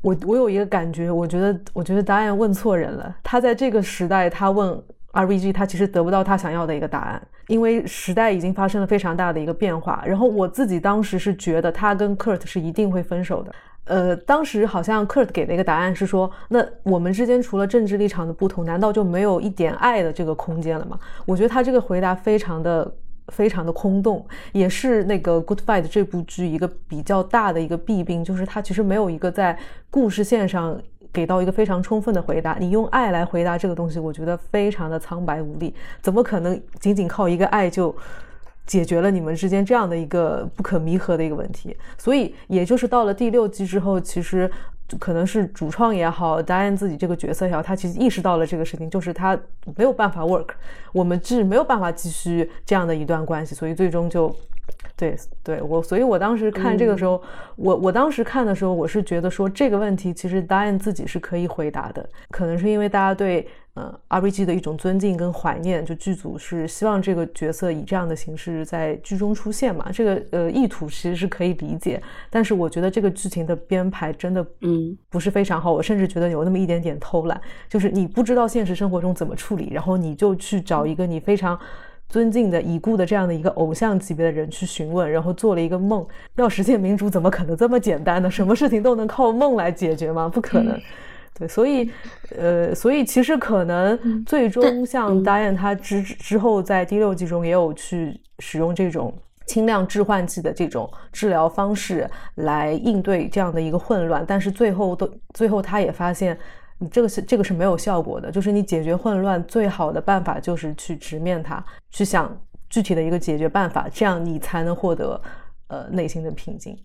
[0.00, 3.14] 我我有一个感觉，我觉得我觉得答案问错人了。
[3.22, 4.82] 他在这个时代，他问
[5.12, 10.02] R B G，他其实得不到他想要的一个答案，因为时代已经发生了非常大的一个变化。
[10.06, 13.54] 然后我自己当时是觉得他跟 Kurt 是一定会分手的。
[13.84, 20.98] 呃，当时好像 Kurt 给的一个答案是说，那我们之间除了政治立场的不同，难道就没有一点爱的这个空间了吗？
[21.26, 22.94] 我觉得他这个回答非常的、
[23.28, 29.58] 非常的空洞，也是那个《Good Fight》这部剧一个比较大的一个弊病，就是他其实没有一个在
[29.90, 30.80] 故事线上
[31.12, 32.56] 给到一个非常充分的回答。
[32.60, 35.74] 你用爱来回答这个东西，我觉得非常的苍白无力。
[36.00, 37.92] 怎么可能仅仅靠一个爱就？
[38.66, 44.50] 解决了你们之间这样的一个不可弥合的一个问题，所以也就是到了第六季之后，其实
[44.98, 49.38] 可能是主创也好，达安自己这个角色也好，他其实意识到了这个事情，就是他
[49.76, 50.48] 没有办法 work，
[50.92, 54.34] 我们是没有办法继续这样的一段关系，所以最终就。
[54.96, 57.20] 对对，我所以，我当时看这个时候，
[57.56, 81.58] 我我当时看的时候，我是觉得说这个问题其实 Diane 自己是可以回答的，可能是因为大家对呃 RPG 的一种尊敬跟怀念，就剧组是希望这个角色以这样的形式在剧中出现嘛，这个呃意图其实是可以理解，但是我觉得这个剧情的编排真的嗯不是非常好，我甚至觉得有那么一点点偷懒，就是你不知道现实生活中怎么处理，然后你就去找一个你非常。
[82.08, 88.30] 尊敬的已故的这样的一个偶像级别的人去询问，然后做了一个梦，要实现民主，怎么可能这么简单呢？
[88.30, 90.28] 什么事情都能靠梦来解决吗？
[90.28, 90.78] 不可能。
[91.38, 91.90] 对，所以，
[92.36, 99.16] 呃，所以其实可能最终像 Diane 他之之后在第六季中也有去使用这种
[99.46, 106.38] 轻量致幻剂的这种治疗方式来应对这样的一个混乱，但是最后都最后他也发现。
[106.78, 112.36] 你这个是这个是没有效果的，就是你解决混乱最好的办法就是去直面它，去想
[112.68, 115.22] 具体的一个解决办法，这样你才能获得
[115.68, 116.76] 呃内心的平静。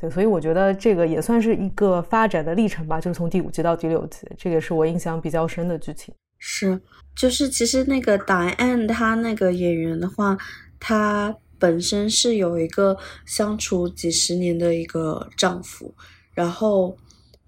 [0.00, 6.14] 对，所以我觉得这个也算是一个发展的历程吧，就是从第五集到第六集，这个是我印象比较深的剧情。
[6.38, 6.80] 是，
[7.14, 10.38] 就是其实那个答案，他那个演员的话，
[10.78, 12.96] 他本身是有一个
[13.26, 15.94] 相处几十年的一个丈夫，
[16.32, 16.96] 然后。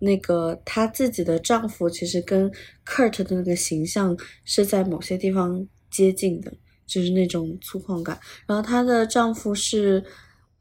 [0.05, 2.51] 那个她自己的丈夫其实跟
[2.85, 6.53] Kurt 的那个形象是在某些地方接近的，
[6.89, 8.19] 就是那种粗犷感。
[8.45, 10.03] 然后她的丈夫是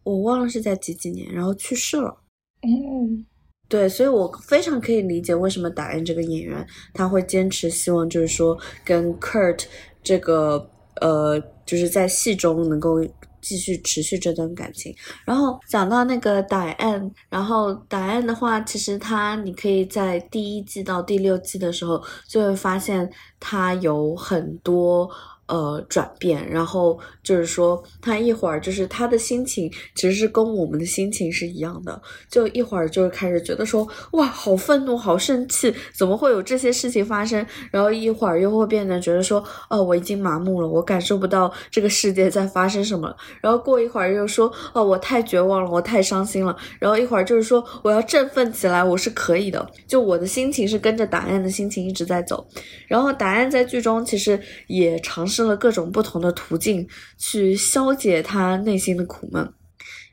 [0.03, 2.15] 我忘了是在几几年，然后去世了。
[2.61, 3.25] 嗯，
[3.67, 9.65] 对，所以我非常可以理解为什么打印这个演员他会坚持希望就是说跟 Kurt
[10.03, 12.99] 这个呃就是在戏中能够。
[13.43, 14.95] 继续持续这段感情，
[15.25, 25.09] 然后讲到那个 Diane，然后 Diane 的话，其实他你可以在第一季到第六季的时候就会发现他有很多。
[25.51, 32.01] 呃，转变，然后就是说，他一会儿就是他的心情，其实是跟我们的心情是一样的。
[32.29, 37.45] 就一会儿就是开始觉得说，哇，好愤怒，好生气，怎么会有这些事情发生？
[37.69, 43.13] 然后一会儿又会变得觉得说，哦，我已经麻木了，我感受不到这个世界在发生什么。
[43.41, 46.55] 然后过一会儿又说，哦，我太绝望了，我太伤心了。
[46.79, 49.69] 然后一会儿就是说，我要振奋起来，我是可以的。
[49.85, 52.47] 就我的心情是跟着答案的心情一直在走。
[52.87, 55.40] 然后答案在剧中其实也尝试。
[55.47, 56.87] 了各种不同的途径
[57.17, 59.53] 去消解他内心的苦闷，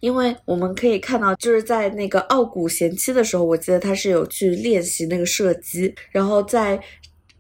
[0.01, 6.81] 因为我们可以看到，就是在那个傲骨贤妻的时候，我记得他是有去练习那个射击，然后在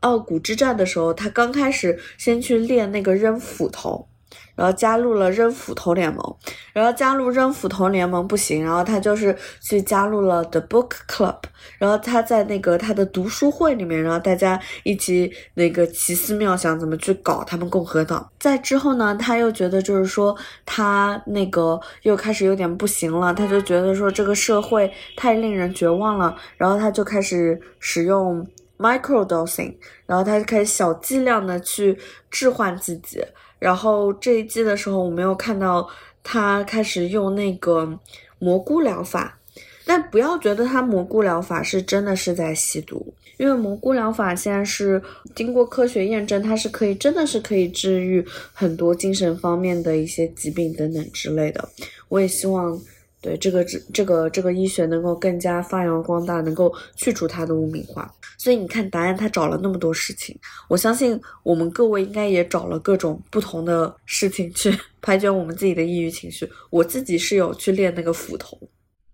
[0.01, 4.09] 傲骨之战的时候，他刚开始先去练那个扔斧头。
[4.59, 6.37] 然后加入了扔斧头联盟，
[6.73, 11.37] 然后加入扔斧头联盟不行，然后他就是去加入了 The Book Club，
[11.79, 18.29] 然后他在那个他的读书会里面，然后大家一起那个奇思妙想怎么去搞他们共和党。
[18.41, 20.37] 在之后呢，他又觉得就是说
[20.67, 28.45] 他那个又开始有点不行了，他就觉得说这个社会太令人绝望了，然后他就开始使用
[28.77, 31.97] micro dosing，然后他就开始小剂量的去
[32.29, 33.23] 置换自己。
[33.59, 35.89] 然后这一季的时候，我没有看到
[36.23, 37.99] 他开始用那个
[38.39, 39.39] 蘑菇疗法，
[39.85, 45.03] 但不要觉得他蘑菇疗法是真的是在吸毒，因为蘑菇疗法现在是
[45.35, 51.69] 经过科学验证，它是可以真的是可以治愈很多精神方面的一些疾病等等之类的。
[52.09, 52.81] 我也希望。
[53.21, 58.13] 对这个这这个这个医学能够更加发扬光大，能够去除它的污名化。
[58.37, 60.39] 所以你看，答案他找了那么多事情，
[60.69, 66.49] 我相信我们各位应该也找了各种不同的事情去 排解我们自己的抑郁情绪。
[66.71, 68.59] 我自己是有去练那个斧头。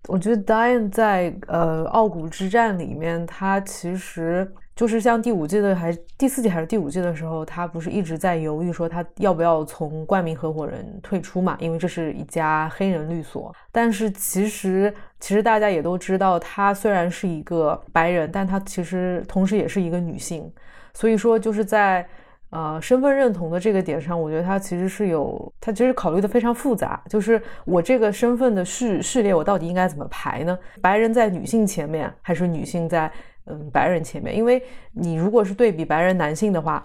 [0.09, 4.51] 我觉得 Diane 在呃傲骨之战里面，他其实。
[4.75, 11.57] 就是像第五季的还第四季还是第五季的时候，他不是一直在犹豫说他要不要从冠名合伙人退出嘛？
[11.61, 13.55] 因为这是一家黑人律所。
[13.71, 20.53] 但是其实其实大家也都知道，他虽然是一个白人，但他其实同时也是一个女性。
[20.93, 22.05] 所以说就是在
[22.51, 27.01] 呃身份认同的这个点上，我觉得他其实是有他其实考虑的非常复杂。
[27.09, 30.59] 就是我这个身份的序序列，我到底应该怎么排呢？
[30.81, 33.09] 白人在女性前面，还是女性在？
[33.47, 36.85] 嗯，白人前面，因为你如果是对比白人男性的话，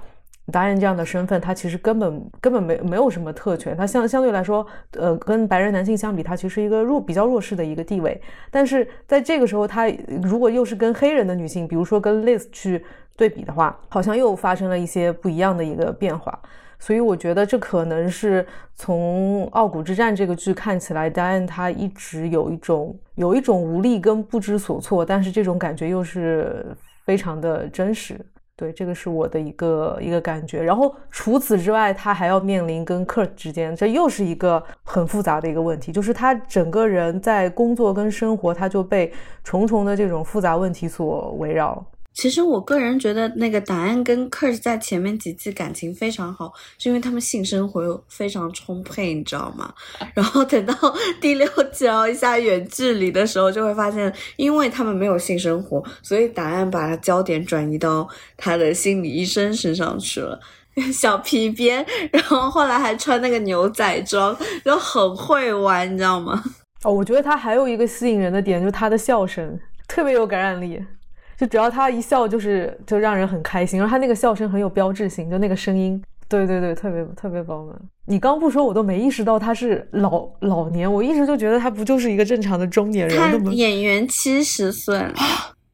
[0.51, 4.65] 达人这样的身份，他其实根本根本没没有什么特权，他相相对来说，
[4.97, 8.19] 呃，跟白人男性相比，他其实一个弱比较弱势的一个地位。
[8.49, 9.87] 但是在这个时候，他
[10.23, 12.83] 如果又是跟黑人的女性，比如说跟 Liz 去
[13.15, 16.37] 对比的话，好像又发生了一些不一样的一个变化。
[16.79, 26.65] 所以我觉得这可能是从《傲骨之战》这个剧看起来，Diane 他一直有一种有一种无力跟不知所措，但是这种感觉又是
[27.05, 28.19] 非常的真实。
[28.55, 30.61] 对，这个是我的一个一个感觉。
[30.61, 39.13] 然后除此之外，他还要面临跟克尔之间，这又是一个很复杂的一个问题，就是他整个人在工作跟生活，他就被
[39.45, 41.81] 重重的这种复杂问题所围绕。
[42.13, 49.73] 其实我个人觉得，那个答案跟 Kurt 在前面几季感情非常好，是因为他们性生活非常充沛，你知道吗？
[50.13, 50.73] 然后等到
[51.21, 58.05] 第六季哦一下远距离的时候，就会发现，因为他们没有性生活，所以答案把焦点转移到
[58.35, 60.37] 他的心理医生身上去了。
[60.93, 66.41] 小皮鞭，然后后来还穿那个牛仔装，就很会玩，你知道吗？
[66.83, 70.81] 哦，我觉得他还有一个吸引人的点，就是他的笑声特别有感染力。
[71.39, 77.73] 就只要他一笑，就是就让人很开心，然后他那个笑声很有标志性，就那个声音，对对对，特别特别饱满。
[78.07, 83.53] 你刚不说，我都没意识到他是老老年，我一直就觉得他不就是一个正常的中年人吗？
[83.53, 85.15] 演员七十岁啊，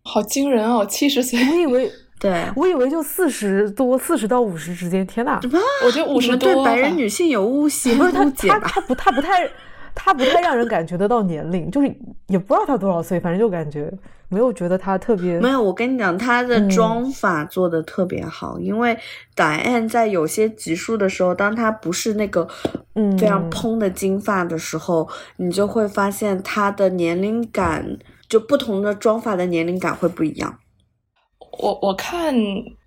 [0.03, 1.91] 好惊人哦，七十岁，我以为
[2.21, 5.03] 对，我以为就四十多，四十到五十之间。
[5.07, 5.39] 天哪，
[5.83, 9.49] 我觉得五十多对白人女性有误解，不是他他他不他不太。
[9.95, 11.87] 他不太让人感觉得到年龄， 就是
[12.27, 13.91] 也不知道他多少岁，反正就感觉
[14.27, 15.39] 没有觉得他特别。
[15.39, 18.97] 没有，我跟你讲，他的妆法做的特别好，因为
[19.35, 22.47] Diane 在有些集数的时候，当他不是那个
[22.93, 30.59] 嗯非常蓬的金发的时候，你就会发现他的年龄感，就不同的妆法的年龄感会不一样。
[31.59, 32.35] 我我看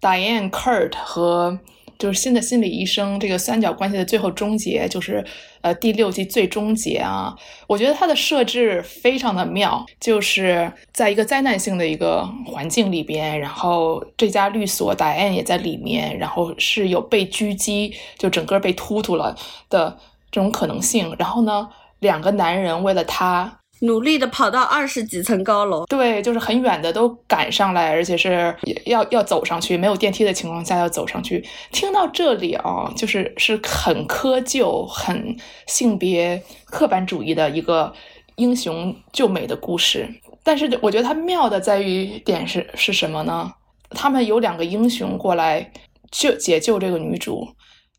[0.01, 1.59] Diane Kurt 和。
[1.99, 5.25] 就是新的心理医生这个三角关系的最后终结，就是
[5.63, 7.37] 呃第六季最终结啊！
[7.67, 19.37] 我觉得它的设置非常的妙，就是在一个灾难性的一个环境里边，然后这家律所戴安也在里面，然后是有被狙击，就整个被突突了
[19.69, 19.99] 的
[20.31, 21.15] 这种可能性。
[21.19, 21.69] 然后呢，
[21.99, 23.58] 两个男人为了他。
[23.81, 28.53] 努力的跑到二十几层高楼，对，就是很远的都赶上来，而且是
[28.87, 31.45] 要要走上去，没有电梯的情况下要走上去。
[31.71, 37.93] 听到这里啊，就是是很窠臼、很性别刻板主义的一个
[38.35, 40.09] 英雄救美的故事。
[40.43, 43.53] 但是我觉得它妙的在于点是是什么呢？
[43.91, 45.71] 他们有两个英雄过来
[46.11, 47.47] 救解救这个女主，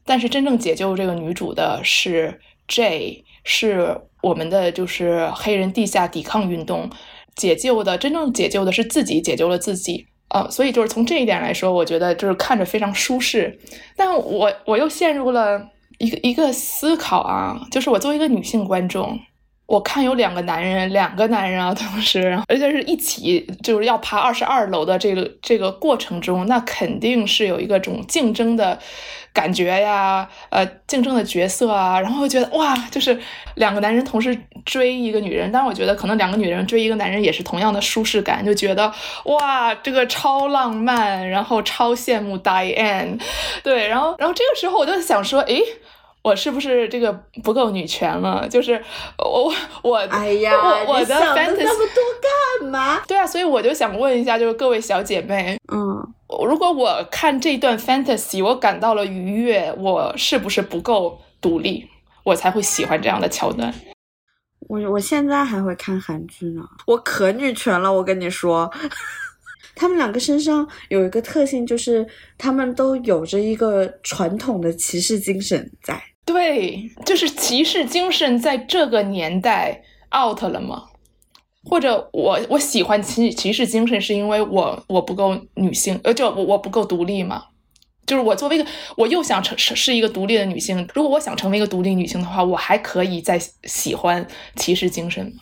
[0.05, 4.01] 但是真正解救这个女主的是 J，是。
[4.21, 6.89] 我们的就是黑人地下抵抗运动，
[7.35, 10.49] 解救的真正解救的是自己，解救了自己呃！
[10.51, 13.59] 所以就是从这一点来说，我觉得就是看着非常舒适。
[13.95, 15.59] 但我我又陷入了
[15.97, 19.19] 一个一个思考啊，就是我作为一个女性观众，
[19.69, 28.77] 我看有两个男人，两个男人啊， 同时而且是一起就是要爬二十二楼的这个这个过程中，那肯定是有一个种竞争的。
[29.31, 33.17] 感觉呀，呃，竞争的角色啊，然后觉得哇，就是
[33.55, 38.91] 两个男人同时追一个女人，但是我觉得可能两个女人追一个男人也是同样的舒适感，就觉得
[39.25, 43.21] 哇，这个超浪漫，然后超羡慕 Diane，
[43.63, 45.61] 对，然后，然后这个时候我就想说，诶。
[46.21, 47.11] 我是不是这个
[47.43, 48.47] 不够女权了？
[48.49, 48.73] 就是
[49.17, 52.03] 我我哎呀，我我的 fantasy 那么多
[52.59, 53.01] 干嘛？
[53.07, 55.97] 对啊，所以我就想问一下，就是各位小姐妹，嗯，
[56.45, 61.87] 如果我看这段 fantasy，我感到了愉悦，我是不是不够独立，
[62.23, 63.73] 我才会喜欢这样的桥段？
[64.67, 68.69] 我我现在还会看韩剧呢，我可女权了，我跟你说。
[69.75, 72.05] 他们两个身上有一个特性，就是
[72.37, 76.03] 他们都有着一个传统的骑士精神在。
[76.31, 79.81] 对，就是骑士精神在这个年代
[80.15, 80.83] out 了吗？
[81.63, 87.45] 或者我我喜欢骑骑士精神，是因为我我不够女性，呃，就我我不够独立吗？
[88.05, 90.87] 就是我作为一个，我又想成是是一个独立的女性。
[90.93, 95.41] 如果我想成为一个独立女性的话，我还可以再喜欢骑士精神吗？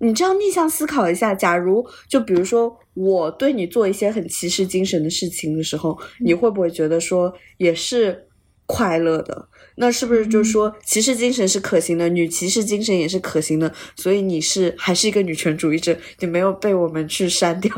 [0.00, 8.26] 你这样逆向思考一下，假如就比如说我对你做一些很骑士精神的事情的时候，你会不会觉得说也是
[8.66, 9.48] 快乐的？
[9.76, 13.72] 那是不是就是说骑士精神是可行的，女骑士精神也是可行的？
[13.96, 17.74] 所以你是还是一个女权主义者，你没有被我们去删掉。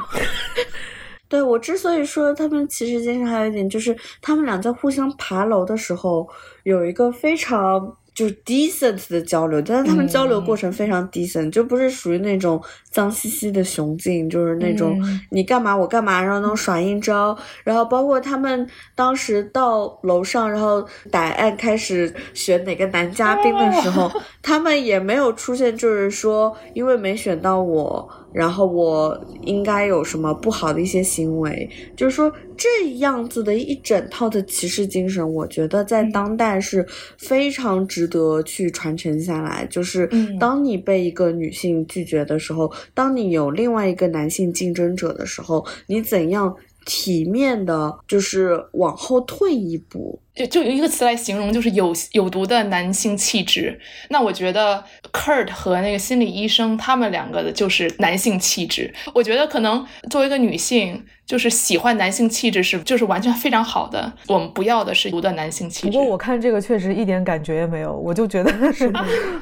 [1.29, 6.29] 对我之所以说他们骑士精神，还有一点就是他们俩在互相爬楼的时候
[6.65, 7.97] 有一个非常。
[8.17, 12.59] 就是 decent 的交流，但是他们交流过程非常 decent，就不是属于那种
[12.91, 14.99] 脏兮兮的雄竞，就是那种
[15.31, 24.11] 你干嘛我干嘛，然后那种耍阴招，然后包括他们当时到楼上，然后打案开始选哪个男嘉宾的时候，
[24.41, 28.11] 他们也没有出现，就是说因为没选到我。
[28.37, 31.67] 然后我应该有什么不好的一些行为？
[31.97, 39.67] 就是说这样子的一整套的骑士精神，我觉得在当代是非常值得去传承下来。
[39.71, 40.07] 就是
[40.39, 50.21] 当你被一个女性拒绝的时候，当你有另外一个男性竞争者的时候，你怎样体面的，就是往后退一步。
[50.37, 53.81] 就就有一个词来形容，就是有有毒的男性气质。
[54.11, 58.93] 那我觉得 Kurt 和那个心理医生他们两个的就是男性气质。
[59.15, 64.13] 我觉得可能作为一个女性，就是喜欢男性气质是就是完全非常好的。
[64.29, 65.87] 我们不要的是毒的男性气质。
[65.87, 68.93] 不过我看这个确实一点感觉也没有，我就觉得是，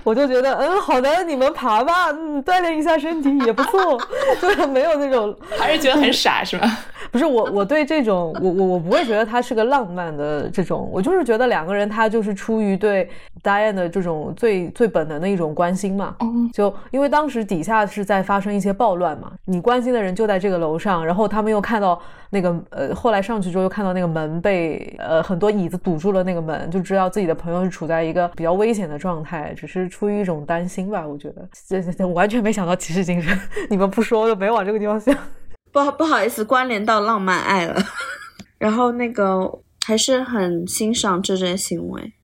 [0.05, 4.01] 我就觉得，嗯，好的，你们爬吧，嗯，锻炼一下身体也不错，
[4.41, 6.85] 就是没有那种， 还是觉得很傻是吧？
[7.11, 10.84] 不是我，我对这种，我我我不会觉得它是个浪漫的这种。
[10.91, 13.09] 我就是觉得两个人他就是出于对
[13.43, 16.16] Diane 的这种最最本能的一种关心嘛，
[16.53, 31.47] 就因为当时底下是在发生一些暴乱嘛，你关心的人就在这个楼上，然后他们又看到那个呃，后来上去之后又看到那个门被呃很多椅子堵住了那个门，就知道自己的朋友是处在一个比较危险的状态，只是出于一种担心吧，我觉得。
[31.68, 33.39] 这这完全没想到骑士精神，
[33.70, 35.14] 你们不说就没往这个地方想，
[35.72, 37.80] 不不好意思关联到浪漫爱了，
[38.59, 39.61] 然后那个。
[39.87, 42.14] 还是很欣赏这些行为。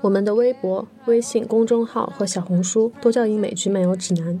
[0.00, 4.40] 我们的微博、微信公众号和小红书都叫英美剧漫游指南。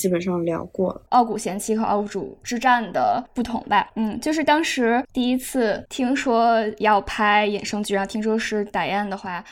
[0.00, 9.44] 基本上聊过了傲骨贤妻和傲骨之战的不同吧，嗯，就是当时第一次听说要拍衍生剧，然后听说是打雁的话。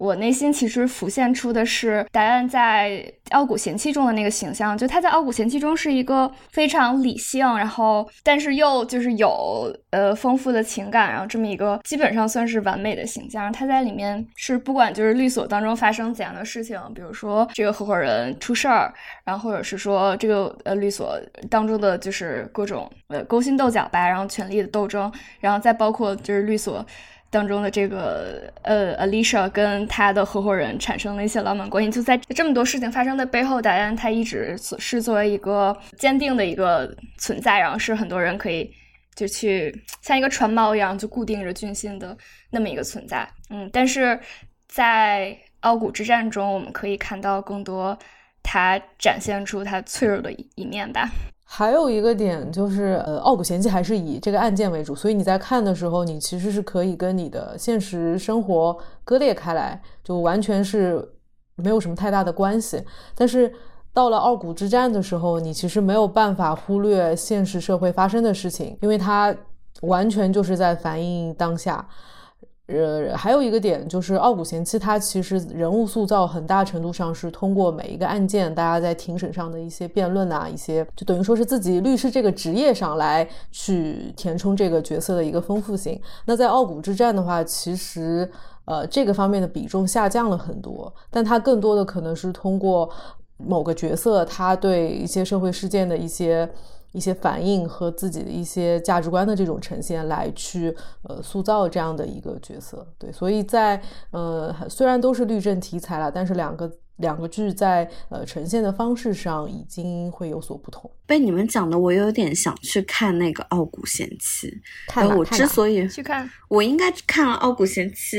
[0.00, 2.88] 我内心其实浮现出的是达案在
[3.32, 13.52] 《傲骨贤妻》中的那个形象，就他在《傲骨贤妻》中是一个非常理性，然后但是又就是有呃丰富的情感，然后这么一个基本上算是完美的形象。
[13.52, 18.90] 他在里面是不管就是律所当中发生怎样的事情，比如说这个合伙人出事儿，
[19.24, 21.20] 然后或者是说这个呃律所
[21.50, 26.82] 当中的就是各种呃勾心斗角吧，然后权力的斗争，然后再包括就是律所。
[27.30, 38.68] 当中的这个呃，Alicia 跟他的合伙人产生了一些浪漫关系，就在这么多事情发生的背后，达安他一直是作为一个坚定的一个存在，然后是很多人可以
[39.14, 42.16] 就去像一个船锚一样就固定着军心的
[42.50, 43.28] 那么一个存在。
[43.48, 44.18] 嗯，但是
[44.66, 47.96] 在傲骨之战中，我们可以看到更多
[48.42, 51.08] 他展现出他脆弱的一面吧。
[51.52, 61.04] 还有一个点就是，呃，傲骨贤妻还是以这个案件为主，所以你在看的时候，你其实是可以跟你的现实生活割裂开来，就完全是
[61.56, 62.80] 没有什么太大的关系。
[63.16, 63.52] 但是
[63.92, 69.34] 到了傲骨之战的时候，你其实没有办法忽略现实社会发生的事情，因为它
[69.80, 71.84] 完全就是在反映当下。
[72.72, 86.00] 呃，还有一个点就是《傲骨贤妻》，它其实人物塑造很大程度上是通过每一个案件，大家在庭审上的一些辩论啊，一些就等于说是自己律师这个职业上来去填充这个角色的一个丰富性。
[86.26, 88.30] 那在《傲骨之战》的话，其实
[88.64, 92.88] 呃这个方面的比重下降了很多，但它更多的可能是通过
[93.36, 96.48] 某个角色他对一些社会事件的一些。
[96.92, 103.80] 一些反应和自己的一些价值观的这种呈现，来去呃塑造这样的一个角色，对，所以在
[104.10, 110.90] 呃虽然都是律政题材了，但是两个两个剧在呃呈现的方式上已经会有所不同。
[111.06, 114.48] 被你们讲的，我有点想去看那个《傲骨贤妻》。
[114.88, 118.16] 看我之所以去看，我应该看了《傲骨贤妻》。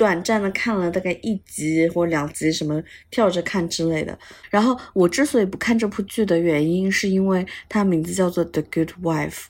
[0.00, 4.18] 短暂的看了大概一集或两集，什么跳着看之类的。
[4.48, 9.44] 然后我之所以不看这部剧的原因，是因为它名字叫做《The Good Wife》。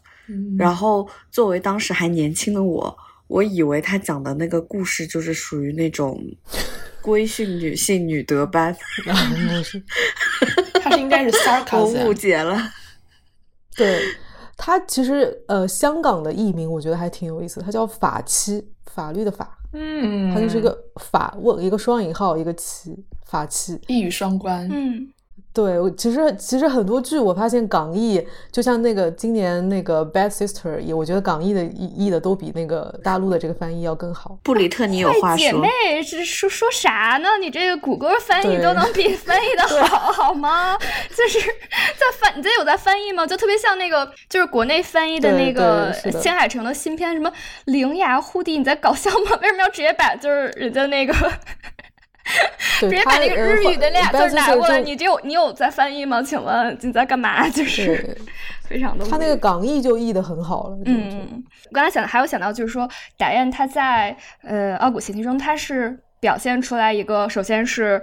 [0.59, 2.98] 然后作为当时还年轻的我，
[3.28, 6.20] 我以为他讲的那个故事就是属于那种
[7.01, 8.77] 规训女性女德班。
[10.82, 11.78] 他是应该是 sarcasm。
[11.78, 12.60] 我误解了。
[13.77, 14.01] 对。
[14.62, 18.62] 它其实呃，香港的译名我觉得还挺有意思，它叫法妻，
[18.93, 25.09] 法律的法，嗯，它就是一个法问一个双引号一个七，法器，一语双关，嗯。
[25.52, 34.39] 对，我其实其实很多剧我发现港译，就像那个今年那个《Bad Sister》，也我觉得港译的译译的都比那个大陆的这个翻译要更好。
[34.44, 35.39] 布里特，你有话说？
[35.39, 37.31] 姐妹是说说啥呢？
[37.40, 40.78] 你这个谷歌翻译都能比 翻译的好好吗？
[41.16, 43.27] 就是在翻，你这有在翻译吗？
[43.27, 47.28] 就特别像那个，就是国内翻译的那个新海诚的新片，什么
[47.64, 49.36] 《灵牙护地》，你在搞笑吗？
[49.43, 51.12] 为什么要直接把就是人家那个？
[52.78, 56.23] 直接把那个日语的俩字拿过来，你这有你有在翻译吗？
[56.23, 57.48] 请问你在干嘛？
[57.51, 58.16] 就是
[58.66, 59.05] 非常的。
[59.07, 60.78] 他那个港译就译的很好了。
[60.86, 62.89] 嗯，我刚才想还有想到就是说，
[63.19, 68.02] 打雁他在呃《傲骨贤妻》中，他是表现出来一个首先是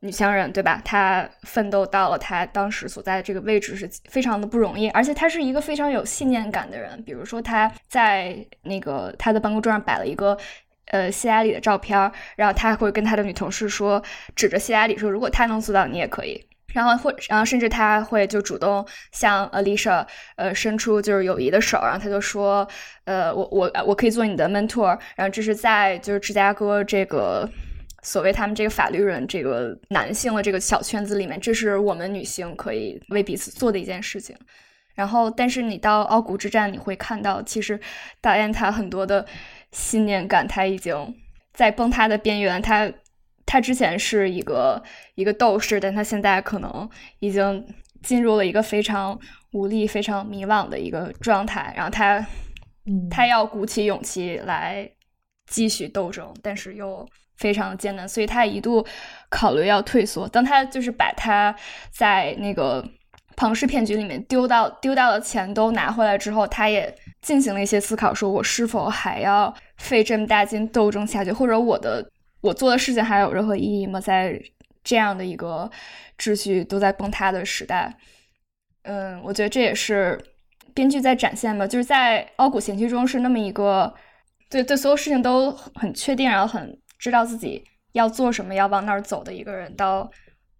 [0.00, 0.80] 女强人，对吧？
[0.84, 7.02] 她奋斗到了她当时所在的这个位置是非常的不容易，而且她是一个非常有信念感的人。
[7.04, 10.36] 比如说她在那个她的办公桌上摆了一个。
[10.90, 11.98] 呃，希拉里的照片，
[12.36, 14.02] 然后他会跟他的女同事说，
[14.34, 16.44] 指着希拉里说，如果他能做到，你也可以。
[16.74, 20.06] 然后或，然后甚至他会就主动向 Alicia
[20.36, 22.68] 呃伸出就是友谊的手，然后他就说，
[23.04, 24.98] 呃，我我我可以做你的 mentor。
[25.16, 27.48] 然后这是在就是芝加哥这个
[28.02, 34.36] 所谓他们这个法律人这个男性的这个小圈子里面，这是我们女性可以为彼此做的一件事情。
[34.94, 37.80] 然后，但是你到奥古之战，你会看到其实
[38.20, 39.24] 导演他很多的。
[39.72, 41.14] 信念感，他已经
[41.52, 42.60] 在崩塌的边缘。
[42.62, 42.90] 他
[43.44, 44.82] 他之前是一个
[45.14, 46.88] 一个斗士，但他现在可能
[47.20, 47.66] 已经
[48.02, 49.18] 进入了一个非常
[49.52, 51.72] 无力、非常迷惘的一个状态。
[51.76, 52.26] 然后他，
[53.10, 54.90] 他要鼓起勇气来
[55.46, 58.86] 继续斗争，但是又非常艰难，所以他一度
[59.28, 60.26] 考虑要退缩。
[60.28, 61.54] 当他就是把他
[61.90, 62.82] 在那个
[63.36, 66.94] 庞氏骗局里面丢到丢掉的钱都拿回来之后，他也。
[67.20, 72.08] 进行了一些思考，说我是否还要费这么大劲斗争下去，或者我的
[72.40, 74.00] 我做的事情还有任何意义吗？
[74.00, 74.40] 在
[74.84, 75.70] 这样的一个
[76.16, 77.92] 秩序都在崩塌的时代，
[78.82, 80.18] 嗯，我觉得这也是
[80.72, 83.92] 编剧在展现吧，就是在《傲骨贤妻》中是那么一个
[84.48, 90.10] 对对所有事情都很确定，然后很知道自己要做什么，要往哪儿走的一个人，到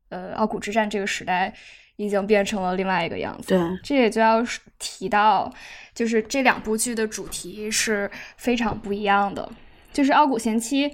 [0.08, 1.54] 呃《傲骨之战》这个时代。
[2.00, 3.48] 已经变成了另外一个样子。
[3.48, 4.40] 对，这也就要
[4.78, 5.52] 提到，
[5.98, 9.50] 就是这两部剧的主题是非常不一样的。
[9.92, 10.88] 就是《傲骨贤妻》，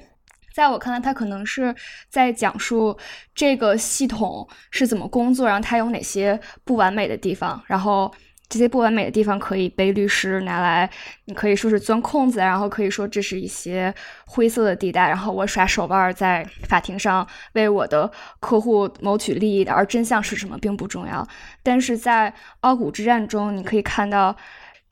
[0.55, 1.75] 在我看来，它可能是
[2.09, 2.97] 在讲述
[3.35, 8.11] 这个系统是怎么工作，然后它有哪些不完美的地方，然后。
[8.47, 10.89] 这些不完美的地方可以被律师拿来，
[11.25, 13.93] 你可以说是钻空子，然后可以说这是一些
[14.27, 18.09] 灰色的地带，然后我耍手腕在法庭上为我的
[18.41, 21.27] 客户谋取利益的，而真相是什么并不重要。
[21.65, 24.37] 但是在傲骨之战中，你可以看到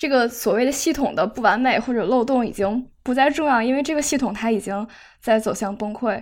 [0.02, 4.84] 这个所谓的系统的不完美或者漏洞已经不再重要，因为这个系统它已经
[5.20, 6.20] 在走向崩溃。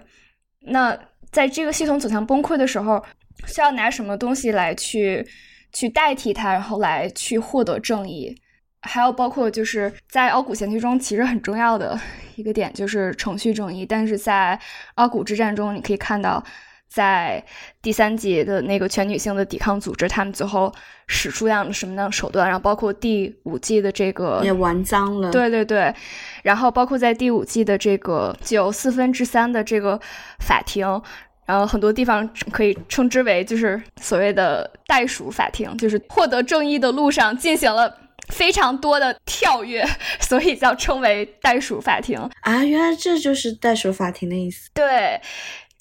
[0.66, 0.94] 那
[1.30, 3.02] 在这个系统走向崩溃的时候，
[3.46, 5.26] 需要拿什么东西来去？
[5.72, 8.36] 去代替它，然后来去获得正义，
[8.82, 11.98] 还有包括就是在《奥古贤妻》中，其实很重要的
[12.36, 13.86] 一个点就是程序正义。
[13.86, 14.58] 但是在
[14.96, 16.44] 《奥古之战》中，你可以看到，
[16.92, 17.42] 在
[17.80, 20.74] 第三集的那个全女性的抵抗组织，他们最后
[21.06, 25.94] 使出样的什么样的手段，然后包括第五季的这个也玩脏了，对对对，
[26.42, 29.98] 然后包括在第五季的这个就四分之三的这个
[30.40, 31.00] 法庭。
[31.46, 37.92] 然后很多地方可以称之为就是所谓的袋鼠法庭，就是获得正义的路上进行了
[38.28, 39.84] 非常多的跳跃，
[40.20, 42.64] 所以叫称为袋鼠法庭啊。
[42.64, 44.70] 原来这就是袋鼠法庭的意思。
[44.72, 45.20] 对。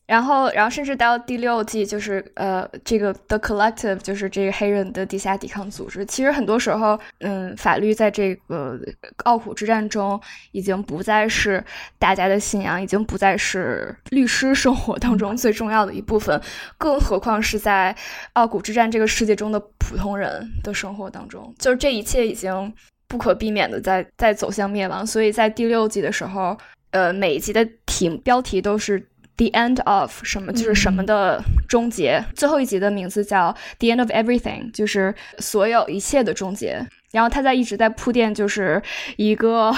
[0.09, 6.03] 然后，然后甚至到第六季，就是呃，这个 The Collective，就是这个黑人的地下抵抗组织。
[6.03, 8.79] 其实很多时候，嗯，法律在这个
[9.25, 10.19] 傲骨之战中
[10.51, 11.63] 已经不再是
[11.99, 16.41] 大家的信仰，已经不再是律师生活当中最重要的一部分，
[16.79, 17.95] 更何况是在
[18.33, 22.73] 傲骨之战这个世界中的普通人的生活当中，就是这一切已经
[23.07, 25.05] 不可避免的在在走向灭亡。
[25.05, 26.57] 所以在第六季的时候，
[26.89, 29.07] 呃，每一集的题标题都是。
[29.39, 32.21] The end of 什么就是什么的终结。
[32.35, 36.85] 最后一集的名字叫 The end of everything，就是所有一切的终结。
[37.11, 38.83] 然后他在一直在铺垫，就是
[39.15, 39.73] 一个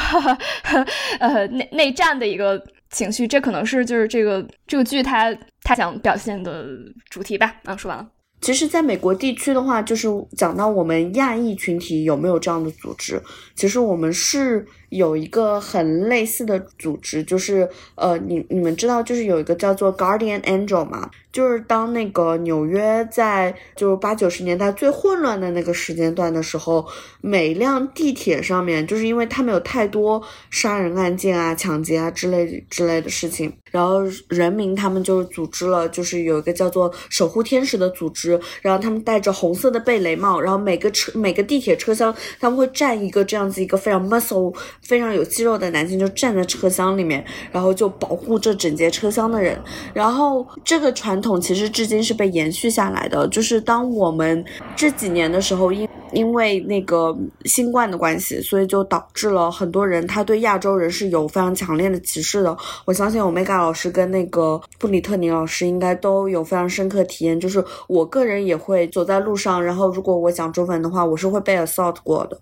[1.19, 2.59] 呃内内战的一个
[2.89, 3.27] 情绪。
[3.27, 5.31] 这可能是就是这个这个剧他
[5.61, 6.65] 他想表现的
[7.07, 7.57] 主题吧。
[7.65, 8.07] 啊，说完了。
[8.41, 13.21] 其实，在美国地区的话，就是讲到我们亚裔群体有没有这样的组织。
[13.55, 21.09] 其实我们是有一个很类似的组织，就是呃，你你们知道，就是有一个叫做 Guardian Angel 吗？
[21.31, 26.85] 就是当那个纽约在就是八九十年代最混乱的那个时间段的时候，
[27.21, 49.57] 每辆地铁上面，就是因为他们有太多杀人案件啊、抢劫啊之类之类的事情，然后人民他们就组织了，就是有一个叫做守护天使的组织，然后他们戴着红色的贝雷帽，然后每个车每个地铁车厢他们会站一个这样子一个非常 muscle 非常有肌肉的男性，就站在车厢里面，然后就保护这整节车厢的人，
[49.93, 51.21] 然后这个传。
[51.21, 54.43] 统其实至今是被延续下来的，就是当我们
[54.75, 62.57] 这几年的时候，因因为那个新冠的关系，所以就导致了很多人他对亚洲人是有非常强烈的歧视的。
[62.85, 72.41] 我相信欧米伽老师跟那个布里特尼老师应该都有非常深刻体验，就是我个人也会走在路上，然后如果我讲中文的话，我是会被 assault 过的。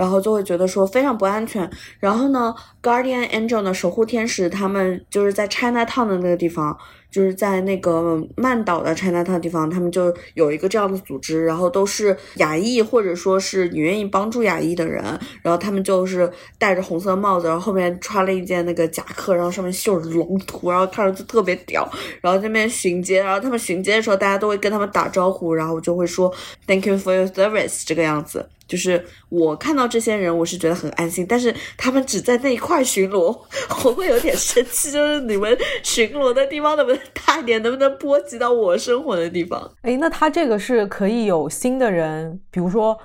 [0.00, 1.70] 然后就会觉得说非常不安全。
[1.98, 6.74] 然后呢，Guardian Angel 的守护天使，他们就是在 China Town 的那个地方，
[7.10, 11.40] 就是在那个曼岛的 China Town 地方，他们就有一个这样的组织。
[11.40, 15.02] 然后都是亚裔，或者说是你愿意帮助亚裔的人。
[15.42, 21.90] 然后他们就是戴着红色帽子，然后后面穿了一件那个夹克，然后上面绣着龙图，然后看上去特别屌。
[22.20, 26.32] 然后在那边巡街，然后他们巡街的时候，大家都会跟他们打招呼，然后就会说
[26.66, 28.46] Thank you for your service 这个样子。
[28.68, 33.36] 就是我看到这些人，我是觉得很安心，但是他们只在那一块巡逻，
[33.84, 34.92] 我会有点生气。
[34.92, 39.70] 就是你们巡逻的地方能不能 大一点，能不能波及到我生活的地方？
[39.82, 42.96] 哎，那他这个是可以有新的人，比如说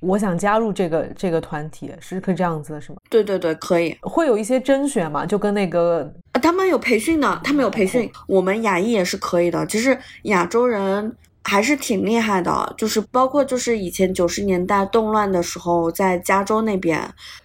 [0.00, 2.98] 我想加入这个这个团体，是可以这样子的，是吗？
[3.08, 3.96] 对对对，可以。
[4.02, 5.24] 会有一些甄选嘛？
[5.24, 8.10] 就跟那个啊，他们有培训的，他们有培训。
[8.26, 11.16] 我们亚裔也是可以的，其实亚洲人。
[11.46, 16.98] 还是挺厉害的，就是包括就是以前九十年代动乱的时候，在加州那边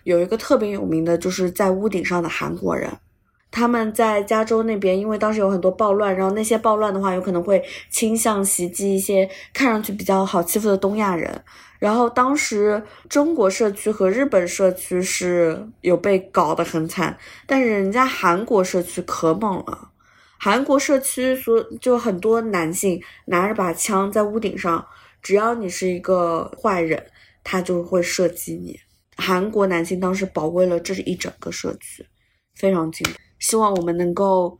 [0.05, 2.89] 有一个特别有名的，就是在屋顶上的韩国人。
[3.51, 11.43] 他们在加州那边，因为当时有很多暴乱，然后那些暴乱的话，有可能会倾向袭击一些看上去比较好欺负的东亚人。
[11.79, 17.17] 然后当时中国社区和日本社区是有被搞得很惨，
[17.47, 19.89] 但是人家韩国社区可猛了。
[20.37, 24.85] 韩国社区所就很多男性拿着把枪在屋顶上，
[25.21, 27.01] 只要你是一个坏人，
[27.43, 28.79] 他就会射击你。
[29.15, 32.05] 韩国男性当时保卫了这是一整个社区，
[32.55, 33.05] 非常精。
[33.39, 34.59] 希望我们能够。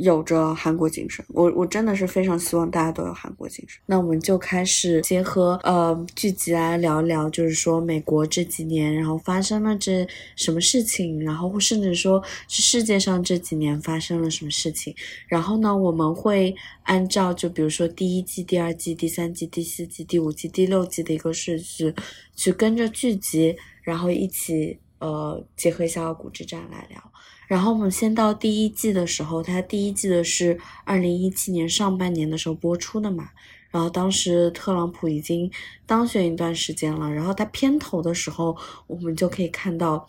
[0.00, 3.80] 有着韩国精神，我我真的是非常希望大家都有韩国精神。
[3.86, 10.06] 那我们就开始结合呃剧集来聊聊，就是说美国这几年然后发生了这
[10.36, 14.94] 什么事情，然后甚至说是世界上这几年发生了什么事情。
[15.26, 21.92] 然后呢，我们会按照就比如说第一季、第二季、第三季、第四季、第五季、第六季的一个顺序，
[22.36, 27.02] 去跟着剧集，然后一起呃结合一下《古之战》来聊。
[27.48, 33.30] 然后我们先到第一季的时候，它第一季的是二零一七年上半年的时候播出的嘛。
[33.70, 35.50] 然后当时特朗普已经
[35.84, 37.10] 当选一段时间了。
[37.10, 38.56] 然后他片头的时候，
[38.86, 40.06] 我们就可以看到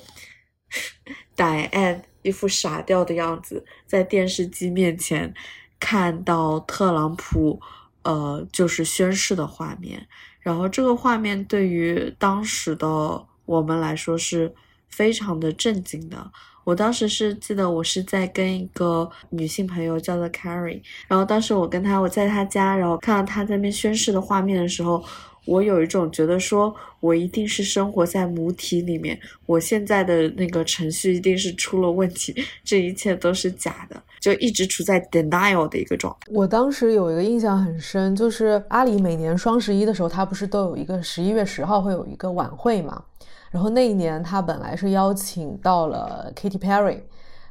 [1.36, 5.34] 戴安一副傻掉的样子，在电视机面前
[5.80, 7.60] 看到特朗普，
[8.04, 10.08] 呃，就是宣誓的画面。
[10.40, 14.54] 然后这个画面对于当时的我们来说是
[14.90, 16.32] 非常的震惊的。
[16.70, 25.04] 我当时是记得我是在跟一个女性朋友叫做 Carrie，然后当时我跟她我在她家，然后看到她在那边宣誓的画面的时候，
[25.46, 36.32] 我有一种觉得说，我一定是生活在母体里面，我现在的那个程序一定是出了问题， 这一切都是假的，就一直处在 denial 的一个状态。
[36.32, 43.06] 我当时有一个印象很深，就是阿里每年双十一的时候，它不是都有一个十一月十号会有一个晚会嘛？
[43.52, 47.02] 然后那一年他本来是邀请到了 Katy Perry，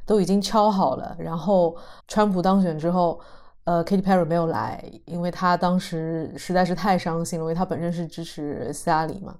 [0.05, 1.15] 都已经敲好了。
[1.19, 1.75] 然后
[2.07, 3.19] 川普当选之后，
[3.65, 9.35] 呃，Katy Perry 没有来，因为他当时实在是太伤心了，因为他本身是支持希拉里嘛。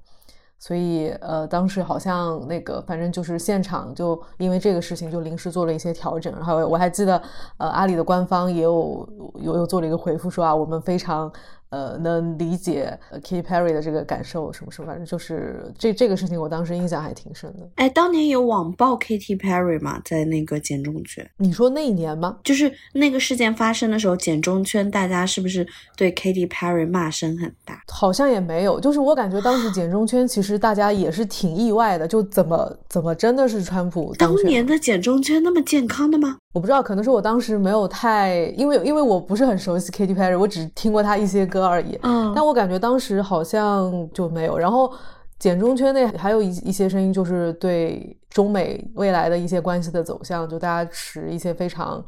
[0.61, 6.33] 所以，呃，当时好像那个，反正就是现场就因为这个事情就临时做了一些调整。
[6.35, 7.21] 然后我还记得，
[7.55, 11.31] 呃，阿里的官方也有有有做了一个回复，说啊，我们非常。
[11.69, 17.69] 呃，能理解 Katy Perry 的这个感受，什么什么，反正就是这这个事情，我当时印象还挺深的。
[17.75, 20.01] 哎，当年有网暴 Katy Perry 吗？
[20.03, 21.29] 在那个简中圈？
[21.37, 22.37] 你说那一年吗？
[22.43, 25.65] 就是那个事件发生的时候，简中圈大家是不是
[25.95, 27.81] 对 Katy Perry 骂声很大？
[27.87, 36.37] 好像也没有，就是我感觉当时简中圈其实大家也是挺意外的，就怎么怎么真的是川普当年的简中圈那么健康的吗？
[36.53, 41.97] 我不知道，可能是我当时没有太，因为因为我不是很熟悉 Katy Perry，我只听过他一些歌而已。
[42.03, 44.57] 嗯，但我感觉当时好像就没有。
[44.57, 44.93] 然后
[45.37, 52.03] 简中圈内还有一一些声音，就是对中美未来的一些关系的走向，就大家持一些非常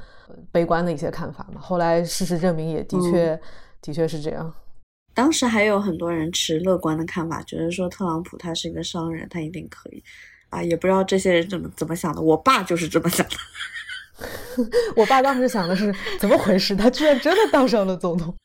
[0.52, 1.60] 悲观的一些看法嘛。
[1.60, 3.40] 后来事实证明，也的确
[3.82, 4.54] 的确是这样。
[5.14, 10.04] 当时还有很多人持乐观的看法，觉得说特朗普他是一个商人，他一定可以。
[10.50, 12.22] 啊，也不知道这些人怎么怎么想的。
[12.22, 13.36] 我爸就是这么想的。
[14.96, 16.76] 我爸当时想的是怎么回事？
[16.76, 18.36] 他居然真的当上了总统。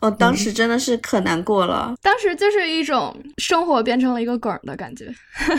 [0.00, 1.94] 哦，当时真的是可难过了。
[2.02, 5.06] 当时就是一种生活变成了一个梗的感觉，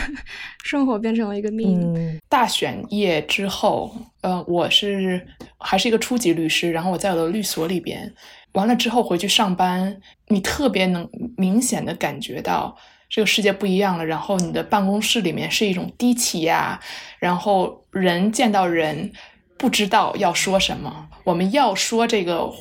[0.64, 2.20] 生活变成了一个命。
[2.28, 5.26] 大选夜之后，呃，我是
[5.58, 8.12] 还是一个初级律师，然后我在我的律所里边，
[8.52, 12.76] 完了之后回去上班，你特别能明显的感觉到。
[13.10, 16.78] 这个世界不一样了，然后你的办公室里面是一种低气压，
[17.18, 19.10] 然后人见到人
[19.56, 21.08] 不知道要说什么。
[21.24, 22.52] 我们要说这个，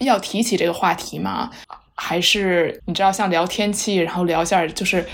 [0.00, 1.50] 要提起这个话题吗？
[1.94, 5.04] 还是你知道像聊天气，然后聊一下就是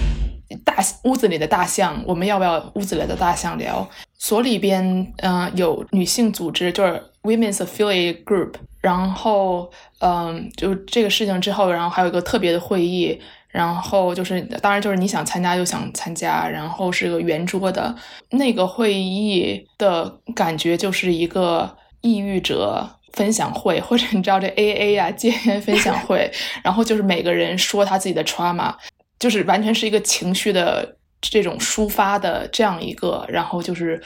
[0.64, 3.88] 大屋子里的大象，我们要不要屋子里的大象聊？
[4.18, 13.20] 所里边嗯有女性组织，就是 Women's Affiliate Group，然后嗯就这个事情之后，然后还有一个特别的会议。
[13.52, 17.94] 然后就是，当然就是你想参加就想参加，然后是个圆桌的
[18.30, 26.30] 那个会议的感觉，就是一个抑郁者分享会，或者你知道这 A A 呀戒烟分享会，
[26.62, 28.74] 然后就是每个人说他自己的 trauma，
[29.18, 34.02] 就是完全是一个情绪的这种抒发的这样一个，然后就是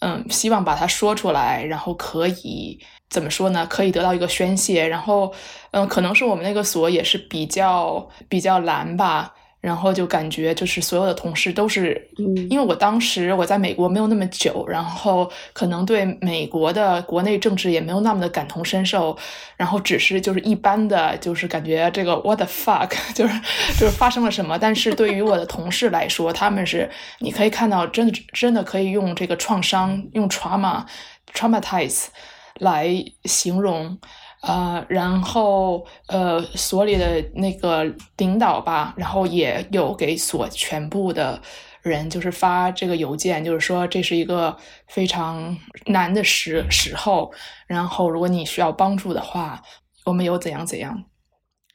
[0.00, 2.78] 嗯，希望把它说出来，然后可以。
[3.10, 3.66] 怎么说呢？
[3.68, 5.30] 可以得到一个宣泄，然后，
[5.72, 19.16] 嗯，可能是我们那个所也是比较比较难吧，然后就感觉就是所有的同事都是，嗯，因为我当时我在美国没有那么久，然后可能对美国的国内政治也没有那么的感同身受，
[19.56, 23.40] 然后只是就是一般的就是感觉这个 what the fuck 就是
[23.78, 26.90] 就是发生了什么，但是对于我的同事来说，他们是
[27.20, 30.84] 你可以看到真的真的可以用这个创伤用 trauma
[31.32, 32.06] traumatize。
[32.60, 32.86] 来
[33.24, 33.98] 形容，
[34.42, 37.84] 呃，然后呃，所里的那个
[38.16, 41.40] 领导吧，然后也有给所全部的
[41.80, 44.56] 人，就是发这个邮件，就是说这是一个
[44.88, 45.56] 非常
[45.86, 47.32] 难的时时候，
[47.66, 49.62] 然后如果你需要帮助的话，
[50.04, 51.04] 我们有怎样怎样。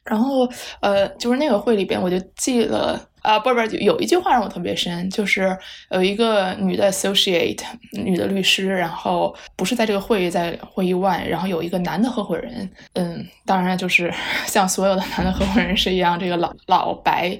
[0.03, 0.47] 然后
[0.81, 3.09] 呃，就是那个会里边，我就记了。
[3.27, 5.57] 啊，不不，有一句话让我特别深，就是
[5.91, 7.59] 有一个女的 associate，
[7.91, 14.13] 女的律师，然后不是在这个会议，在会议外，然后有一个男的合伙人，嗯，当然就是
[14.47, 17.37] 像所有的男的合伙人是一样，这个老老白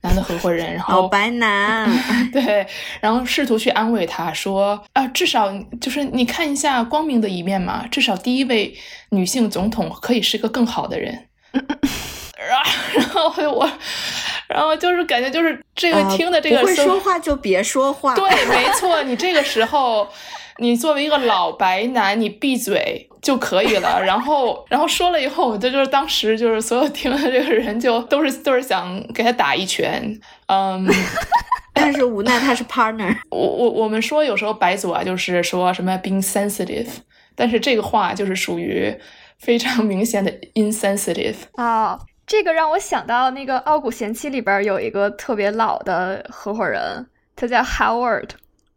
[0.00, 1.88] 男的合伙人，然后老白男，
[2.32, 2.66] 对，
[3.00, 5.48] 然后试图去安慰他说，啊，至少
[5.80, 8.76] 就是你看一下光明的一面嘛，至少第一位
[9.10, 11.26] 女性总统可以是个更好的人，
[12.94, 13.70] 然后我。
[14.48, 20.08] 然后就是感觉就是这个听的这个不会说话就别说话，对，没 错，你这个时候，
[20.58, 24.02] 你作为一个老白男，你闭嘴就可以了。
[24.04, 30.84] 然后，然后说了以后，我就就是当时就是所有听的这个人就都是都是想给他打一拳，嗯，
[31.72, 33.16] 但是无奈他是 partner。
[33.30, 36.88] 我我我们说有时候白左啊，就是说什么 being sensitive，
[37.36, 38.92] 但是这个话就是属于
[39.38, 41.96] 非常明显的 insensitive 啊。
[42.30, 47.04] 这个让我想到那个《傲骨贤妻》里边有一个特别老的合伙人，
[47.34, 48.28] 他叫 Howard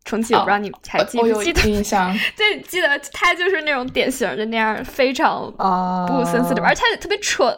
[0.03, 1.61] 重启，我不知道你还记不记得？
[1.69, 7.55] 印象 对，记得他就是那种典型的那样，非常不 sensitive，而且他特别蠢，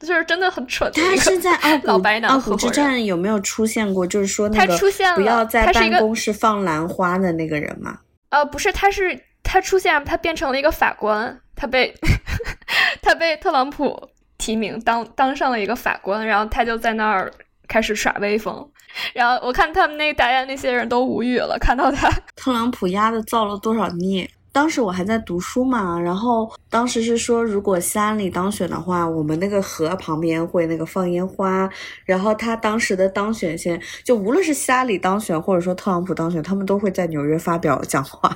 [0.00, 0.90] 就是真的很蠢。
[0.94, 1.52] 他是在
[1.84, 4.06] 《老白男合之战》有没有出现过？
[4.06, 4.78] 就是说那个
[5.14, 7.98] 不要在办公室放兰花的那个人吗？
[8.30, 11.94] 呃，不是，他是他出现，他变成了一个法官，他被
[13.02, 14.08] 他被特朗普。
[14.44, 17.32] 提名当当上了一个法官，然后他就在那儿
[17.66, 18.68] 开始耍威风，
[19.14, 24.28] 然后我看他们那大家那些人都无语了，看到他 特朗普丫的造了多少孽。
[24.52, 31.68] 当时我还在读书嘛，然后当时是说，如果希拉里当选的话，我们那个河旁边会那个放烟花。
[32.04, 38.30] 然后他当时的当选线，就无论是希拉里当选，或者说特朗普当选，他们都会在纽约发表讲话。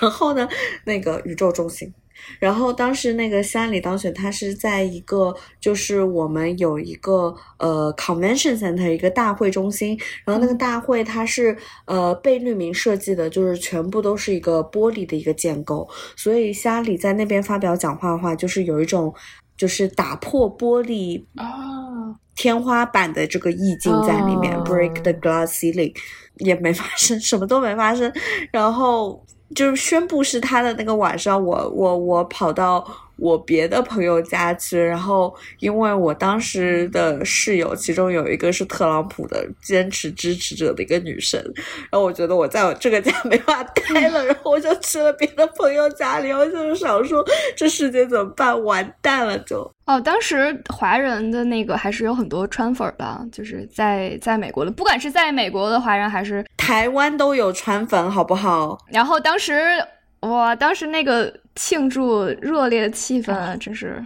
[0.00, 0.46] 然后呢，
[0.84, 1.94] 那个宇宙中心。
[2.38, 11.56] 然后当时那个希拉里当选，他是在一个就是我们有一个呃 convention center 一个大会中心，然后那个大会它是
[11.86, 19.14] 呃被绿名设计的，就是全部都是一个玻璃的一个建构，所以希拉里在那边发表讲话的话，就是有一种
[19.56, 25.94] 就是打破玻璃啊天花板的这个意境在里面，break the glass ceiling
[26.38, 28.12] 也没发生，什么都没发生，
[28.50, 29.24] 然后。
[29.54, 32.86] 就是宣布是他的那个晚上，我我我跑到
[33.22, 41.40] 我别的朋友家吃，然后因为我当时的室友其中有一个是特朗普的坚持支持者的一个女生，
[41.88, 47.24] 然后我觉得我在我这个家 没法待了，然后我就去了别的朋友家里，我就是想说
[47.56, 48.60] 这世界怎么办？
[48.64, 49.70] 完蛋了就。
[49.84, 58.78] 哦，当时华人的那个还是有很多川粉的，就是在在美国的，不管是在美国的华人还是台湾都有川粉，好不好？
[58.92, 59.84] 然后当时
[60.22, 64.04] 哇，当时那个庆祝热烈的气氛啊真是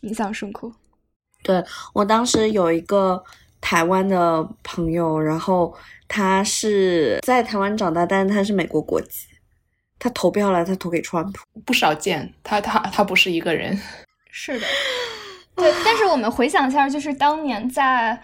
[0.00, 0.70] 印象深刻。
[1.42, 1.62] 对
[1.92, 3.22] 我当时有一个
[3.60, 5.74] 台湾的朋友，然后
[6.08, 9.26] 他是在台湾长大，但是他是美国国籍，
[9.98, 12.32] 他投票了，他投给川普，不少见。
[12.42, 13.78] 他他他不是一个人。
[14.30, 14.66] 是的，
[15.56, 18.18] 对，但是我们回想一下，就是当年在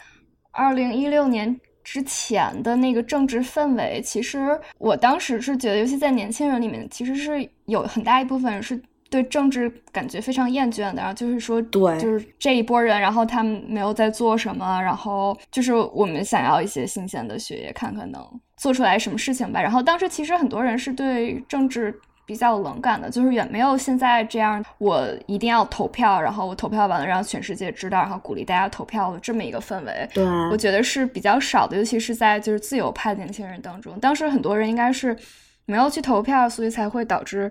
[0.53, 1.61] 二零一六年
[1.91, 8.79] 之前的那个政治氛围，其实我当时是觉得，尤其在年轻人里面，其实是有很大一部分人是
[9.09, 18.23] 对政治感觉非常厌倦的，然后就是说，对，就是这一波人，然后他们没有在做什么，然后就是我们想要一些新鲜的血液，看看能
[18.59, 19.63] 做出来什么事情吧。
[19.63, 21.99] 然后当时其实很多人是对政治。
[22.29, 30.07] 比较冷感的，就是远没有现在这样，我一定要投票，然后我投票完了让全世界知道，然后鼓励大家投票的这么一个氛围。
[30.13, 35.17] 对，我觉得是比较少的，尤其是在就是自由派年轻人当中，当时很多人应该是
[35.65, 37.51] 没有去投票，所以才会导致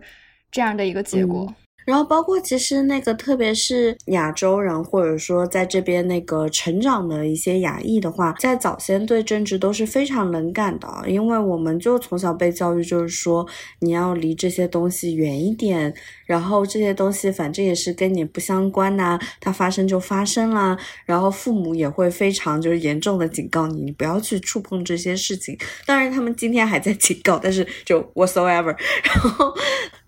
[0.51, 1.51] 这样的一个结果。
[1.87, 13.47] 然后包括其实那个，特别是亚洲人，或者说在这边那个成长的一些亚裔的话，在早先对政治都是非常冷感的，因为我们就从小被教育，就是说
[13.79, 15.93] 你要离这些东西远一点，
[16.27, 25.57] 然后这些东西反正也是跟你不相关呐，它发生就发生啦，然后父母也会非常就是严重的警告你，你不要去触碰这些事情。
[25.87, 29.51] 当然他们今天还在警告，但是就 whatsoever， 然后。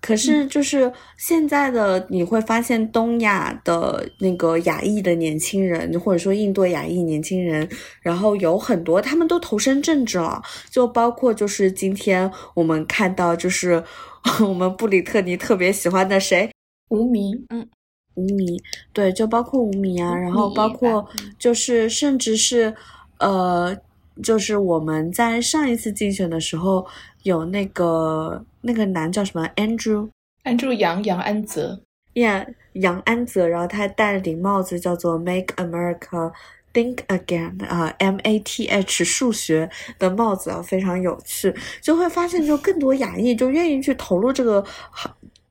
[0.02, 7.68] 可是，就是现在的你会发现，东亚的那个亚裔的年轻人，或者说印度亚裔年轻人，
[8.00, 13.84] 然后有很多他们都投身政治了，就包括就是今天我们看到，就是
[14.46, 16.50] 我们布里特尼特别喜欢的谁，
[16.88, 17.68] 无名，嗯，
[18.14, 18.60] 无名，
[18.92, 22.74] 对，就包括无名啊，然后包括就是甚至是
[23.18, 23.76] 呃，
[24.22, 26.86] 就是我们在上一次竞选的时候。
[27.22, 31.78] 有那个那个男叫什么？Andrew，Andrew 杨杨安泽
[32.14, 36.32] ，Yeah，杨安泽，然后他还戴了顶帽子，叫做 Make America
[36.72, 39.68] Think Again 啊，M A T H 数学
[39.98, 44.64] 的帽子啊，非常有趣，就会发现就更多亚裔就愿意去投入这个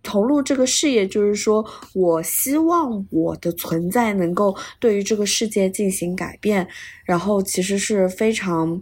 [0.01, 6.67] 投入这个事业，就是说我希望我的存在能够对于这个世界进行改变，
[7.05, 8.81] 然后其实是非常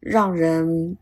[0.00, 0.96] 让人。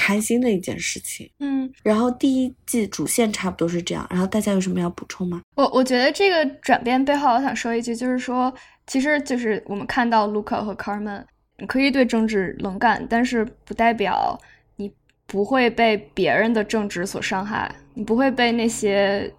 [0.00, 5.42] 开心的一件事情，嗯，然后第一季主线差不多是这样，然后大家有什么要补充吗？
[5.56, 8.54] 我我觉得这个转变背后，我想说一句，就是说，
[8.86, 11.24] 其实就是我们看到 Luca 和 Carmen，
[11.58, 14.38] 你可以对政治冷感，但是不代表
[14.76, 14.92] 你
[15.26, 19.34] 不会被别人的政治所伤害，你不会被那些。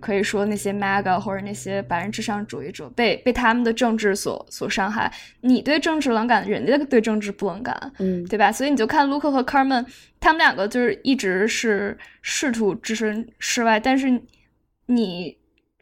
[0.00, 8.50] 可以说那些 MAGA 或者那些白人至上主义者被被他们的政治所所伤害，你对政治冷感，人家对政治不冷感，嗯，对吧？
[8.50, 9.86] 所以你就看 Luca 和 Carmen，
[10.18, 14.22] 他们两个就是一直是试图置身事外，但是
[14.86, 15.36] 你。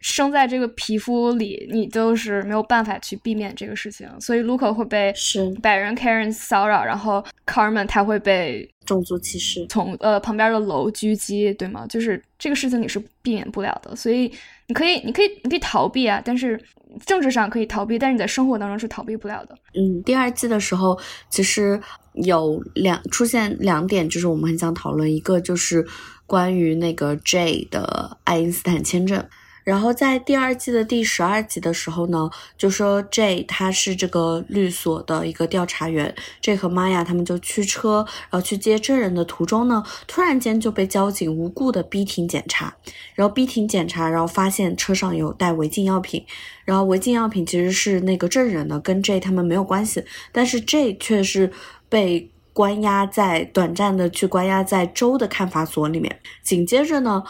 [0.05, 11.87] 生在这个皮肤里，你就是没有办法去避免这个事情，所以 Luca 会被是白人 Karen 骚扰，然后 Carmen 他会被种族歧视，从呃旁边的楼狙击，对吗？
[11.87, 14.31] 就是这个事情你是避免不了的，所以
[14.67, 16.61] 你可以，你可以，你可以逃避啊，但是
[17.07, 19.55] 政治上可以逃避，但是你在生活当中是逃避不了的。
[19.75, 20.99] 嗯，第二季的时候
[21.31, 21.81] 其实
[22.15, 25.87] 有两出现两点，就是我们很想讨论，一个就是
[26.27, 29.25] 关于那个 J 的爱因斯坦签证。
[29.65, 32.29] 然后在第二季的第十二集的时候呢，
[32.59, 42.75] 就说 J 他是这个律所的一个调查员，J 和玛雅他们就驱车，然后去接证人的途中呢，突然间就被交警无故的逼停检查，
[43.15, 46.25] 然后逼停检查，然后发现车上有带违禁药品，
[46.65, 51.53] 然后违禁药品其实是那个证人的，跟 J 他们没有关系，但是 J 却是
[51.89, 57.23] 被关押在短暂的去关押在州的看法所里面，紧接着呢。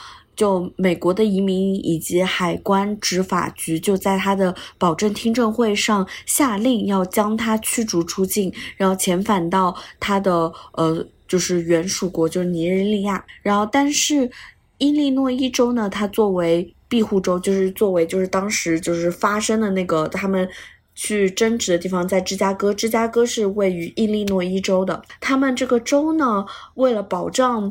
[0.43, 13.25] 就美国的移民以及海关执法局就在他的保证听证会上下令要将他驱逐出境，然后遣返到他的呃就是原属国就是尼日利亚。
[13.41, 14.29] 然后但是
[14.79, 20.49] 伊利诺伊州呢，它作为庇护州，就是作为就是当时就是发生的那个他们
[20.97, 25.01] 去争执的地方在芝加哥，芝加哥是位于伊利诺伊州的。
[25.21, 26.45] 他们这个州呢，
[26.75, 27.71] 为了保障。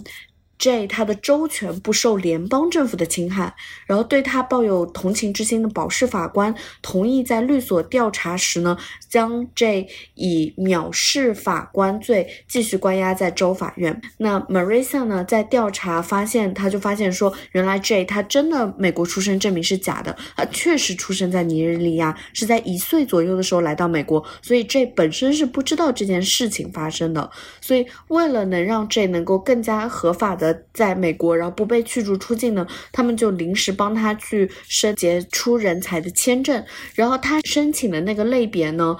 [0.62, 3.56] J 他的州权不受联邦政府的侵害，
[3.88, 8.78] 然后对他抱有同情之心的保释法官同意在律所调查时呢，
[9.10, 14.00] 将 J 以藐视法官罪继续关押在州法院。
[14.18, 27.32] 那 Marissa 呢，在调查发现，他就发现说，原来 J 他真的美国出生证明是假的，他确实出生在尼日利亚，是在一岁左右的时候来到美国，所以 J 本身是不知道这件事情发生的。
[27.60, 30.51] 所以为了能让 J 能够更加合法的。
[30.74, 36.64] 在美国，然后不被驱逐出境呢，他们就临时帮他去申杰出人才的签证。
[36.96, 38.98] 然后他申请的那个类别呢，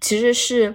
[0.00, 0.74] 其实是，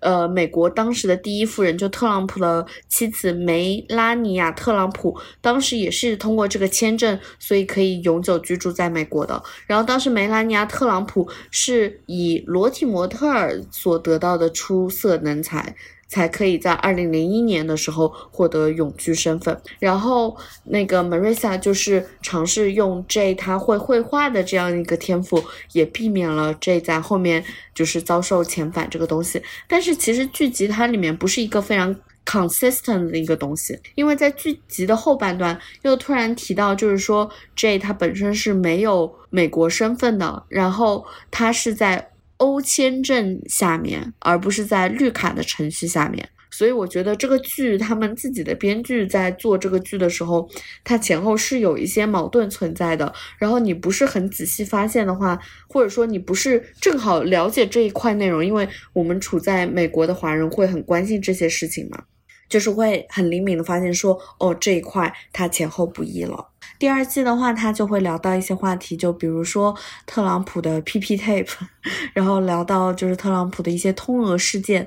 [0.00, 9.42] 呃，美国当时的第一夫人就特朗普的妻子梅拉尼亚·特朗普，当时也是通过这个签证，所以可以永久居住在美国的。
[9.66, 15.74] 然后当时梅拉尼亚·特朗普是以裸体模特儿所得到的出色人才。
[16.08, 19.60] 才可以在二零零一年的时候获得永居身份。
[19.78, 27.44] 然后那个 Marissa 就是尝试用 J 他会绘画的这样一个天赋，也避免了 J 在后面
[27.74, 29.40] 就是遭受遣返这个东西。
[29.68, 31.94] 但是其实剧集它里面不是一个非常
[32.24, 42.10] consistent 的一个东西，因为在剧集的后半段又突然提到，就是说 J 他本身是没有美国身份的，然后他是在。
[42.38, 50.48] 欧签证下面，而不是在绿卡的程序下面，所以我觉得这个剧他们自己的编剧在做这个剧的时候，
[50.82, 53.12] 它前后是有一些矛盾存在的。
[53.38, 55.38] 然后你不是很仔细发现的话，
[55.68, 62.04] 或者说你不是正好了解这一块内容，因为我们处在美国的华人会很关心这些事情嘛，
[62.48, 66.48] 就是会很灵敏的发现说，哦这一块它前后不一了。
[66.78, 69.76] 第二季的话，他就会聊到一些话题，就比如说
[70.06, 71.50] 特朗普的 PP tape，
[72.14, 74.86] 然后聊到就是特朗普的一些通俄事件，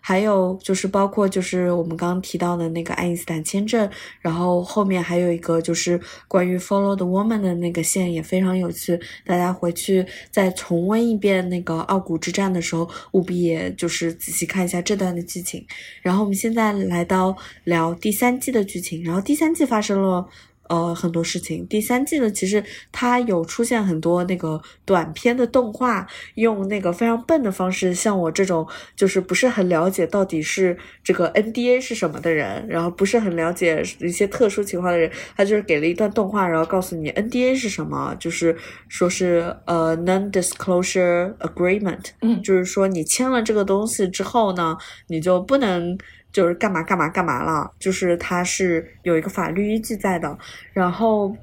[0.00, 3.90] 还有就是包括就是我们刚刚提到的那个爱因斯坦签证，
[4.20, 15.66] 然后后面还有一个就是关于 Follow the Woman 的那个线也非常有趣，大家回去再重温一遍那个奥古之战的时候，务必也就是仔细看一下这段的剧情。
[16.02, 20.28] 然后我们现在来到聊第三季的剧情，然后第三季发生了。
[20.68, 21.66] 呃，很多事情。
[21.66, 28.66] 第三季呢，其实它有出现很多那个短片的动画，用那个非常笨的方式，像我这种
[28.96, 38.56] 就是不是很了解到底是这个 NDA 是什么的人，然后不是很了解一些特殊情况的人，他就是给了一段动画，然后告诉你 NDA 是什么，就是
[38.88, 44.76] 说是呃 Non-Disclosure Agreement，嗯，就是说你签了这个东西之后呢，
[45.08, 45.98] 你就不能。
[46.32, 50.38] 就是干嘛干嘛干嘛了，就是它是有一个法律依据在的。
[50.72, 51.36] 然后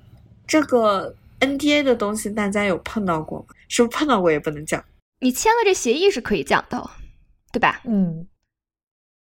[0.47, 3.45] 这个 NDA 的东西，大家有碰到过吗？
[3.67, 4.83] 是不是碰到过也不能讲？
[5.21, 6.89] 你签了这协议是可以讲的，
[7.51, 7.81] 对吧？
[7.85, 8.27] 嗯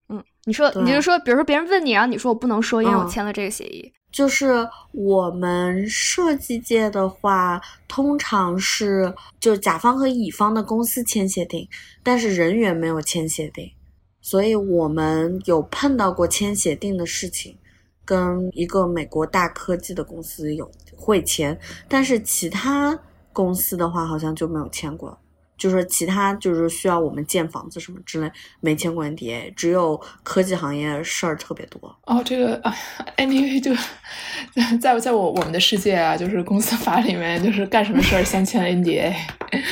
[0.09, 3.93] 嗯，你说，你就说，比如说别人问你，然后你说我不能说，因为我签了这个协议。
[4.10, 7.59] 就是我们设计界的话，
[7.89, 11.66] 通常是就甲方和乙方的公司签协定，
[12.02, 13.72] 但是人员没有签协定。
[14.23, 17.59] 所以我们有碰到过签协定的事情，
[18.05, 21.59] 跟一个美国大科技的公司有会签，
[21.89, 22.99] 但是其他
[23.32, 25.19] 公司的话好像就没有签过。
[25.62, 28.28] 就是其他就是需要我们建房子什么之类，
[28.59, 31.80] 没签过 NDA，只有科技行业事儿特别多。
[32.05, 32.74] 哦，这个啊
[33.16, 33.72] ，NDA 就
[34.80, 39.14] 在在我我们的世界啊，就是公司法里面，就是干什么事儿先签 NDA，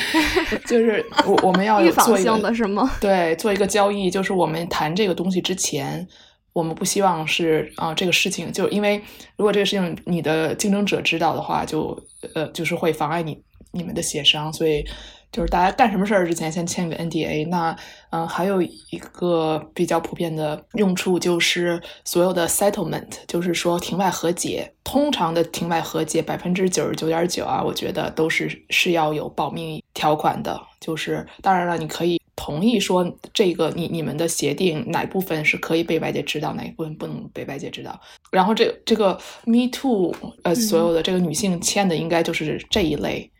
[0.65, 2.89] 就是我我们要预防性的是吗？
[3.01, 6.07] 对，做一个交易，就是我们谈这个东西之前，
[6.53, 8.95] 我们不希望是啊这个事情，就因为
[9.35, 12.01] 如果这个事情你的竞争者知道的话，就
[12.33, 13.37] 呃就是会妨碍你
[13.73, 14.85] 你们的协商，所以。
[15.31, 17.75] 就是大家干什么事儿之前先签个 NDA，那
[18.09, 24.71] 嗯，还有一个比较普遍的用处就是所有的 settlement，就是说庭外和解。
[24.83, 30.59] 通常的庭外和解百分之九十九点九啊，我觉得都是是要有保密条款的。
[30.81, 37.97] 就是当然了，你可以同意说这个你你们的协定哪部分是可以被外界知道，哪一部分不能被外界知道。
[38.31, 40.13] 然后这这个 Me Too，
[40.43, 43.31] 呃，所有的这个女性签的应该就是这一类。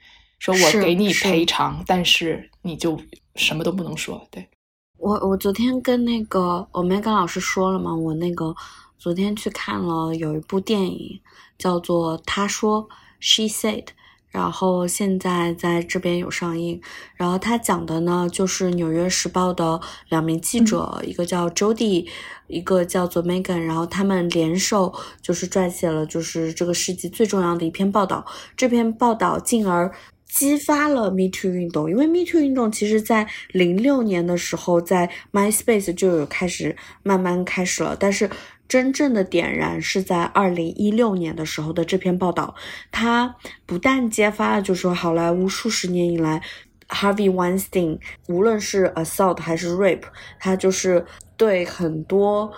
[0.41, 2.99] 说我给你赔偿，但是你就
[3.35, 4.27] 什么都不能说。
[4.31, 4.49] 对
[4.97, 7.95] 我，我昨天跟那个我没跟老师说了嘛？
[7.95, 8.55] 我那个
[8.97, 11.21] 昨天去看了有一部电影，
[11.59, 12.89] 叫做《他说》
[13.19, 13.89] （She Said），
[14.29, 16.81] 然后现在在这边有上映。
[17.15, 22.09] 然后他讲的呢，就是《纽约时报》的两名记者，一个叫 Jody，
[22.47, 24.91] 一个叫做 Megan，然后他们联手
[25.21, 28.25] 就是撰写了就是这个世纪最重要的一篇报道。
[28.57, 29.93] 这篇报道进而。
[30.33, 38.29] 激发了 Me Too 运动，因为 Me Too 运动其实在零六年的时候，在 MySpace 就有开始慢慢开始了，但是
[38.69, 42.55] 真正的点燃是在二零一六年的时候的这篇报道，
[42.91, 43.35] 它
[43.65, 46.41] 不但揭发了，就是说好莱坞数十年以来
[46.87, 47.99] ，Harvey Weinstein
[48.29, 50.03] 无论是 assault 还是 rape，
[50.39, 51.05] 他就是
[51.35, 52.53] 对很多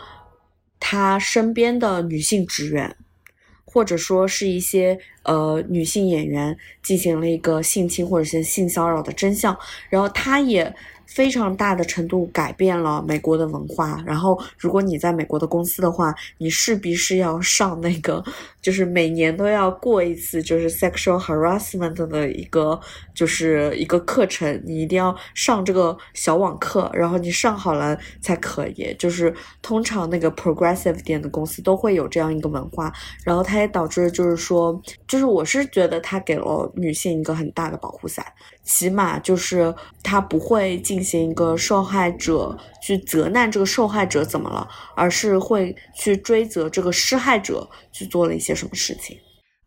[0.79, 2.95] 他身边的女性职员。
[3.73, 9.57] 或者说是一些呃女性演员进行了一个性侵或者是性骚扰的真相，
[9.89, 10.73] 然后他也。
[11.14, 14.02] 非常大的程度改变了美国的文化。
[14.06, 18.23] 然后，如果你在美国的公司的话，你势必是要上那个，
[18.61, 22.80] 就是每年都要过一次，就是 sexual harassment 的一个，
[23.14, 24.61] 就是一个课程。
[24.65, 28.95] 你一定要上这个小网课，然后你上好了才可以。
[28.98, 32.91] 就是通常那个 progressive 点的公司都会有这样一个文化。
[33.23, 38.26] 然后它也导致，就是说，就是我是觉得它给了女性一个很大的保护伞。
[38.64, 49.17] 起码就是他不会进行一个受害者去责难这个受害者怎么了，而是会去追责这个施害者去做了一些什么事情。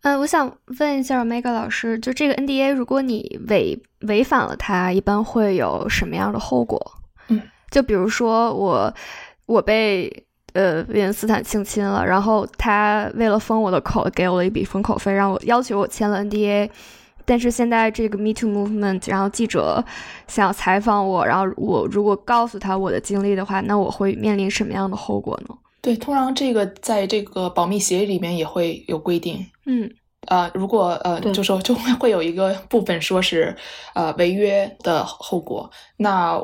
[0.02, 6.80] 嗯，我想问一下 Mega 老师，就这个 NDA，如果你违违反了它，一般会有什么样的后果？
[7.28, 8.94] 嗯，就比如说我
[9.46, 16.70] 我被呃维恩斯坦性侵了，然后他为了封我的口，给我了一笔封口费，让我要求我签了 NDA。
[17.26, 19.84] 但是现在这个 Me Too Movement，然后记者
[20.28, 25.56] 想要采访我，然后我如果告诉他我的经历的话，那我会面临什么样的后果呢？
[25.82, 29.44] 对，通常这个在这个保密协议里面也会有规定。
[29.66, 29.90] 嗯，
[30.28, 33.56] 呃，如果呃，就说 就会会有一个部分说是
[33.94, 35.68] 呃违约的后果。
[35.96, 36.40] 那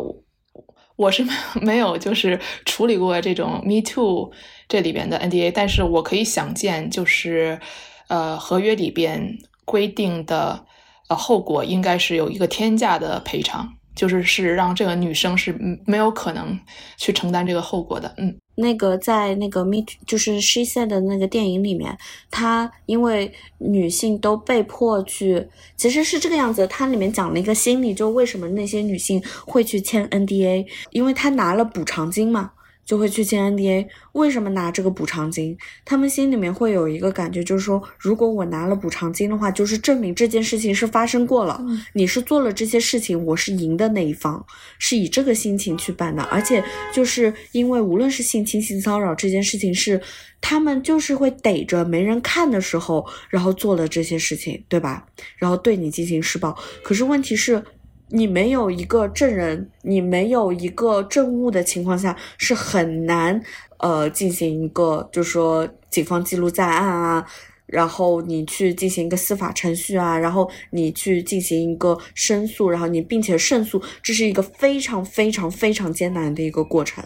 [0.96, 1.24] 我是
[1.62, 4.32] 没有就是处理过这种 Me Too
[4.68, 7.60] 这里边的 NDA，但是我可以想见，就是
[8.08, 10.66] 呃合约里边规定的。
[11.14, 15.54] 后果应该是有一个天价的赔偿，就是是让这个女生是
[15.86, 16.58] 没有可能
[16.96, 18.14] 去承担这个后果的。
[18.18, 21.96] 嗯，那个在那个 Meet 就是 She Said 的那个电影里面，
[22.30, 26.66] 她因为女性都被迫去，其实是这个样子。
[26.66, 32.52] 它里面讲了一个心理，就为什么那些女性会去签 NDA，因为她拿了补偿金嘛。
[32.84, 35.56] 就会去签 NDA，为什么拿这个补偿金？
[35.84, 41.64] 他们心里面会有一个感觉，就是说，如果我拿了补偿金的话，就是证明这件事情是发生过了。
[41.92, 44.44] 你是做了这些事情，我是赢的那一方，
[44.78, 46.22] 是以这个心情去办的。
[46.24, 50.00] 而且就是因为无论是性侵、性骚扰这件事情，是
[50.40, 55.06] 他们就是会逮着没人看的时候，然后做了这些事情，对吧？
[55.36, 56.56] 然后对你进行施暴。
[56.82, 57.62] 可是问题是。
[58.12, 63.42] 你没有一个证人，你没有一个证物的情况下，是很难，
[63.78, 67.26] 呃，进行一个，就是说，警方记录在案啊。
[67.64, 77.02] 然后你去进行一个司法程序啊，然后你去进行一个申诉，然后你并且胜诉，这是一个非常非常非常艰难的一个过程。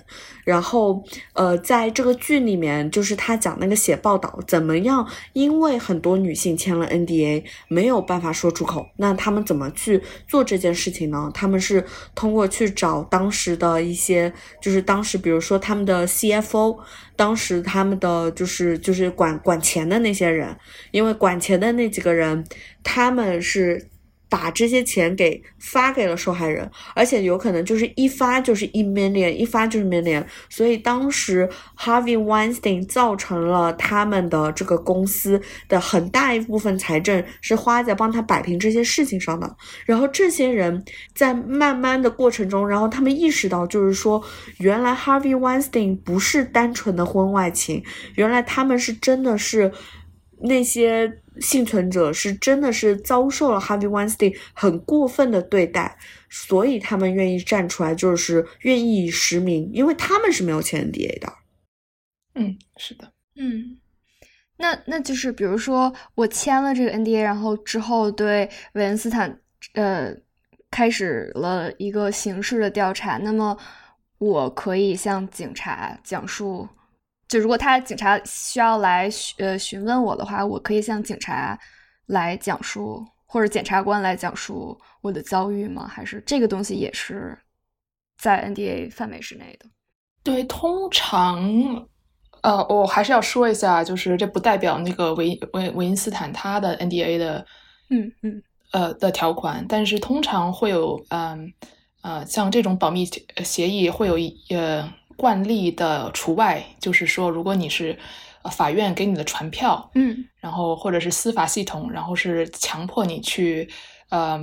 [0.47, 1.03] 然后，
[1.33, 11.29] 呃，在这个剧里面，就是他讲那个写报道怎么样，因为很多女性签了 NDA 没有办法说出口，那他们怎么去做这件事情呢？
[11.35, 14.33] 他们是通过去找当时的一些，
[14.63, 16.79] 就是当时比如说他们的 CFO。
[17.17, 20.55] 当时他们的就是就是管管钱的那些人，
[20.91, 22.45] 因为管钱的那几个人，
[22.85, 23.89] 他们是。
[24.29, 30.25] 把这些钱给发给了受害人，而且有可能就是一发就是一 million，一发就是 million。
[30.49, 31.49] 所以当时
[31.79, 39.57] Harvey Weinstein 造成了他们的这个公司的很大一部分财政是花在帮他摆平这些事情上的。
[39.85, 40.85] 然后这些人
[41.15, 44.23] 在慢慢的过程中，然后他们意识到，就是说，
[44.59, 47.83] 原来 Harvey Weinstein 不是单纯的婚外情，
[48.17, 49.73] 原来他们是真的是
[50.41, 51.23] 那些。
[51.39, 55.99] 幸存者是真的是遭受了 Harvey Weinstein 很过分的对待，
[56.31, 61.31] 所以他们愿意站出来，就是愿意实名，因为他们是没有签 NDA 的。
[62.37, 63.77] 嗯，是的，嗯，
[64.57, 69.39] 那那就是比如说我签了这个 NDA，然后之后对韦恩斯坦
[69.75, 70.17] 呃
[70.71, 73.59] 开始了一个刑事的调查，那么
[74.17, 76.67] 我可以向警察讲述。
[77.29, 81.59] 就如果他警察需要来呃询问我的话，我可以向警察
[82.07, 85.89] 来讲述，或者检察官来讲述我的遭遇吗？
[85.89, 87.37] 还是这个东西也是
[88.17, 89.67] 在 NDA 范围之内的？
[90.23, 91.43] 对，通常
[92.43, 97.45] 呃，我还是要说一下，就是这不代表那个维维维因斯坦他的 NDA 的
[97.91, 101.53] 嗯嗯呃的条款，但是通常会有嗯
[102.03, 103.05] 呃像这种保密
[103.45, 104.89] 协议会有一呃。
[105.17, 107.99] 惯例的除外，就是说，如果你是
[108.53, 113.69] 法院给你的传票，嗯，然后或者是司法系统，然后是强迫你去，
[114.11, 114.39] 呃，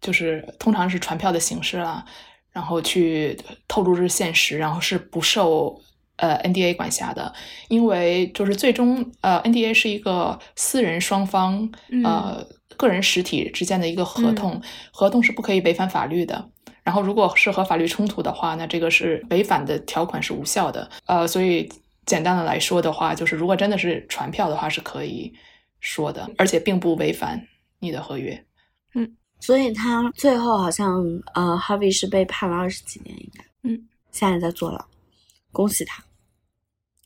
[0.00, 2.04] 就是通常是传票的形式啦，
[2.52, 3.36] 然后去
[3.66, 5.80] 透露是现实，然后是不受
[6.16, 7.32] 呃 NDA 管辖的，
[7.68, 11.68] 因为就是最终呃 NDA 是一个私人双方
[12.04, 12.46] 呃
[12.76, 16.48] 个人实体之间的一个合同，合同是不可以违反法律的。
[16.88, 20.90] 然后如果是和法律冲突的话，那这个是违反的条款是无效的。
[21.04, 21.70] 呃，所以
[22.06, 25.30] 简单的来说的话，就是如果真的是传票的话是可以
[25.80, 27.46] 说的，而且并不违反
[27.78, 28.42] 你的合约。
[28.94, 31.04] 嗯，所以他最后好像
[31.34, 34.82] 呃，Harvey 是被判了二十几年，应该嗯，现在在坐牢，
[35.52, 36.02] 恭喜他，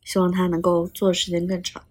[0.05, 1.83] 希望他能够做的时间更长，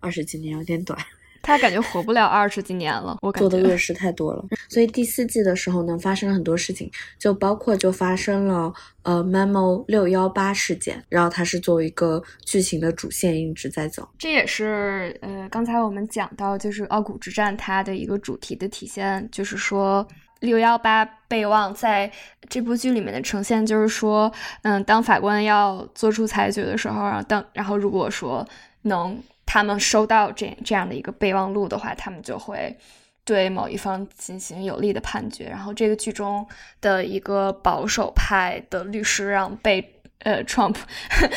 [0.00, 0.98] 二十几年有点短。
[1.42, 4.44] 他感觉活不了二十几年了，我感觉做的恶事太多了。
[4.68, 14.08] 所以第四季的时候呢，发生了很多事情，就包括就发生了呃 Memo 六幺八事件，然后它是作为一个剧情的主线一直在走。
[14.18, 20.06] 这也是呃刚才我们讲到就是傲骨之战它的一个主题的体现，就是说
[20.40, 22.10] 六幺八备忘在
[22.48, 24.30] 这部剧里面的呈现，就是说
[24.62, 28.46] 嗯，当法官要做出裁决的时候，然后当然后如果说
[28.82, 29.18] 能。
[29.50, 32.76] 他们收到这这样的一个备忘录的话，他们就会
[33.24, 35.46] 对某一方进行有利的判决。
[35.48, 36.46] 然后，这个剧中
[36.82, 39.82] 的一个保守派的律师让被
[40.18, 40.76] 呃 Trump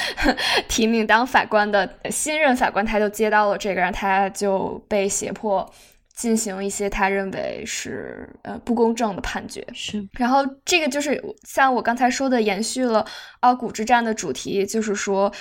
[0.68, 5.74] 提名当法官的新任法官，他就接到了这个，然后他就被胁迫
[6.14, 9.66] 进行一些他认为是呃不公正的判决。
[9.74, 13.06] 是，然后这个就是像我刚才说的，延续了
[13.40, 15.32] 奥古之战的主题，就是说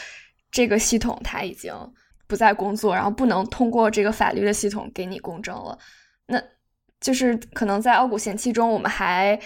[0.53, 1.75] 这个系统它已经。
[2.31, 5.77] 不再工作，然后不能通过这个法律的系统给你公证了，
[6.27, 6.40] 那
[7.01, 9.36] 就是可能在奥古贤妻中，我们还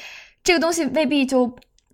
[0.43, 1.51] 这个东西未必就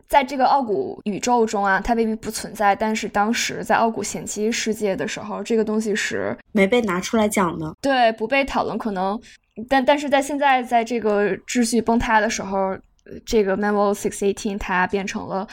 [0.08, 2.74] 在这个奥古宇宙中啊，它未必不存在。
[2.74, 8.76] 但是当时在奥古贤妻世界的时候，这个东西是没被拿出来讲的，对，不被讨论。
[8.76, 9.16] 可能，
[9.68, 12.76] 但但是在现在，在这个秩序崩塌的时候，
[13.24, 15.46] 这个 Memo Six Eighteen 它变成了。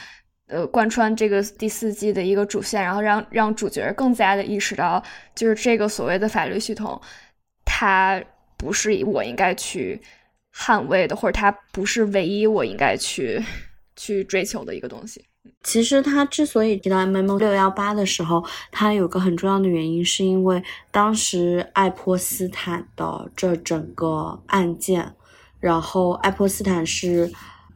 [0.48, 5.02] 呃，贯穿这个第四季的一个主线，然后让让主角更加的意识到，
[5.34, 6.98] 就是这个所谓的法律系统，
[7.66, 8.18] 它
[8.56, 10.00] 不是我应该去
[10.54, 13.44] 捍卫的，或者它不是唯一我应该去
[13.94, 15.22] 去追求的一个东西。
[15.62, 18.42] 其实他之所以提到 M M 六幺八的时候，
[18.72, 25.14] 他有个很重要的原因，是因为当时爱泼斯坦的这整个案件，
[25.60, 27.30] 然后爱泼斯坦是。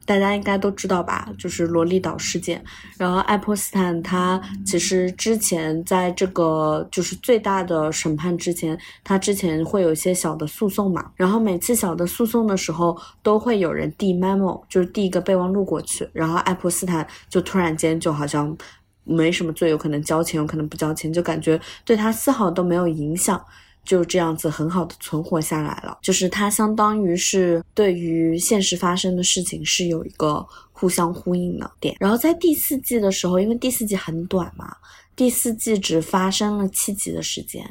[0.05, 2.62] 大家应该都知道吧，就是罗利岛事件。
[2.99, 11.11] 然后爱泼斯坦他其实之前在这个就是最大的审判之前，他之前会有一些小的诉讼嘛。
[11.16, 16.09] 然后每次小的诉讼的时候，都会有人递 memo，就是递一个备忘录过去。
[16.12, 18.57] 然后爱泼斯坦就突然间就好像
[19.05, 23.43] 没什么罪，有可能交钱，有可能不交钱，就感觉对他丝毫都没有影响。
[23.85, 31.97] 就这样子很好的存活下来了，就是它相当于是对于现实发生的事情是有一个互相呼应的点。
[31.99, 34.77] 然后在第四季的时候，因为第四季很短嘛，
[35.17, 37.65] 第四季只发生了七集的时间。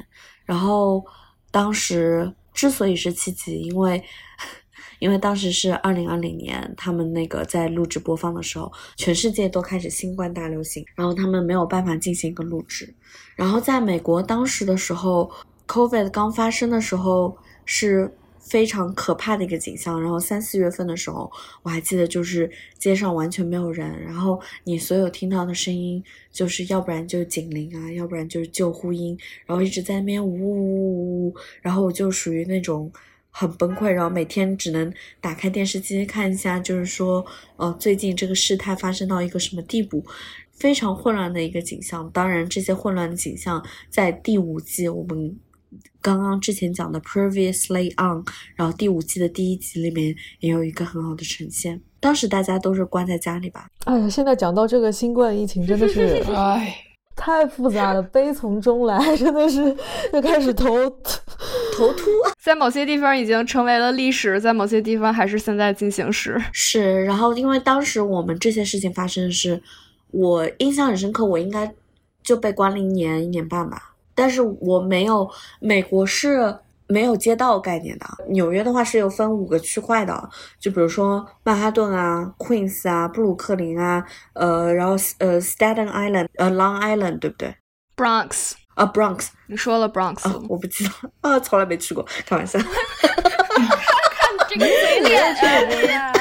[0.44, 1.02] 然后
[1.50, 4.04] 当时之所以是七集，因为
[5.00, 12.94] 因为当时是二零二零年，他们那个在录制播放的时候，全世界都开始新冠大流行，然后他们没有办法进行一个录制。
[13.36, 15.32] 然后在美国当时的时候。
[15.72, 21.32] Covid 刚发生的时候是非常可怕的一个景象，然后三四月份的时候，
[21.64, 32.92] 我还记得就是街上完全没有人，然后你所有听到的声音就是要不然就是警铃啊，要不然就是救护音，然后一直在那边呜呜呜呜，然后我就属于那种
[33.30, 37.26] 很崩溃，然后每天只能打开电视机看一下，就是说
[37.56, 40.04] 呃最近这个事态发生到一个什么地步，
[40.52, 42.10] 非常混乱的一个景象。
[42.12, 45.40] 当然这些混乱的景象在第五季我们。
[46.02, 48.24] 刚刚之前讲的 previously on，
[48.56, 51.82] 然后第五季的第一集里面也有一个很好的呈现。
[52.00, 53.68] 当时大家都是关在家里吧？
[53.86, 56.76] 哎呀，现在讲到这个新冠疫情，真的是 哎，
[57.16, 59.76] 太复杂了，悲从中来， 真的是
[60.12, 60.90] 就开始头
[61.78, 62.06] 头秃。
[62.42, 66.42] 在某些地方已经成为了历史，在某些地方还是现在进行时。
[66.52, 69.62] 是，然后因为当时我们这些事情发生的是，
[70.10, 71.72] 我印象很深刻，我应该
[72.24, 73.91] 就被关了一年一年半吧。
[74.16, 75.30] 但是我没有，
[75.60, 76.58] 美国是
[76.88, 78.06] 没有街道概念的。
[78.30, 80.30] 纽约的话是有分五个区块的，
[80.60, 87.56] 就比如说曼哈顿啊、Queens 啊、布鲁克林啊，呃，然后呃，Staten Island，呃，Long Island，对不对
[87.96, 92.60] ？Bronx 啊，Bronx，你说了 Bronx，我不记得啊，从来没去过，开玩笑。
[94.20, 96.21] 看这个嘴脸呀！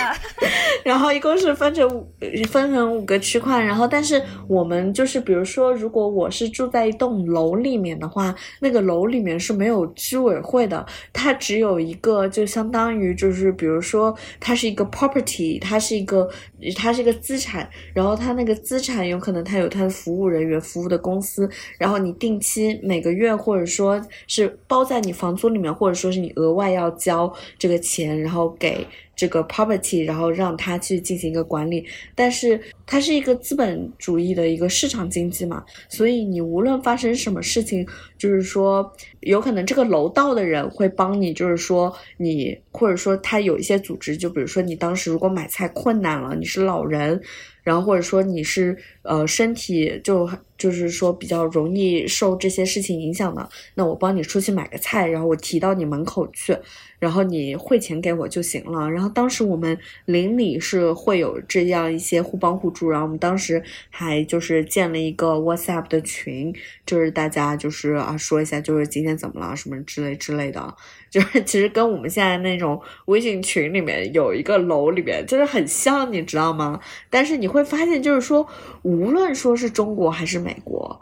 [0.90, 2.08] 然后一共是分成五
[2.48, 16.28] 分成五个区块，然后但是我们就是比如说，如果我是住在一栋楼里面的话，那个楼里面是没有居委会的，它只有一个，就相当于就是比如说它是一个 property，它是一个
[16.76, 21.48] 它是一个资产，然后它那个资产有可能它有它的服务人员服务的公司，
[21.78, 28.84] 然后你定期每个月或者说是包在你房租里面，或者说是你额外要交这个钱，然后给。
[29.20, 31.84] 这个 property，然后让他去进行一个管理，
[32.14, 37.86] 但是它是一个资本主义的一个市场经济嘛，所以你无论发生什么事情，
[38.16, 38.90] 就是说
[39.20, 47.20] 有可能这个楼道的人会帮你，就是说你或者说他有一些组织，就比如说你当时如果买菜困难了，你是老人，
[47.62, 50.26] 然后或者说你是呃身体就
[50.56, 56.56] 就是说比较容易受这些事情影响的，那我帮你出去买个菜，然后我提到你门口去。
[57.00, 58.88] 然后你汇钱给我就行了。
[58.88, 62.88] 然后当时我们邻里是会有这样一些互帮互助。
[62.88, 66.54] 然后我们当时还就是建了一个 WhatsApp 的群，
[66.86, 70.72] 就是大家就是啊说一下，就是今天怎么了什么之类之类的。
[71.10, 76.78] 就是其实跟我们现在那种微信群里面有一个楼里面就是很像，你知道吗？
[77.08, 78.46] 但是你会发现，就是说
[78.82, 81.00] 无论说是中国还是美国，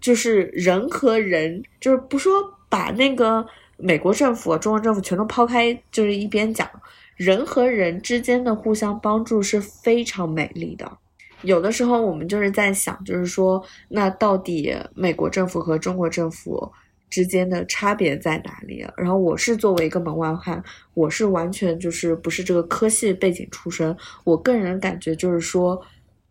[0.00, 2.32] 就是人和人，就是不说
[2.68, 3.46] 把那个。
[3.84, 6.66] 美国政府、中国政府全都抛开，就是一边讲，
[7.16, 10.90] 人和人之间的互相帮助是非常美丽的。
[11.42, 16.72] 有的时候我们就是在想，就是说，那到底美国政府和中国政府
[17.10, 18.86] 之间的差别在哪里？
[18.96, 23.94] 然后我是作为一个门外汉，我是完全就是不是这个科系背景出身，
[24.24, 25.78] 我个人感觉就是说，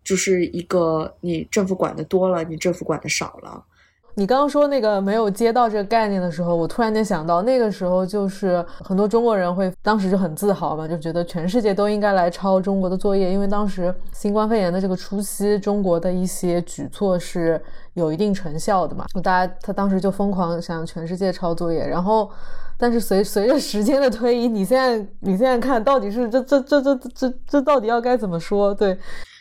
[0.04, 3.64] 就是一个你政府管的多了，你政府管的少了。
[4.16, 17.60] 你刚刚说那个没有接到这个概念的时候，我突然间想到，那个时候就是很多中国人会当时就很自豪嘛，就觉得全世界都应该来抄中国的作业，因为当时新冠肺炎的这个初期，中国的一些举措是
[17.96, 22.30] 有一定成效的嘛，大家他当时就疯狂想全世界抄作业，然后，
[22.78, 28.76] 但是随随着时间的推移，你现在你现在看到底是这这这这这这到底要该怎么说？
[28.76, 28.96] 对。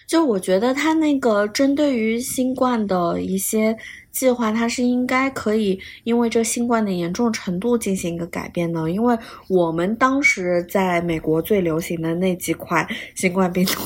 [0.09, 3.75] 就我觉得他那个针对于新冠的一些
[4.13, 8.91] 计划，它是应该可以因为这新冠的严重程度进行一个改变的。
[8.91, 9.19] 因为
[9.49, 13.81] 我们当时在美国最流行的那几款新冠病毒，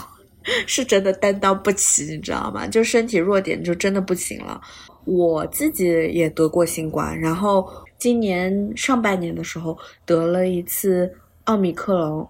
[0.66, 2.66] 是真的担当不起，你知道吗？
[2.66, 4.60] 就身体弱点就真的不行了。
[5.04, 7.66] 我自己也得过新冠，然后
[7.96, 11.10] 今年上半年的时候得了一次
[11.44, 12.28] 奥密克戎。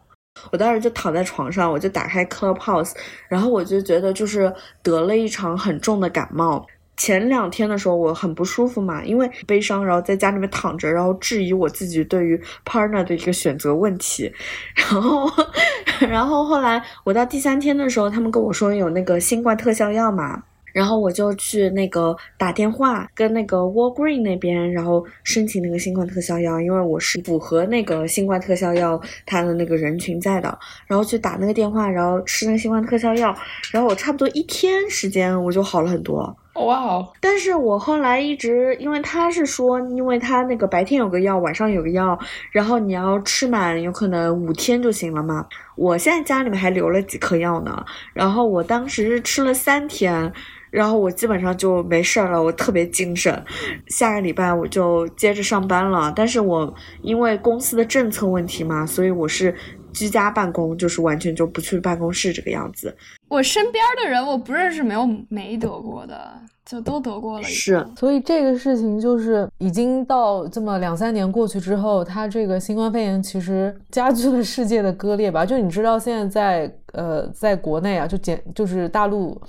[0.53, 2.93] 我当时就躺在床上，我就打开 Clubhouse，
[3.27, 4.53] 然后我就觉得就是
[4.83, 6.67] 得了一场很重的感冒。
[6.97, 14.33] 前两天的时候我很不舒服嘛，因为悲伤，然后在家里面躺着，然后质疑我自己对于 partner 的一个选择问题。
[14.75, 15.31] 然后，
[16.09, 20.43] 然后后来我到第三天的时候，他们跟我说有那个新冠特效药嘛。
[20.73, 30.59] 然后我就去那个打电话跟那个 Walgreen 那边，然后申请那个新冠特效药，因为我是符合那个新冠特效药它的那个人群在的。
[30.87, 33.35] 然后去打那个电话，然后吃那个新冠特效药，
[33.73, 36.37] 然后我差不多一天时间我就好了很多。
[36.65, 37.13] 哇哦！
[37.21, 42.19] 但是我后来一直，因为他是说，因为他那个白天有个药，晚上有个药，
[42.51, 45.47] 然后你要吃满，有可能五天就行了嘛。
[45.77, 50.33] 我现在家里面还留了几颗药呢，然后我当时是吃了三天。
[50.69, 53.43] 然后我基本上就没事儿了，我特别精神。
[53.87, 59.55] 下个礼拜我就接着上班了，但是我因为公司的政策问题嘛，所以我是
[59.97, 62.95] 居家办公，就是完全就不去办公室这个样子。
[63.29, 66.33] 我身边的人我不认识没有没得过的，
[66.67, 67.43] 就都得过了。
[67.43, 75.47] 是，所以这个事情就是已经到这么两三年过去之后，它这个新冠肺炎其实加剧了世界的割裂吧？
[75.47, 79.41] 就你知道现在在呃在国内啊，就简就是大陆。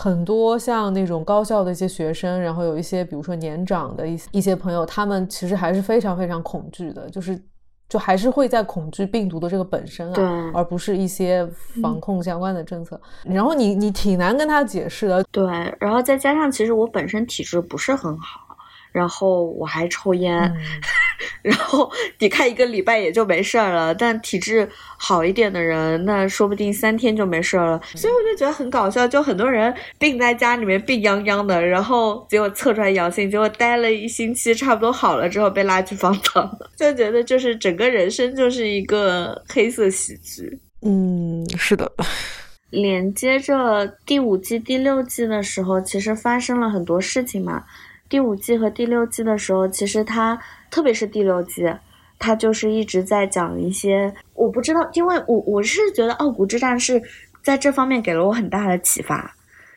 [0.00, 7.36] 很多像那种高校的一些学生，然后有一些比如说年长的一一些朋友，他们其实还是非常非常恐惧的，就是
[7.88, 11.48] 就还是会在恐惧病毒的这个本身啊，而不是一些
[11.80, 13.00] 防控相关的政策。
[13.24, 15.44] 然后你你挺难跟他解释的，对。
[15.80, 18.47] 然后再加上其实我本身体质不是很好。
[18.92, 20.52] 然后我还抽烟，
[21.42, 23.94] 然后抵抗一个礼拜也就没事儿了。
[23.94, 27.80] 但体质好一点的人，那说不定三天就没事儿了。
[27.94, 40.58] 所以我就觉得很搞笑，就很多人病在家里面病殃殃的，然后结果测出来阳性，结果待了一星期差不多好了之后被拉去方舱，就觉得就是整个人生就是一个黑色喜剧。
[40.82, 41.90] 嗯，是的。
[42.70, 47.64] 连接着第五季、第六季的时候，其实发生了很多事情嘛。
[48.08, 50.38] 第五季和第六季的时候，其实它，
[50.70, 51.62] 特别是第六季，
[52.18, 57.02] 它就是一直在讲一些，我不知道，因为我我是觉得《傲骨之战》是
[57.42, 59.34] 在这方面给了我很大的启发。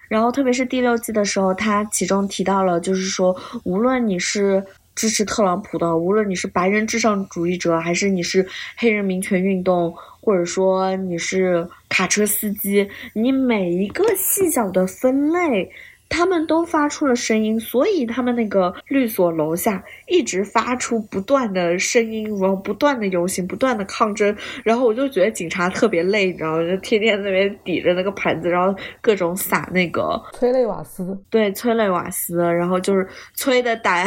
[0.07, 4.61] 然后特别是第六季的时候，他其中提到了，就是说，无论你是
[4.93, 8.45] 支持特朗普的，无论你是白人至上主义者，还是你是
[8.75, 15.69] 黑人民权运动，或者说你是卡车司机，你每一个细小的分类。
[16.11, 24.35] 他们都发出了声音，所以他们那个律所楼下一直发出不断的声音，然后不断的游行，不断的抗争。
[24.63, 26.67] 然后我就觉得警察特别累，你知道吗？
[26.69, 31.17] 就天天那边抵着那个盘子，然后各种撒那个催泪瓦斯。
[31.29, 34.05] 对，催泪瓦斯，然后就是催的胆，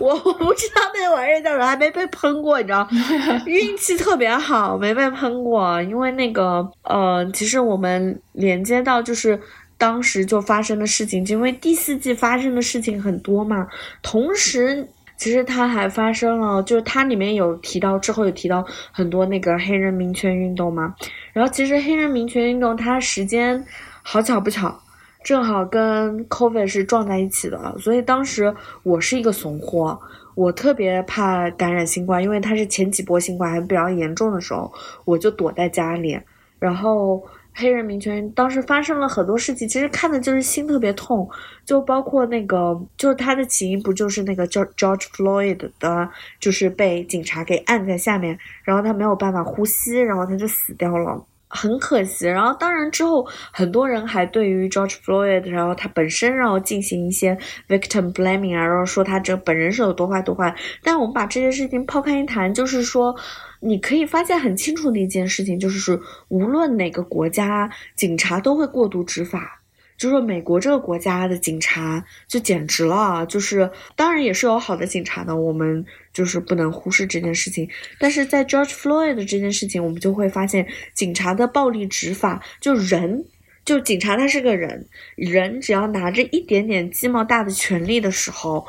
[0.00, 2.88] 我我不知道那玩意儿叫什么，还没被喷过，你知道？
[3.44, 5.80] 运气特别好，没被喷过。
[5.82, 9.38] 因为那个呃，其实我们连接到就是。
[9.82, 13.66] 当时就发生的事情，因为第四季发生的事情很多嘛。
[14.00, 14.86] 同时，
[15.16, 20.94] 其实它还发生了，就是它里面有提到，之后有提到很多那个黑人民权运动嘛。
[21.32, 23.66] 然后，其实黑人民权运动它时间
[24.04, 24.80] 好巧不巧，
[25.24, 27.76] 正好跟 COVID 是撞在一起的。
[27.80, 28.54] 所以当时
[28.84, 29.98] 我是一个怂货，
[30.36, 34.72] 我特别怕感染新冠，因为它是前几波新冠还比较严重的时候，
[35.04, 36.16] 我就躲在家里，
[36.60, 37.20] 然后。
[37.54, 41.28] 黑人民权当时发生了很多事情，其实看的就是心特别痛，
[41.64, 46.08] 就包括那个，就是他的起因不就是那个 George Floyd 的，
[46.40, 52.26] 就是被警察给按在下面，然后他没有办法呼吸，然后他就死掉了，很可惜。
[52.26, 57.36] 然后当然之后很多人还对于 George Floyd，然后他本身然后进行一些
[57.68, 60.54] victim blaming 啊，然后说他这本人是有多坏多坏。
[60.82, 63.14] 但我们把这些事情抛开一谈，就是说。
[63.62, 65.98] 你可以发现很清楚的一件事情，就是
[66.28, 69.60] 无论哪个国家警察都会过度执法。
[69.96, 77.68] 就是，美国这个国家的警察就简直了，就是当然也是有好的警察的，我们就是不能忽视这件事情。
[78.00, 83.24] 但是在 George Floyd 的这件事情，我们就会发现警察的暴力执法，就人
[83.64, 88.66] 就警察他是个人，人只要拿着一点点鸡毛大的权利的时候，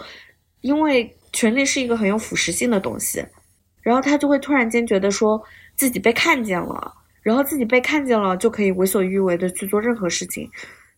[0.62, 3.26] 因为权力是一个很有腐蚀性的东西。
[3.84, 5.40] 然后他就会突然间觉得说
[5.76, 6.92] 自己被看见了，
[7.22, 10.50] 然后自己被看见了就可以为所欲为的去做任何事情。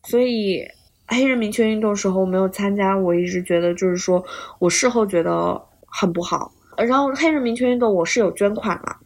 [0.03, 0.63] 所以
[1.07, 4.23] 黑人民权运动时候没有参加，我一直觉得就是说
[4.59, 6.51] 我事后觉得很不好。
[6.77, 8.97] 然后黑人民权运动我是有捐款了，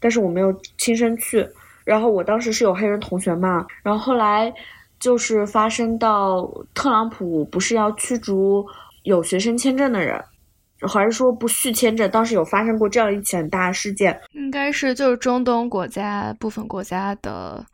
[0.00, 1.46] 但是我没有亲身去。
[1.84, 4.52] 然后我当时是有黑人同学嘛，然后后来
[4.98, 8.66] 就是发生到特朗普不是要驱逐
[9.04, 10.20] 有学生签证的人。
[10.80, 12.10] 还是说不续签证？
[12.10, 17.64] 当时有发生过这样一起很大的事件，应该是就是中东国家部分国家的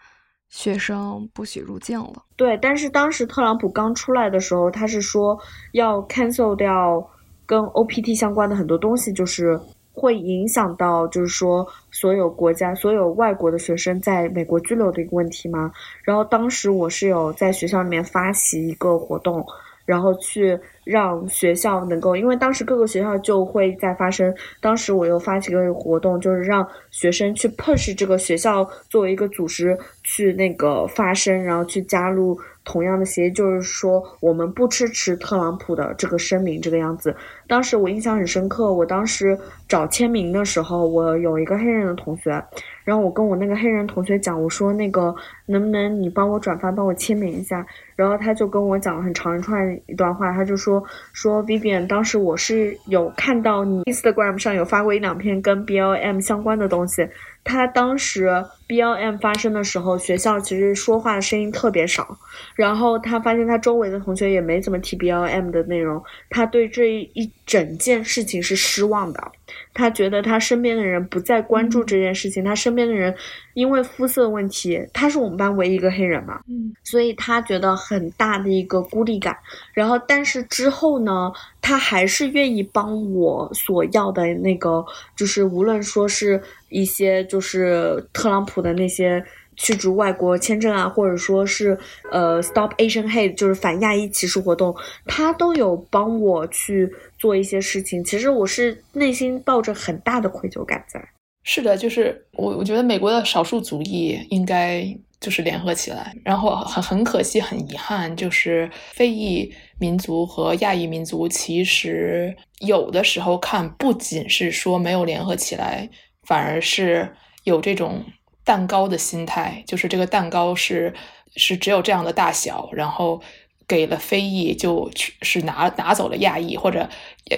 [0.48, 2.22] 学生不许入境了。
[2.36, 5.38] 对，但是当时特朗普刚出来的时候，他是说
[5.72, 7.04] 要 cancel 掉
[7.46, 9.58] 跟 OPT 相关的很多东西，就是
[9.92, 15.70] 会影响到就是说所有国家所有外国的学生在美国居留的一个问题嘛。
[16.02, 19.44] 然后当时我是有在学校里面发起一个活动，
[19.92, 20.58] 然后去。
[20.84, 24.34] 让学校能够，因为当时各个学校就会在发生。
[24.60, 37.14] 当时我又发起一个活动，就是让学生去 push 这个学校作为一个组织去那个发声，然后去加入同样的协议，就是说我们不支持特朗普的这个声明这个样子。
[37.46, 39.38] 当时我印象很深刻，我当时
[39.68, 42.44] 找签名的时候，我有一个黑人的同学，
[42.84, 45.14] 然后我跟我那个黑人同学讲，我说那个
[45.46, 47.64] 能不能你帮我转发，帮我签名一下。
[47.94, 50.82] 然后他就跟我讲了很长一串一段话，他就说
[51.12, 57.08] 说 Vivian，当时我是有看到你 Instagram 上有发过一两篇跟 BLM 相关的东西。
[57.44, 62.16] 他当时 BLM 发生的时候，学校其实说话的声音特别少，
[62.54, 69.32] 然后他发现他周围的同学也没怎么提 BLM 的内容，他对这一整件事情是失望的。
[69.74, 73.14] 他觉得他身边的人不再关注这件事情，他身边的人
[73.52, 79.36] 因为肤色问题，他是我们班唯一一个黑人嘛，嗯，所以他觉得很大的一个孤立感。
[79.74, 81.30] 然后，但是之后呢，
[81.60, 84.82] 他还是愿意帮我所要的那个，
[85.14, 89.22] 就是无论说是一些就是特朗普的那些
[89.56, 91.76] 驱逐外国签证啊，或者说是
[92.10, 94.74] 呃 Stop Asian Hate，就是反亚裔歧视活动，
[95.04, 96.90] 他都有帮我去。
[97.18, 101.00] 做一些事情，其实我是内心抱着很大的愧疚感在。
[101.44, 104.84] 是的，就是我我觉得美国的少数族裔应该
[105.20, 115.88] 就是联合起来，然后很很可惜，很遗憾，就是非裔民族和亚裔民族其实有的时候看不仅是说没有联合起来，
[116.26, 117.08] 反而是
[117.44, 118.04] 有这种
[118.44, 120.94] 蛋糕的心态，就是这个蛋糕是
[121.36, 123.22] 是只有这样的大小，然后。
[123.68, 124.90] 给了非裔，就
[125.22, 126.86] 是拿拿走了亚裔，或者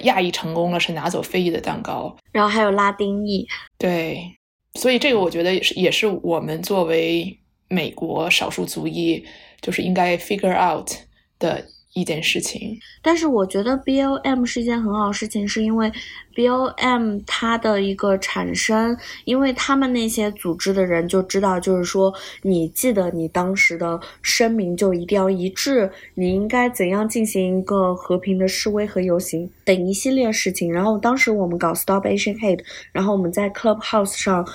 [0.03, 3.47] 亚裔成功了是拿走非裔的蛋糕，然后还有拉丁裔。
[3.77, 4.35] 对，
[4.73, 9.25] 所以这个我觉得也是，也是我们作为美国少数族裔
[9.61, 10.89] 就是应该 figure out
[11.39, 11.65] 的。
[11.95, 15.89] 一件事情，但是我觉得 B O M 是一件很好事情，是因为
[16.35, 30.69] B O M 它的一个产生，因为他们那些组织的人就知道，就是说你记得你当时的声明就一定要一致，你应该怎样进行一个和平的示威和游行等一系列事情。
[30.69, 32.59] 然后当时我们搞 Stop Asian Hate，
[32.91, 34.45] 然后我们在 Clubhouse 上。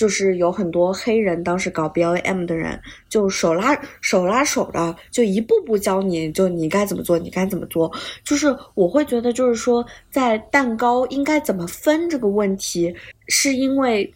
[0.00, 7.92] 就是有很多黑人，当时搞 B L M 的人，就手拉手拉手的，就一步步教你，就你该怎么做，你该怎么做。
[8.24, 12.94] 就是我会觉得，就是说，在蛋糕应该怎么分这个问题，
[13.28, 14.10] 是因为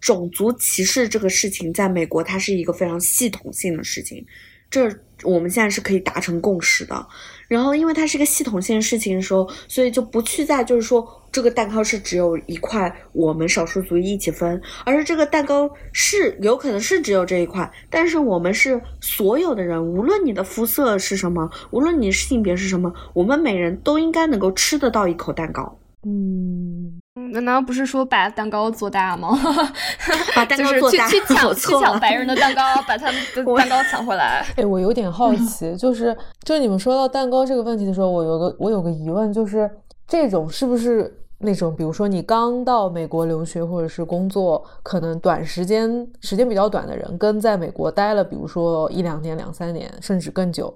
[0.00, 4.26] 种族歧视这个事情，在美国它是一个非常系统性的事情。
[4.68, 4.92] 这
[5.22, 7.06] 我们现在是可以达成共识的。
[7.48, 25.78] 然后，因为它是一个系统性事情的时候，所以就不去在就是说这个蛋糕是只有一块，我们少数族裔一起分，而是这个蛋糕是有可能是只有这一块，但是我们是所有的人，无论你的肤色是什么，无论你性别是什么，我们每人都应该能够吃得到一口蛋糕。
[26.06, 27.00] 嗯。
[27.32, 29.38] 难道不是说把蛋糕做大吗？
[30.34, 34.44] 把蛋糕做大，去 抢去抢白人的蛋糕，把他们 的蛋糕抢回来。
[34.56, 39.70] 哎，我有点好奇，就是就是你们说到蛋糕这个问题的时候，我有个我有个疑问，就是
[40.06, 50.72] 这种是不是那种，比如说你刚到美国留学或者是工作，可能短时间时间比较短的人，跟在美国待了，比如说一两年、两三年，甚至更久。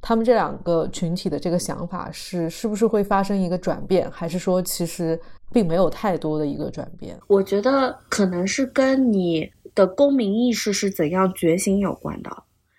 [0.00, 5.18] 他们这两个群体的这个想法是是不是会发生一个转变，还是说其实
[5.52, 7.18] 并没有太多的一个转变？
[7.26, 12.30] 我觉得可能是跟你的公民意识是怎样觉醒有关的。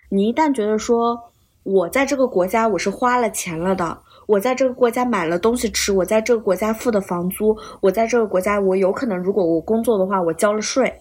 [0.10, 1.19] 你一旦觉得说，
[1.64, 10.94] 我在这个国家我是花了钱了的，我在这个国家买了东西吃，我在这个国家付的房租，我在这个国家我有可能如果我工作的话，我交了税。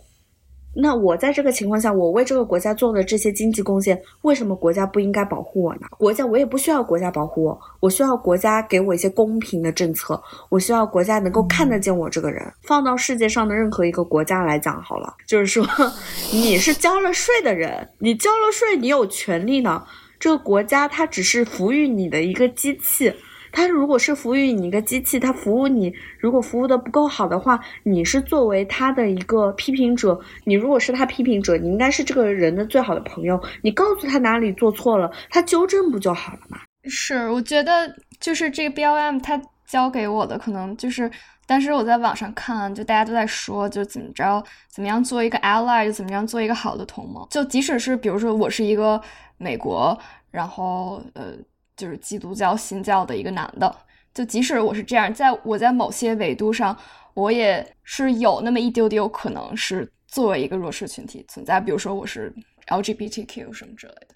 [0.79, 5.87] 那我在这个情况下，我为这个国家做的这些经济贡献，为什么国家不应该保护我呢？
[5.99, 12.53] 国家我也不需要国家保护我，我需要国家给我一些公平的政策，我需要国家能够看得见我这个人。
[12.63, 15.67] 放到世界上的任何一个国家来讲好了，就是说，
[16.31, 19.83] 你是交了税的人，你交了税，你有权利呢。
[20.19, 23.13] 这个国家它只是服务你的一个机器。
[23.57, 36.59] 他如果是服务于你一个机器，他服务你，如果服务的不够好的话，你是作为他的一个批评者，你如果是他批评者，你应该是这个人的最好的朋友，你告诉他哪里做错了，他纠正不就好了吗？
[36.85, 41.11] 是，我觉得就是这个 B L M 他教给我的可能就是，
[41.47, 49.01] 但是我在网上看，就大家都在说，就怎么着，怎么样做一个 ally，就怎么样做一个好的同盟，就即使是比如说我是一个
[49.39, 49.99] 美国，
[50.31, 51.33] 然后呃。
[51.77, 53.77] 就是基督教新教的一个男的，
[54.15, 56.77] 就即使我是这样，在我在某些维度上，
[57.15, 61.61] 我也是有那么一丢丢可能是作为一个弱势群体存在。
[61.61, 62.35] 比如说我是
[62.69, 64.09] LGBTQ 什么之类的，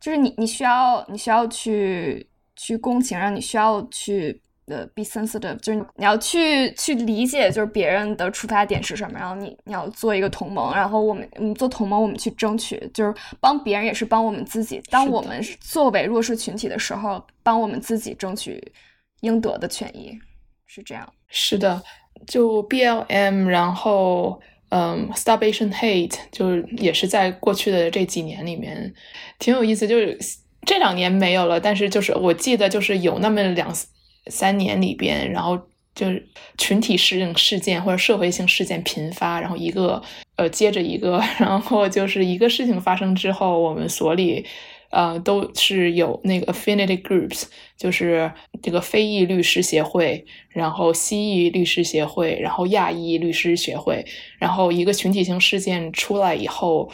[0.00, 4.42] 就是你你需要你需要去去共情，让你需要去。
[4.72, 14.80] 呃，be sensitive，就是你要去去理解，就是别人的出发点是什么，然后你你要做一个同盟，然后我们我们做同盟，我们去争取，就是帮别人也是帮我们自己。
[14.90, 18.72] 当我们作为弱势群体的时候，帮我们自己争取
[19.20, 20.18] 应得的权益，
[20.66, 21.12] 是这样。
[21.28, 21.82] 是的，
[22.26, 24.40] 就 BLM，然后
[24.70, 28.94] 嗯，Stop Asian Hate，就是也是在过去的这几年里面
[29.38, 30.18] 挺有意思，就是
[30.64, 33.70] 这两年没有了，但是就是我记得就是有那么两。
[34.26, 35.58] 三年里边，然后
[35.94, 36.26] 就是
[36.56, 40.02] 群体性事件或者社会性事件频发，然后一个
[40.36, 44.46] 呃接着一个， 然后就是一个事情发生之后，我们所里
[44.90, 47.44] 呃都是有那个 affinity groups，
[47.76, 48.32] 就是
[48.62, 54.04] 这个非裔律师协会，然后西裔律师协会，然后亚裔律师协会，
[54.38, 56.90] 然后一个群体性事件出来以后，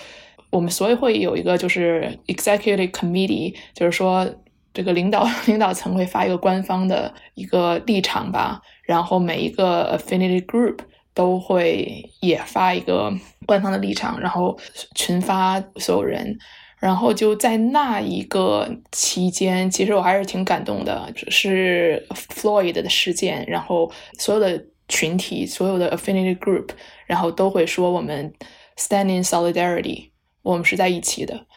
[0.51, 4.29] 我们所以会有一个就是 executive committee，就是说。
[4.75, 10.79] 这个领导 领导层会发一个官方的一个立场吧，然后每一个 affinity group
[11.15, 13.13] 都会也发一个
[13.45, 14.57] 官方的立场，然后
[14.95, 16.39] 群发所有人，
[16.79, 26.69] 然后就在那一个期间，其实我还是挺感动的，是 Floyd 的事件，然后所有的群体，所有的 affinity group，
[27.07, 28.33] 然后都会说我们
[28.77, 30.11] stand in solidarity，
[30.43, 31.48] 我们是在一起的。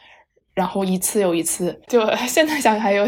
[0.53, 3.07] 然后一次又一次，就 现在想想还有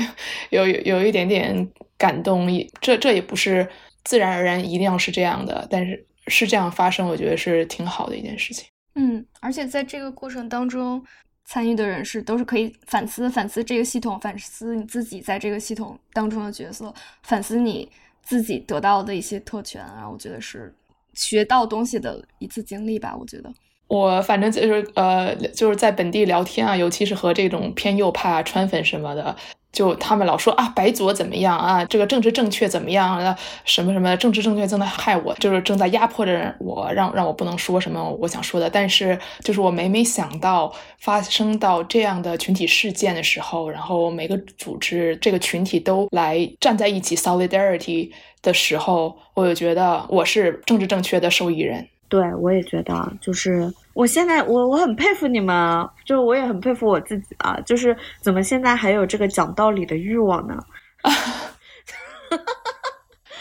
[0.49, 1.67] 有有一点点
[1.97, 2.51] 感动。
[2.51, 3.67] 也这这也不是
[4.03, 8.65] 自然而然一定要是这样的，但是是这样发生，我觉得是挺好的一件事情。
[8.95, 11.03] 嗯，而且在这个过程当中，
[11.45, 16.93] 参与的人是都是可以反思反思这个系统，反思你自己在这个系统当中的角色，
[17.23, 17.89] 反思你
[18.21, 20.09] 自己得到的一些特权啊。
[20.09, 20.73] 我觉得是
[21.13, 23.15] 学到东西的一次经历吧。
[23.19, 23.51] 我觉得。
[23.93, 29.35] 我反正就是呃，就是在本地聊天啊，尤其是和这种偏右派啊、川粉什么的。
[29.71, 31.85] 就他们老说啊，白左怎么样啊？
[31.85, 33.17] 这个政治正确怎么样？
[33.19, 33.37] 啊？
[33.65, 38.67] 什么什么政治正确正在害我，就是正在压迫着我，让让我不能说什么我想说的。
[38.67, 48.11] 但是，就是我每每想到发生到这样的群体事件的时候，然后每个组织这个群体都来站在一起 solidarity
[48.41, 51.87] 的时候，我就觉得我是政治正确的受益人。
[52.13, 60.55] 对，我也觉得，就是我现在我我很佩服你们，就我也很佩服我自己啊，就是怎么现在还有这个讲道理的欲望呢？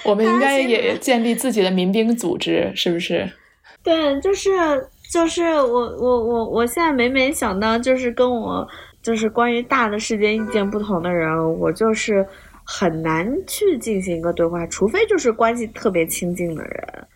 [0.04, 3.30] 我们应该也建立自己的民兵组织，是不是？
[3.82, 4.48] 对，就是
[5.12, 8.66] 就是我我我我现在每每想到，就是跟我
[9.02, 12.26] 就是关于大的世界意见不同的人，我就是
[12.64, 17.06] 很难去进行一个对话，除非就是关系特别亲近的人。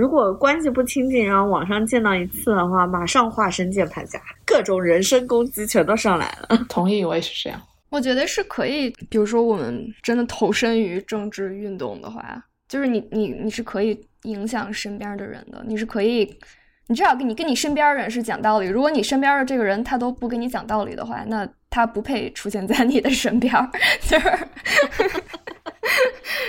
[0.00, 6.56] 如果关系不亲近，然后网上见到一次的话，马上化身键盘侠，各种人身攻击全都上来了。
[6.70, 7.60] 同意，我也是这样。
[7.90, 16.34] 我觉得是可以，比如说我们真的投身于政治运动的话，就是你你你是可以影响身边的人的，你是可以，
[16.90, 18.66] 你至少跟你跟你身边人是讲道理。
[18.66, 23.54] 如果你身边的这个人他都不跟你讲道理的话，那他不配出现在你的身边，
[24.02, 24.38] 就是。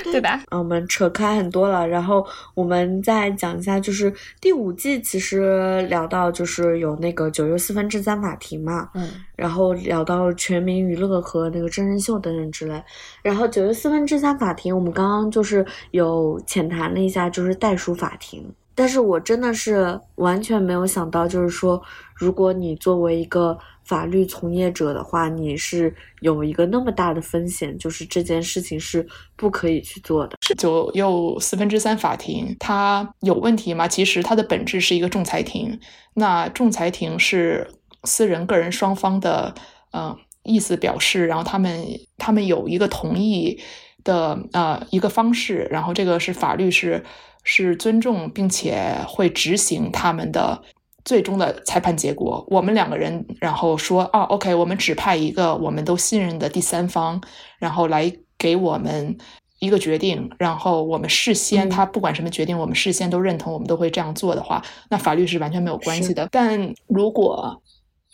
[0.06, 0.42] 对吧？
[0.50, 12.84] 我们扯开很多了，然后我们再讲一下，就是第五季其实聊到就是有那个九又四分之三法庭嘛，嗯，然后聊到全民娱乐和那个真人秀等等之类，
[13.22, 21.82] 然后九又四分之三法庭，我们刚刚就是有浅谈了一下，就是袋鼠法庭，但是我真的是完全没有想到，就是说
[22.16, 23.58] 如果你作为一个。
[23.84, 30.38] 法律从业者的话，你是有一个那么大的风险，就是这件事情是不可以去做的。
[30.58, 33.90] 九又四分之三法庭它有问题吗？
[33.90, 35.78] 其实它的本质是一个仲裁庭。
[36.14, 37.70] 那仲裁庭是
[38.04, 39.54] 私人、个人双方的
[39.92, 41.86] 呃意思表示，然后他们
[42.18, 43.60] 他们有一个同意
[44.06, 47.04] 的呃一个方式，然后这个是法律是
[47.44, 50.62] 是尊重并且会执行他们的。
[51.04, 57.20] 最终的裁判结果，我们两个人然后说啊，OK，我们指派一个我们都信任的第三方，
[57.58, 59.18] 然后来给我们
[59.58, 66.30] 一个决定，然后我们事先他不管什么决定，我们事先都认同，我们都会这样做的话，那法律是完全没有关系的。
[66.32, 67.60] 但如果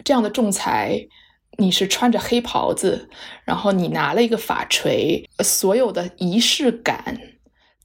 [0.06, 0.98] 这样的仲裁，
[1.58, 3.10] 你是穿着黑袍子，
[3.44, 7.20] 然后你拿了一个法锤，所有的仪式感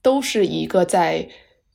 [0.03, 1.27] 都是一个在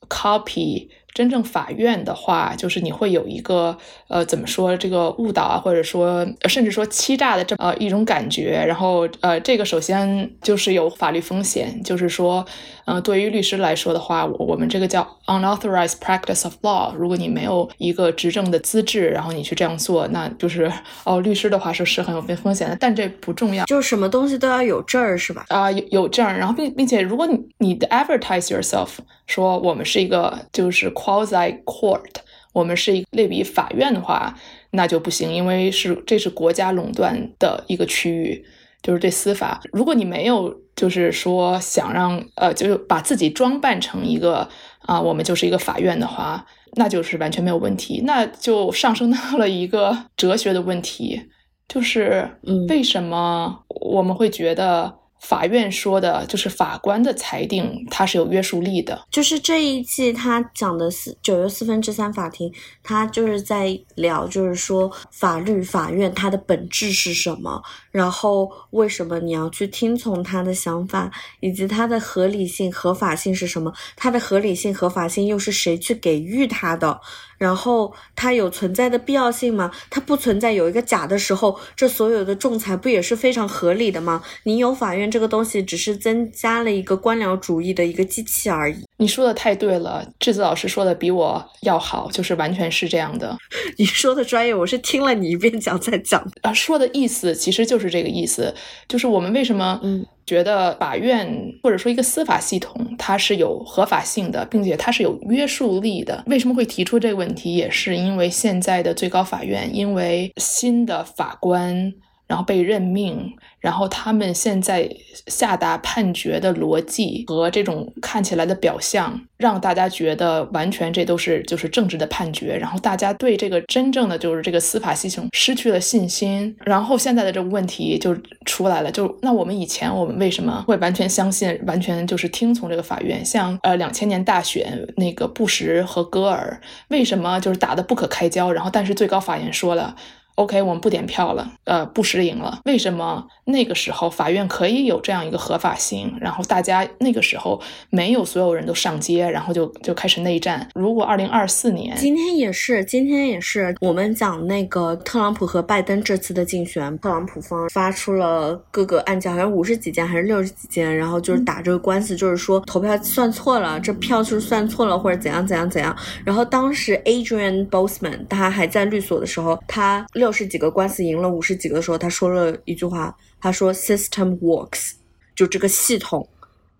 [0.08, 0.90] copy。
[1.14, 3.76] 真正法院的话，就是你会有一个
[4.06, 8.64] 呃，怎么说这个误导啊，或者说甚至说欺诈的这呃一种感觉。
[8.64, 12.46] 然后呃，这个首先就是有法律风险，就是说，
[12.90, 16.94] 嗯，对于律师来说的话，我们这个叫 unauthorized practice of law。
[16.94, 20.72] 如果你没有一个执政的资质，然后你去这样做，那就是
[21.04, 22.74] 哦，律师的话是是很有风风险的。
[22.80, 25.44] 但这不重要，就是什么东西都要有证儿是吧？
[25.48, 28.88] 啊，有有证儿，然后并并且如果你你的 advertise yourself。
[29.26, 32.14] 说我们是一个就是 quasi court，
[32.54, 34.34] 我们是一类比法院的话，
[34.70, 38.42] 那就不行，因为是这是国家垄断的一个区域，
[38.82, 39.60] 就是对司法。
[39.70, 44.48] 如果你没有就是说想让呃，就是把自己装扮成一个
[44.86, 46.46] 啊，我们就是一个法院的话，
[46.76, 48.02] 那就是完全没有问题。
[48.06, 51.20] 那就上升到了一个哲学的问题，
[51.66, 52.38] 就是
[52.68, 54.94] 为什么我们会觉得？
[55.20, 58.96] 法院说的就是法官的裁定，它是有约束力的。
[59.10, 62.48] 就是这一季他讲的四九又四分之三法庭，
[62.84, 67.60] 他就是在聊，就是说法律法院它的本质是什么，
[67.90, 71.10] 然后为什么你要去听从他的想法，
[71.40, 73.72] 以及他的合理性、合法性是什么？
[73.96, 77.00] 他的合理性、合法性又是谁去给予他的？
[77.38, 79.70] 然后它有存在的必要性吗？
[79.90, 84.20] 它不存在有一个假的时候，这所有的仲裁不也是非常合理的吗？
[84.42, 88.84] 你有法院这个东西，只是增加了一个官僚主义的一个机器而已。
[88.96, 93.38] 你说的太对了，智子老师说的比我要好，就是完全是这样的。
[93.78, 96.52] 你说的专业，我是听了你一遍讲再讲啊。
[96.52, 98.54] 说的意思其实就是这个意思，
[98.88, 101.26] 就是我们为什么嗯觉得法院
[101.62, 106.22] 或者说一个司法系统它是有合法性的，并且它是有约束力的。
[106.26, 111.92] 为什么会提出这个问题，也是因为现在的最高法院因为新的法官。
[112.28, 114.88] 然后被任命，然后他们现在
[115.26, 128.14] 下达判决的逻辑和这种看起来的表象，让大家觉得完全这都是就是政治的判决，然后大家对这个真正的就是这个司法系统失去了信心，然后现在的这个问题就
[128.44, 133.24] 出来了，就那我们以前我们为什么会完全相信，完全就是听从这个法院？
[133.24, 138.52] 像呃两千年大选那个布什和戈尔，为什么就是打得不可开交？
[138.52, 139.96] 然后但是最高法院说了。
[140.38, 142.60] OK，我们不点票了，呃，不实赢了。
[142.64, 146.16] 为什么那个时候法院可以有这样一个合法性？
[146.20, 147.60] 然后大家那个时候
[147.90, 150.68] 没有所有人都上街，然后就就开始内战。
[150.76, 165.96] 如果二零二四年，今天也是，今天也是，我们讲那个特朗普和拜登这次的竞选，特朗普方发出了各个案件，好像五十几件还是六十几件，然后就是打这个官司，就是说投票算错了，这票数算错了或者怎样怎样怎样。
[166.24, 170.27] 然后当时 Adrian Boseman 他还在律所的时候，他六。
[170.28, 174.92] 六十几个官司赢了五十几个的时候，他说了一句话，他说 “system works”，
[175.34, 176.28] 就这个系统，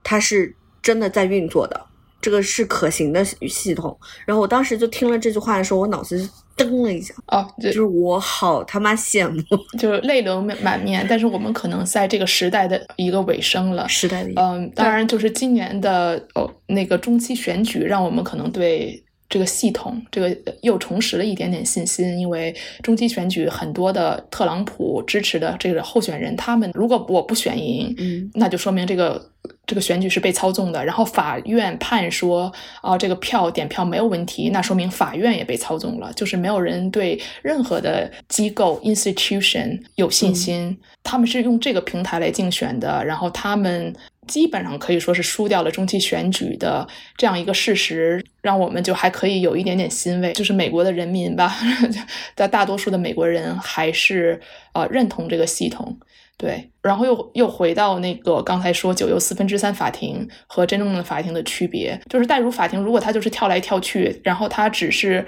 [0.05, 1.87] 它是真的在运作的，
[2.21, 3.99] 这个是可行的系统。
[4.27, 9.43] 然后我当时就听了这句话的时候，我脑子噔了一下，哦，就是我好他妈羡慕，
[9.81, 11.07] 就是泪流满面。
[11.09, 19.03] 但是我们可能在这个时代的一个尾声了，时代的嗯，当然就是今年的哦那个中期选举，让我们可能对。
[19.29, 29.31] 这个系统，这个又重拾了一点点信心，因为中期选举很多的特朗普支持的这个候选人，他们如果我不选赢，嗯，那就说明这个
[29.67, 30.83] 这个选举是被操纵的。
[30.83, 32.51] 然后法院判说，
[32.81, 40.79] 啊，这个票点票没有问题，那说明法院也被操纵了，就是没有人对任何的机构 institution 有信心。
[41.03, 43.95] 他们是用这个平台来竞选的，然后他们。
[44.29, 46.87] 基本上可以说是输掉了中期选举的
[47.17, 51.53] 这样一个事实，让我们就还可以有一点点欣慰，就是美国的人民吧，
[52.37, 54.41] 在大多数的美国人还是
[54.75, 55.99] 呃认同这个系统，
[56.37, 65.27] 对，然后又又回到那个刚才说九又四分之三法庭和真正的法庭的区别，就是代入法庭，如果他就是跳来跳去，然后他只是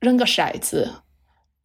[0.00, 0.92] 扔个骰子，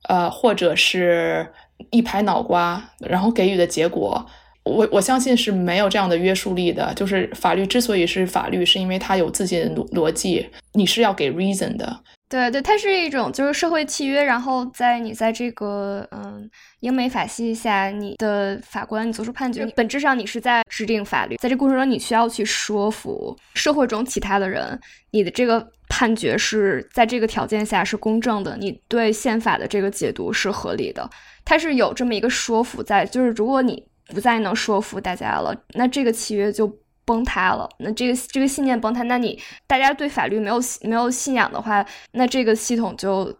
[0.07, 1.51] 呃，或者是
[1.91, 4.25] 一拍脑瓜，然后给予的结果。
[4.63, 6.93] 我我相信是没有这样的约束力的。
[6.95, 11.99] 就是法律之所以是法律，是因为它有自己的逻逻辑，你是要给 reason 的。
[12.29, 14.23] 对对，它是一种就是社会契约。
[14.23, 16.49] 然后在你在这个嗯
[16.79, 21.35] 英美法系下，你的法官你做出判决，本质上你是在制定法律。
[21.35, 24.79] 在这过程中，你需要去说服社会中其他的人，
[25.11, 31.07] 你的这个判决是在这个条件下是公正的，你对宪法的这个解读是合理的。
[31.45, 33.85] 它是有这么一个说服在，就是如果你。
[34.13, 36.71] 不再能说服大家了，那这个契约就
[37.03, 37.69] 崩塌了。
[37.79, 39.37] 那这个这个信念崩塌，那你
[39.67, 43.35] 大家对法律没有没有信仰的话，那这个系统就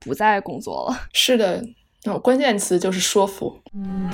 [0.00, 1.08] 不再工作了。
[1.12, 1.62] 是的，
[2.22, 3.60] 关键词就是说服。
[3.74, 4.10] 嗯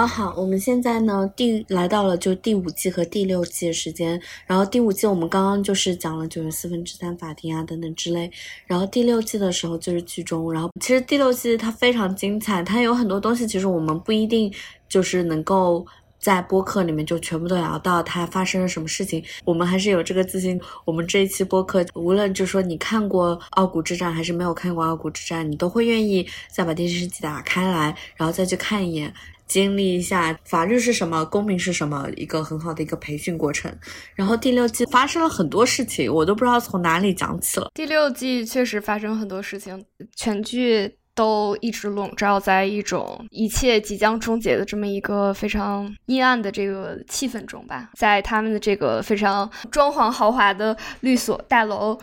[0.00, 4.20] 后好，我们现在呢，第来到了就第五季和第六季的时间。
[4.46, 8.30] 然后第五季我们刚刚就是讲了九十四分之三法庭啊等等之类。
[8.66, 10.52] 然后第六季的时候就是剧中。
[10.52, 14.52] 然后其实第六季它非常精彩，它有很多东西其实我们不一定
[14.88, 15.86] 就是能够
[16.18, 19.22] 在播客里面就全部都聊到它发生了什么事情。
[19.44, 29.12] 我们还是有这个自信，我们这一期播客无论就说你看过《傲骨之战》还是没有看过《傲骨之战》，你都会愿意再把电视机打开来，然后再去看一眼。
[29.50, 33.70] 经历一下法律是什么，公民是什么，一个很好的一个培训过程。
[34.14, 37.68] 然后第六季发生了很多事情，我都不知道从哪里讲起了。
[37.74, 47.90] 第六季确实发生很多事情，全剧都一直笼罩在一种一切即将终结的这么一个非常阴暗的这个气氛中吧。
[47.98, 51.98] 在他们的这个非常装潢豪华的律所大楼。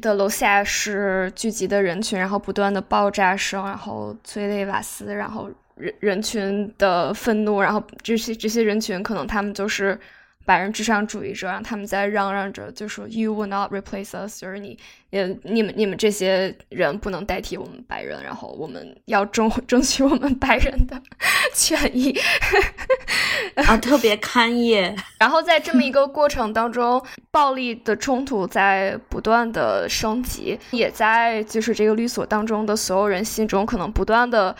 [0.00, 5.50] 的楼下是聚集的人群，然后不断的爆炸声，然后催泪瓦斯，然后
[5.80, 9.98] 人人群的愤怒，然后这些这些人群可能他们就是。
[10.46, 14.76] 白人至上主义者，让他们在嚷嚷着，就说 “You will not replace us”，就是你，
[15.10, 21.00] 呃，你们，你们这些人不能代替我们白人，然后我们要争 争取我们白人的
[21.54, 22.18] 权益
[23.54, 24.96] 啊，特别堪业。
[25.20, 27.00] 然后在这么一个过程当中，
[27.30, 34.56] 暴力的冲突在不断的升级，也在就是这个律所当中的所有人心中可能不断的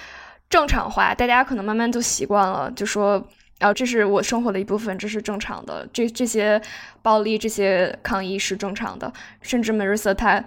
[0.50, 3.26] 正常化，大家可能慢慢就习惯了，就说。
[3.58, 5.86] 然后这是我生活的一部分，这是正常的。
[5.92, 6.58] 这这些
[7.02, 9.12] 暴力、这些抗议是正常的。
[9.42, 10.42] 甚至 Marissa 他，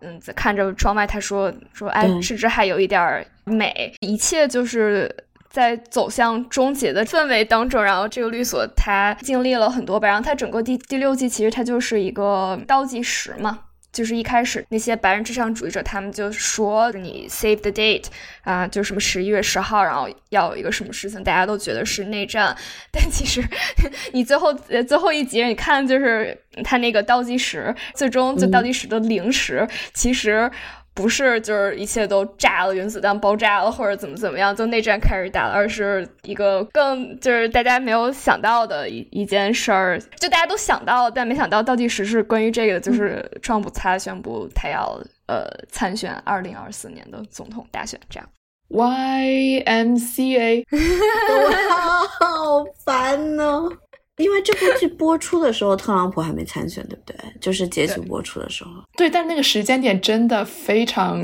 [0.00, 3.94] 嗯，在看着窗外，他说说，哎，甚至还有一点美。
[4.00, 5.08] 一切就是
[5.48, 7.80] 在走向终结的氛围当中。
[7.80, 10.08] 然后这个律所他经历了很多吧。
[10.08, 13.60] 然后他整个第第六季其实它就是一个倒计时嘛。
[13.92, 18.04] 就是一开始那些白人至上主义者，他们就说你 save the date
[18.42, 22.56] 啊，就什么十一月十号，然后要有一个什么事情，大家都觉得是内战。
[22.92, 23.42] 但其实
[24.12, 30.50] 你最后最后一集，你看就是他那个倒计时，最终就倒计时的零时，其实。
[30.98, 48.28] 不是，就是一切都炸了，原子弹爆炸了，或者怎么怎么样，就内战开始打了，而是一个更就是大家没有想到的一一件事儿，就大家都想到，但没想到倒计时是关于这个，就是川普他宣布他要呃参选二零二四年的总统大选，这样。
[48.70, 53.68] Y M C A， 哇，好烦呢。
[54.18, 57.16] 因为这部剧播出的时候，特朗普还没参选，对不对？
[57.40, 58.70] 就是结局播出的时候。
[58.96, 61.22] 对，但那个时间点真的非常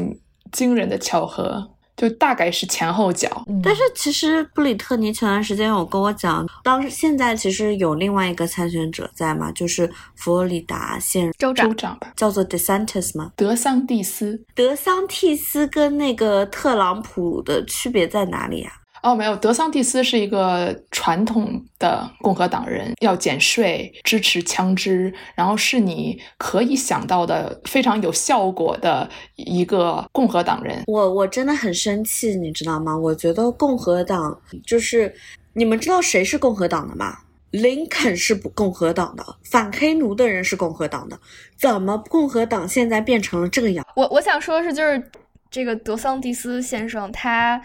[0.52, 3.44] 惊人的巧合，就大概是前后脚。
[3.62, 13.32] 但是其实布里特尼前段时间有跟我讲，当时现在其实有另外一个参选者在嘛，就是佛罗里达县州长，州长吧，叫做 DeSantis 吗？
[13.36, 14.44] 德桑蒂斯。
[14.54, 18.72] 德桑蒂斯跟那个特朗普的区别在哪里啊？
[19.04, 29.06] 哦，没有，德桑蒂斯是一个传统的共和党人，要减税，支持枪支，然后是你可以想到的非常有效果的
[29.36, 30.82] 一个共和党人。
[30.86, 32.96] 我我真的很生气，你知道吗？
[32.96, 35.14] 我觉得共和党就是，
[35.52, 37.18] 你们知道谁是共和党的吗？
[37.50, 41.20] 林肯是共和党的，反黑奴的人是共和党的，
[41.58, 43.86] 怎么共和党现在变成了这个样？
[43.94, 45.10] 我我想说的是，就是
[45.50, 47.60] 这个德桑蒂斯先生他。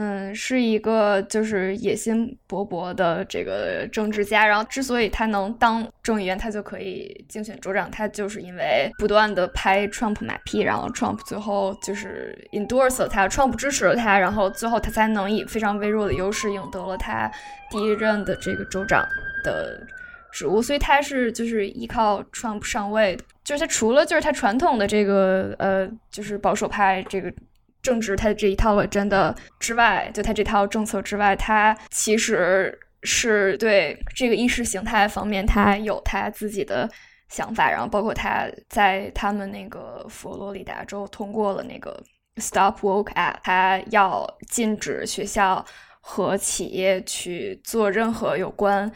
[0.00, 17.28] 嗯，是一个就是野心勃勃的这个政治家，然后之所以他能当众议员，他就可以竞选州长，他就是因为不断的拍 Trump 马屁，然后 Trump 最后就是 endorse 了他，Trump 支持了他，然后最后他才能以非常微弱的优势赢得了他
[17.68, 19.04] 第一任的这个州长
[19.42, 19.84] 的
[20.30, 27.32] 职务，所以他是就是依靠 Trump 上位的，就是他除了就是他传统的这个呃就是保守派这个。
[27.82, 36.88] 政治他的这一套真的之外，就他这套政策之外，他其实是对这个意识形态方面，他有他自己的
[37.28, 37.70] 想法。
[37.70, 42.02] 然后包括他在他们那个佛罗里达州通过了那个
[42.36, 45.64] Stop Woke Act，他要禁止学校
[46.00, 48.90] 和企业去做任何有关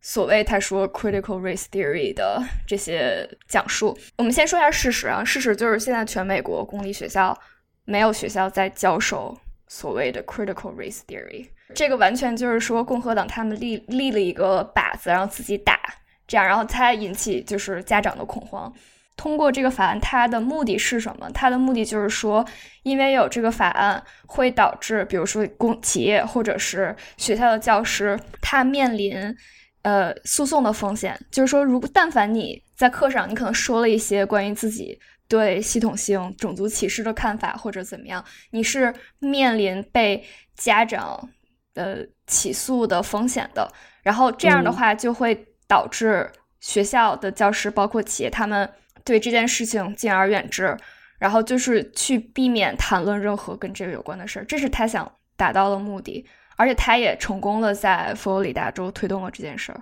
[0.00, 3.98] 所谓他说 Critical Race Theory 的这些讲述。
[4.16, 7.36] 我们先说一下事实啊，事实就是现在全美国公立学校。
[7.84, 9.36] 没有学校在教授
[9.68, 15.78] 所谓的 critical race theory，这个完全就是说共和党他们立立了一个靶子，然后自己打，
[16.26, 18.72] 这样然后才引起就是家长的恐慌。
[19.16, 21.28] 通过这个法案，它的目的是什么？
[21.34, 22.42] 它的目的就是说，
[22.84, 29.14] 因为有这个法案，会导致比如说公企业或者是学校的教师，他面临
[29.82, 31.18] 呃诉讼的风险。
[31.30, 34.98] 就是说，如果但凡你在课上，你可能说了一些关于自己。
[35.30, 40.24] 对系统性种族歧视的看法，或者怎么样，你是面临被
[40.56, 41.30] 家长
[41.74, 43.72] 呃起诉的风险的。
[44.02, 46.28] 然后这样的话，就会导致
[46.58, 48.68] 学校的教师，包括企业，他们
[49.04, 50.76] 对这件事情敬而远之，
[51.20, 54.44] 然后就是去避免谈论任何跟这个有关的事儿。
[54.44, 56.26] 这是他想达到的目的，
[56.56, 59.80] 而且他也成功了，在佛罗里达州推动了这件事儿。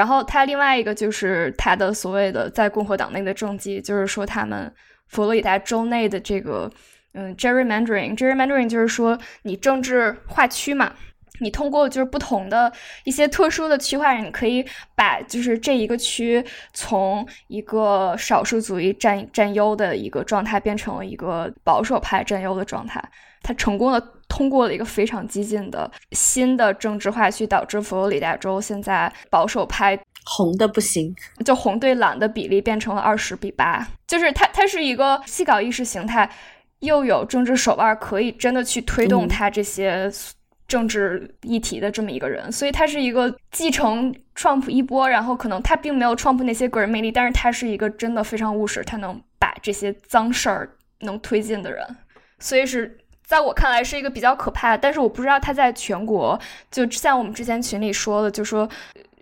[0.00, 4.72] 然后他另外一个就是他的所谓的在共和党内的政绩，就是说他们
[5.08, 6.72] 佛罗里达州内的这个
[7.12, 10.94] 嗯 gerrymandering，gerrymandering 就是说你政治划区嘛，
[11.40, 12.72] 你通过就是不同的
[13.04, 14.64] 一些特殊的区划，你可以
[14.94, 23.04] 把就是这一个区从一个少数族裔占占优的一个状态变成了一个保守派占优的状态。
[23.42, 33.86] 他成功的通过了一个非常激进的新的政治化去，导致佛罗里达州现在保守派红的不行，就红对蓝的比例变成了二十比八。
[34.06, 36.30] 就是他，他是一个既搞意识形态，
[36.78, 40.10] 又有政治手腕，可以真的去推动他这些。
[40.70, 50.70] 政治议题的这么一个人，所以他是一个继承 Trump 一波，然后可能他并没有 Trump 那些个人魅力，但是他是一个真的非常务实，他能把这些脏事儿
[51.00, 51.84] 能推进的人，
[52.38, 52.96] 所以是
[53.30, 54.78] 在我看来是一个比较可怕的。
[54.78, 56.36] 但是我不知道他在全国，
[56.68, 58.68] 就像我们之前群里说的，就说。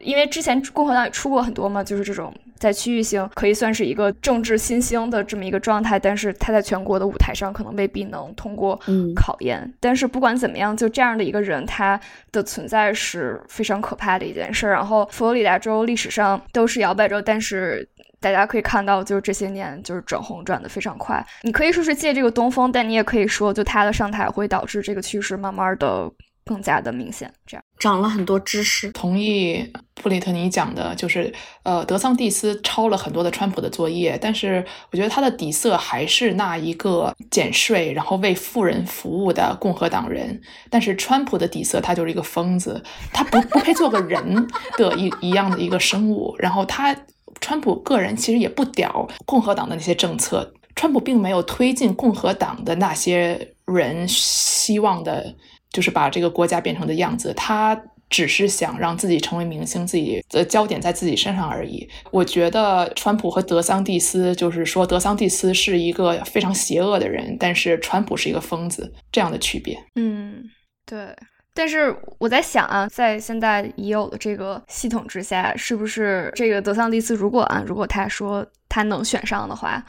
[0.01, 8.78] 因为之前共和党也出过很多嘛，就是这种在区域性可以算是一个政治新兴的这么一个状态，但是他在全国的舞台上可能未必能通过
[9.16, 9.74] 考验。
[9.80, 14.68] 但是不管怎么样，就这样的一个人，他的存在是非常可怕的一件事。
[14.68, 17.89] 然后佛罗里达州历史上都是摇摆州，但是
[18.20, 21.24] 大家可以看到，就是这些年就是转红转的非常快。
[21.42, 26.10] 你可以说是借这个东风，但你也可以说，就他的上台会导致这个趋势慢慢的。
[26.48, 28.90] 更加的明显，这样长了很多知识。
[28.92, 31.30] 同意布里特尼讲的，就是
[31.62, 40.40] 呃，德桑蒂斯抄了很多的川普的作业，但是我觉得他的底色还是那一个减税然后为富人服务的共和党人。
[40.70, 42.82] 但是川普的底色，他就是一个疯子，
[43.12, 46.34] 他不不配做个人的一一样的一个生物。
[46.38, 46.96] 然后他
[47.40, 55.34] 川普个人其实也不屌共和党的那些政策，川普并没有推进共和党的那些人希望的。
[55.70, 57.78] 就是把这个国家变成的样子，他
[58.09, 61.86] 只是想让自己成为明星，自己的焦点在自己身上而已。
[62.10, 69.78] 我觉得川普和德桑蒂斯，就是说德桑蒂斯是一个非常邪恶的人，但是川普是一个疯子，这样的区别。
[69.96, 70.42] 嗯，
[70.86, 71.14] 对。
[71.59, 79.85] 但是我在想啊，在现在已有的这个系统之下，是不是这个德桑蒂斯，如果啊，如果他说他能选上的话？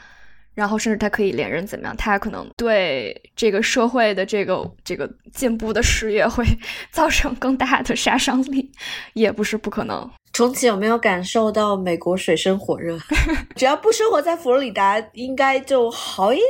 [0.52, 1.96] 然后甚至他可以连任，怎么样？
[1.96, 6.44] 他可能对这个社会的这个这个进步的事业会
[6.90, 8.68] 造成更大的杀伤力，
[9.12, 10.10] 也不是不可能。
[10.32, 12.96] 重启有没有感受到美国水深火热？
[13.56, 16.46] 只要不生活在佛罗里达，应该就好一点。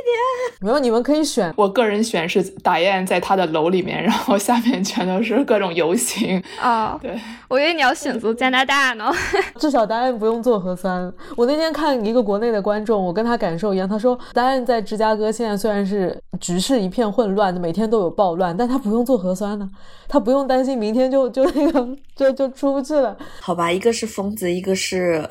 [0.61, 1.51] 没有，你们可以选。
[1.57, 6.97] 我个人选是打雁在他的楼里面，然后下面全都是各种游行啊。
[7.01, 9.11] 对，我以为你要选择加拿大呢。
[9.57, 11.11] 至少答案不用做核酸。
[11.35, 13.89] 我那天看一个国内的观众，我跟他感受一样。
[13.89, 19.67] 他说，答案在芝加哥现在虽然是局势一片混乱，每天都有暴乱，但他不用做核酸呢，
[20.07, 23.17] 他不用担心明天就就那个就就出不去了。
[23.41, 23.70] 好吧。
[23.71, 25.27] 一个是疯子，一个是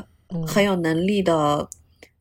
[0.46, 1.68] 很有能力的、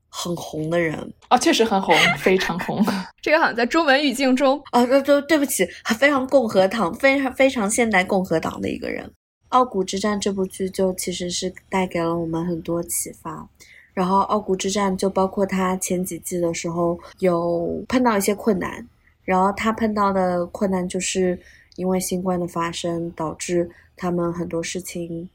[0.09, 2.83] 很红的人啊，确实很红，非常红。
[3.21, 5.65] 这个好像在中文语境中啊，对对，对不起，
[5.97, 9.05] 非常共和党，非常非常现代共和党的一个人。
[9.49, 13.47] 《傲骨之战》这部剧就其实是带给了我们很多启发。
[13.93, 18.87] 然后，《傲骨之战》就包括他前几季的时候有碰到一些困难，
[19.23, 21.37] 然后他碰到的困难就是
[21.75, 25.27] 因为新冠的发生，导致他们很多事情。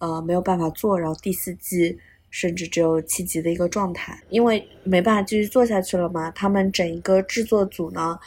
[0.00, 1.96] 呃，没有办法做，然后第四季
[2.30, 6.30] 甚至只有七集的一个状态，因为没办法继续做下去了嘛。
[6.32, 8.18] 他们整一个制作组呢，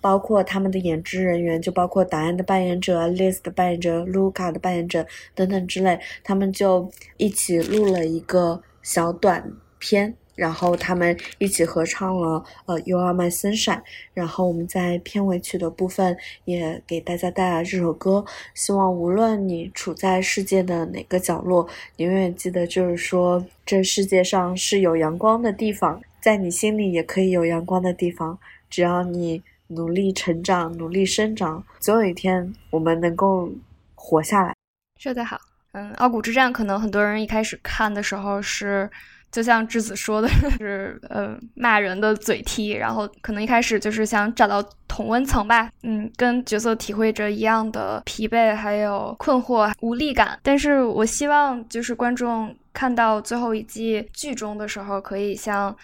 [0.00, 10.14] 包括他们的演职人员，就包括答案的扮演者、Liz 的扮演者、卢卡的扮演者等等之类，他们就一起录了一个小短片。
[10.42, 13.76] 然后他们一起合唱了呃《You Are My Sunshine》，
[14.12, 18.24] 然后我们在片尾曲的部分也给大家带来这首歌。
[18.52, 28.36] 希望无论你处在世界的哪个角落，你永远记得，就是说这世界上是有阳光的地方，在你心里也可以有阳光的地方。
[28.68, 33.48] 只要你努力成长，努力生长，总有一天我们能够
[33.94, 34.52] 活下来。
[34.98, 35.38] 说得好，
[35.70, 38.90] 嗯，《傲骨之战》可能很多人一开始看的时候是。
[39.32, 40.28] 就像智子说的
[40.60, 50.38] 是，呃，骂人的嘴踢，然后可能一开始就是想找到同温层吧，嗯，跟角色体会着一样的疲惫，还有困惑、无力感。
[50.42, 55.74] 但是我希望就是观众看到最后一季剧中的时候，可以像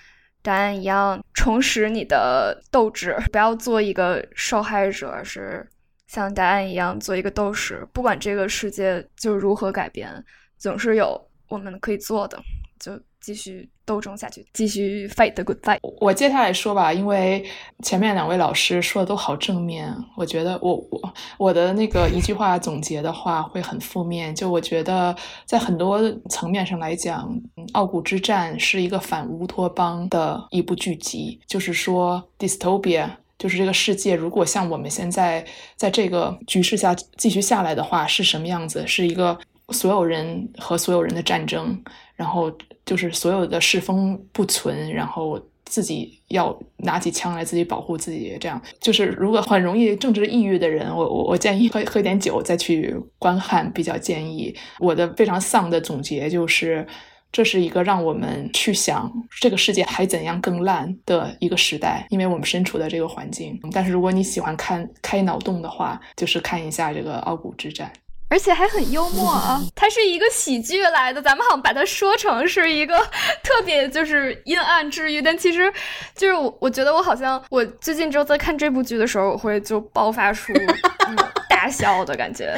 [0.43, 5.67] 答案一样重拾你的斗志，不要做一个受害者，而是
[6.07, 7.89] 像答案一样做一个斗士。
[7.95, 10.23] 不管这个世界就如何改变，
[10.59, 11.19] 总是有
[11.49, 12.39] 我们可以做的。
[12.79, 12.93] 就。
[13.21, 15.79] 继续斗争下去，继续 fight the good fight。
[16.01, 17.45] 我接下来说吧，因为
[17.83, 24.35] 前面两位老师说的都好正面，我觉得我我我的那个一句话总结的话会很负面。
[24.35, 25.15] 就我觉得
[25.45, 27.29] 在很多层面上来讲，
[27.73, 33.11] 《傲骨之战》是一个反乌托邦的一部剧集，就是说 dystopia。
[33.39, 38.85] 就是这个世界如果像我们现在在这个局势下继续下来的话，是什么样子？
[38.85, 39.39] 是一个
[39.69, 41.81] 所有人和所有人的战争，
[42.19, 42.53] 然后
[42.85, 45.41] 就是所有的世风不存，然后。
[45.71, 54.57] 自己要拿起枪来自己保护自己，这样就是如果很容易政治抑郁的人，我我我建议喝喝点酒再去观看，比较建议。
[54.79, 56.87] 我的非常丧的总结就是，
[57.31, 63.61] 这是一个让我们去想这个世界还怎样更烂的一个时代，因为我们身处的这个环境。
[63.71, 67.93] 但是如果你喜欢看开脑洞的话，就是看一下这个傲骨之战。
[68.31, 69.61] 而且还很幽默啊！
[69.75, 72.99] 它是一个喜剧来的，咱们好像把它说成是一个
[73.43, 75.73] 特别就是阴暗治愈，但其实
[76.15, 80.53] 就是我我觉得我好像我最近只有在看这部剧的时候，我会就爆发出
[81.49, 82.55] 大笑的感觉，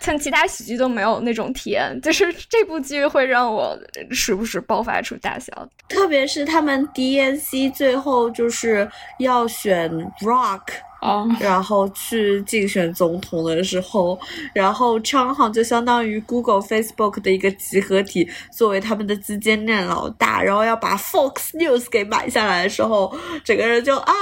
[0.00, 3.76] 像其他喜剧都没有那种体验，就是这部剧会让我
[4.10, 5.52] 时不时爆发出大笑。
[5.88, 9.90] 特别是他们 DNC 最后就是要选
[10.22, 10.62] Rock。
[11.00, 14.18] 啊，然后去竞选总统的时候，
[14.52, 24.12] 然后昌行就相当于 Google、Facebook 的一个集合体，作为他们的资金链老大，然后要把 Fox News 给买下来的时候，整个人就啊，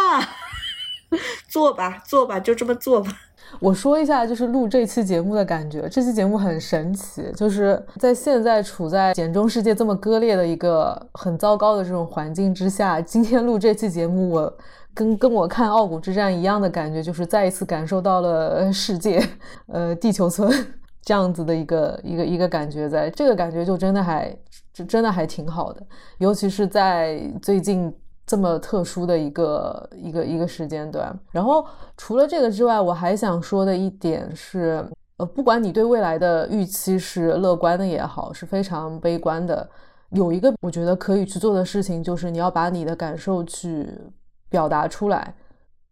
[1.48, 3.12] 做吧，做吧，就这么做吧。
[3.58, 5.88] 我说一下，就是录这期节目的感觉。
[5.88, 14.56] 这期节目很神奇，就是在现在处在简中世界这么割裂的一个很糟糕的这种环境之下，今天录这期节目，我。
[14.98, 19.24] 跟跟我看《傲骨之战》一样的感觉，就是再一次感受到了世界，
[19.68, 20.52] 呃，地球村
[21.02, 24.36] 这样子的一个一个一个感觉，在这个感觉就真的还
[24.74, 25.80] 就真的还挺好的，
[26.18, 27.94] 尤其是在最近
[28.26, 31.16] 这么特殊的一个一个一个时间段。
[31.30, 31.64] 然后
[31.96, 34.84] 除了这个之外，我还想说的一点是，
[35.18, 39.70] 呃，不管你对未来的预期是乐观的也好，是非常悲观的，
[40.10, 43.88] 有一个我觉得可以去做的事情，就是你要把你的感受去。
[44.48, 45.34] 表达出来，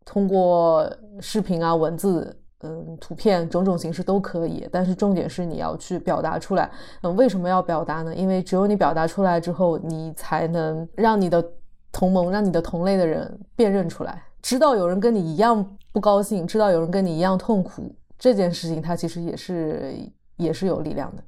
[0.05, 4.69] 通过视频啊、文字、嗯、图片种种形式都可以。
[4.71, 6.71] 但是重点是你要去表达出来。
[7.03, 8.15] 嗯，为什么要表达呢？
[8.15, 11.45] 因为只有你表达出来之后，你才能让你的
[11.93, 17.95] 同盟、让你的同类的人辨认出来，知道有人跟你一样不高兴，知道有人跟你一样痛苦。
[18.19, 19.95] 这件事情它其实也是
[20.37, 21.23] 也是有力量的。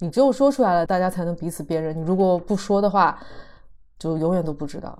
[0.00, 1.98] 你只有说出来了，大家才能彼此辨认。
[1.98, 3.18] 你如果不说的话，
[3.98, 4.98] 就永远都不知道。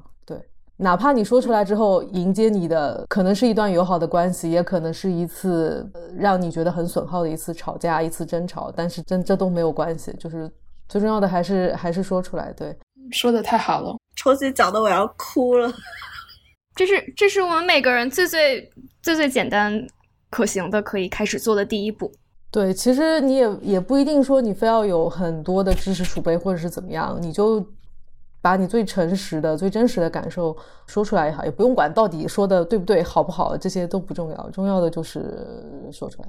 [0.76, 10.12] 哪怕你说出来之后，迎接你的可能是一段友好的关系，也可能是一次让你觉得很损耗的一次吵架、一次争吵，但是真这都没有关系。
[10.18, 10.50] 就是
[10.88, 12.52] 最重要的还是还是说出来。
[12.56, 12.76] 对，
[13.12, 15.72] 说的太好了，抽起讲的我要哭了。
[16.74, 18.68] 这是这是我们每个人最最
[19.00, 19.80] 最最简单
[20.28, 22.10] 可行的可以开始做的第一步。
[22.50, 27.64] 对，其实你也也不一定说你非要有很多的知识储备或者是怎么样，你就。
[28.44, 30.54] 把你最诚实的、最真实的感受
[30.86, 35.22] 说出来也好，也不用管到底说的对不对、好不好，这些都不重要，重要的就是
[35.90, 36.28] 说出来。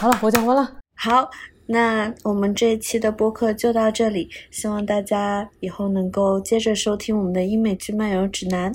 [0.00, 0.72] 好了，我讲完了。
[0.96, 1.28] 好，
[1.66, 8.74] 那我们这一期的播客就到这里，希望大家以后能够接着收听我们的英美剧漫游指南。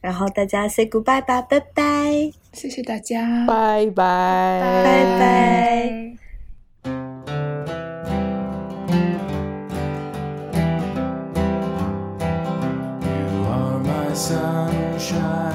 [0.00, 6.23] 然后大家 say goodbye 吧，拜拜，谢谢大家，拜拜，拜拜。
[15.04, 15.53] sunshine.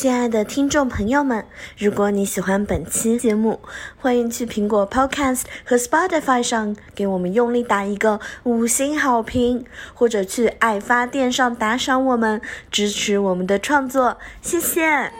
[0.00, 1.44] 亲爱的听众朋友们，
[1.76, 3.60] 如果你喜欢本期节目，
[3.98, 15.12] 欢迎去苹果 Podcast 和 Spotify 上给我们用力打一个五星好评，或者去爱发电上打赏我们，支持我们的创作，谢谢。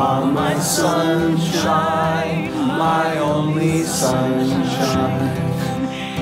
[0.00, 5.36] Are my sunshine, my only sunshine.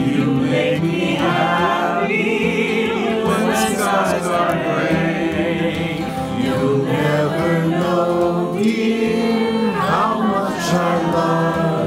[0.08, 2.88] You make me happy
[3.26, 6.04] when the skies are gray.
[6.42, 11.77] You'll never know, dear, how much I love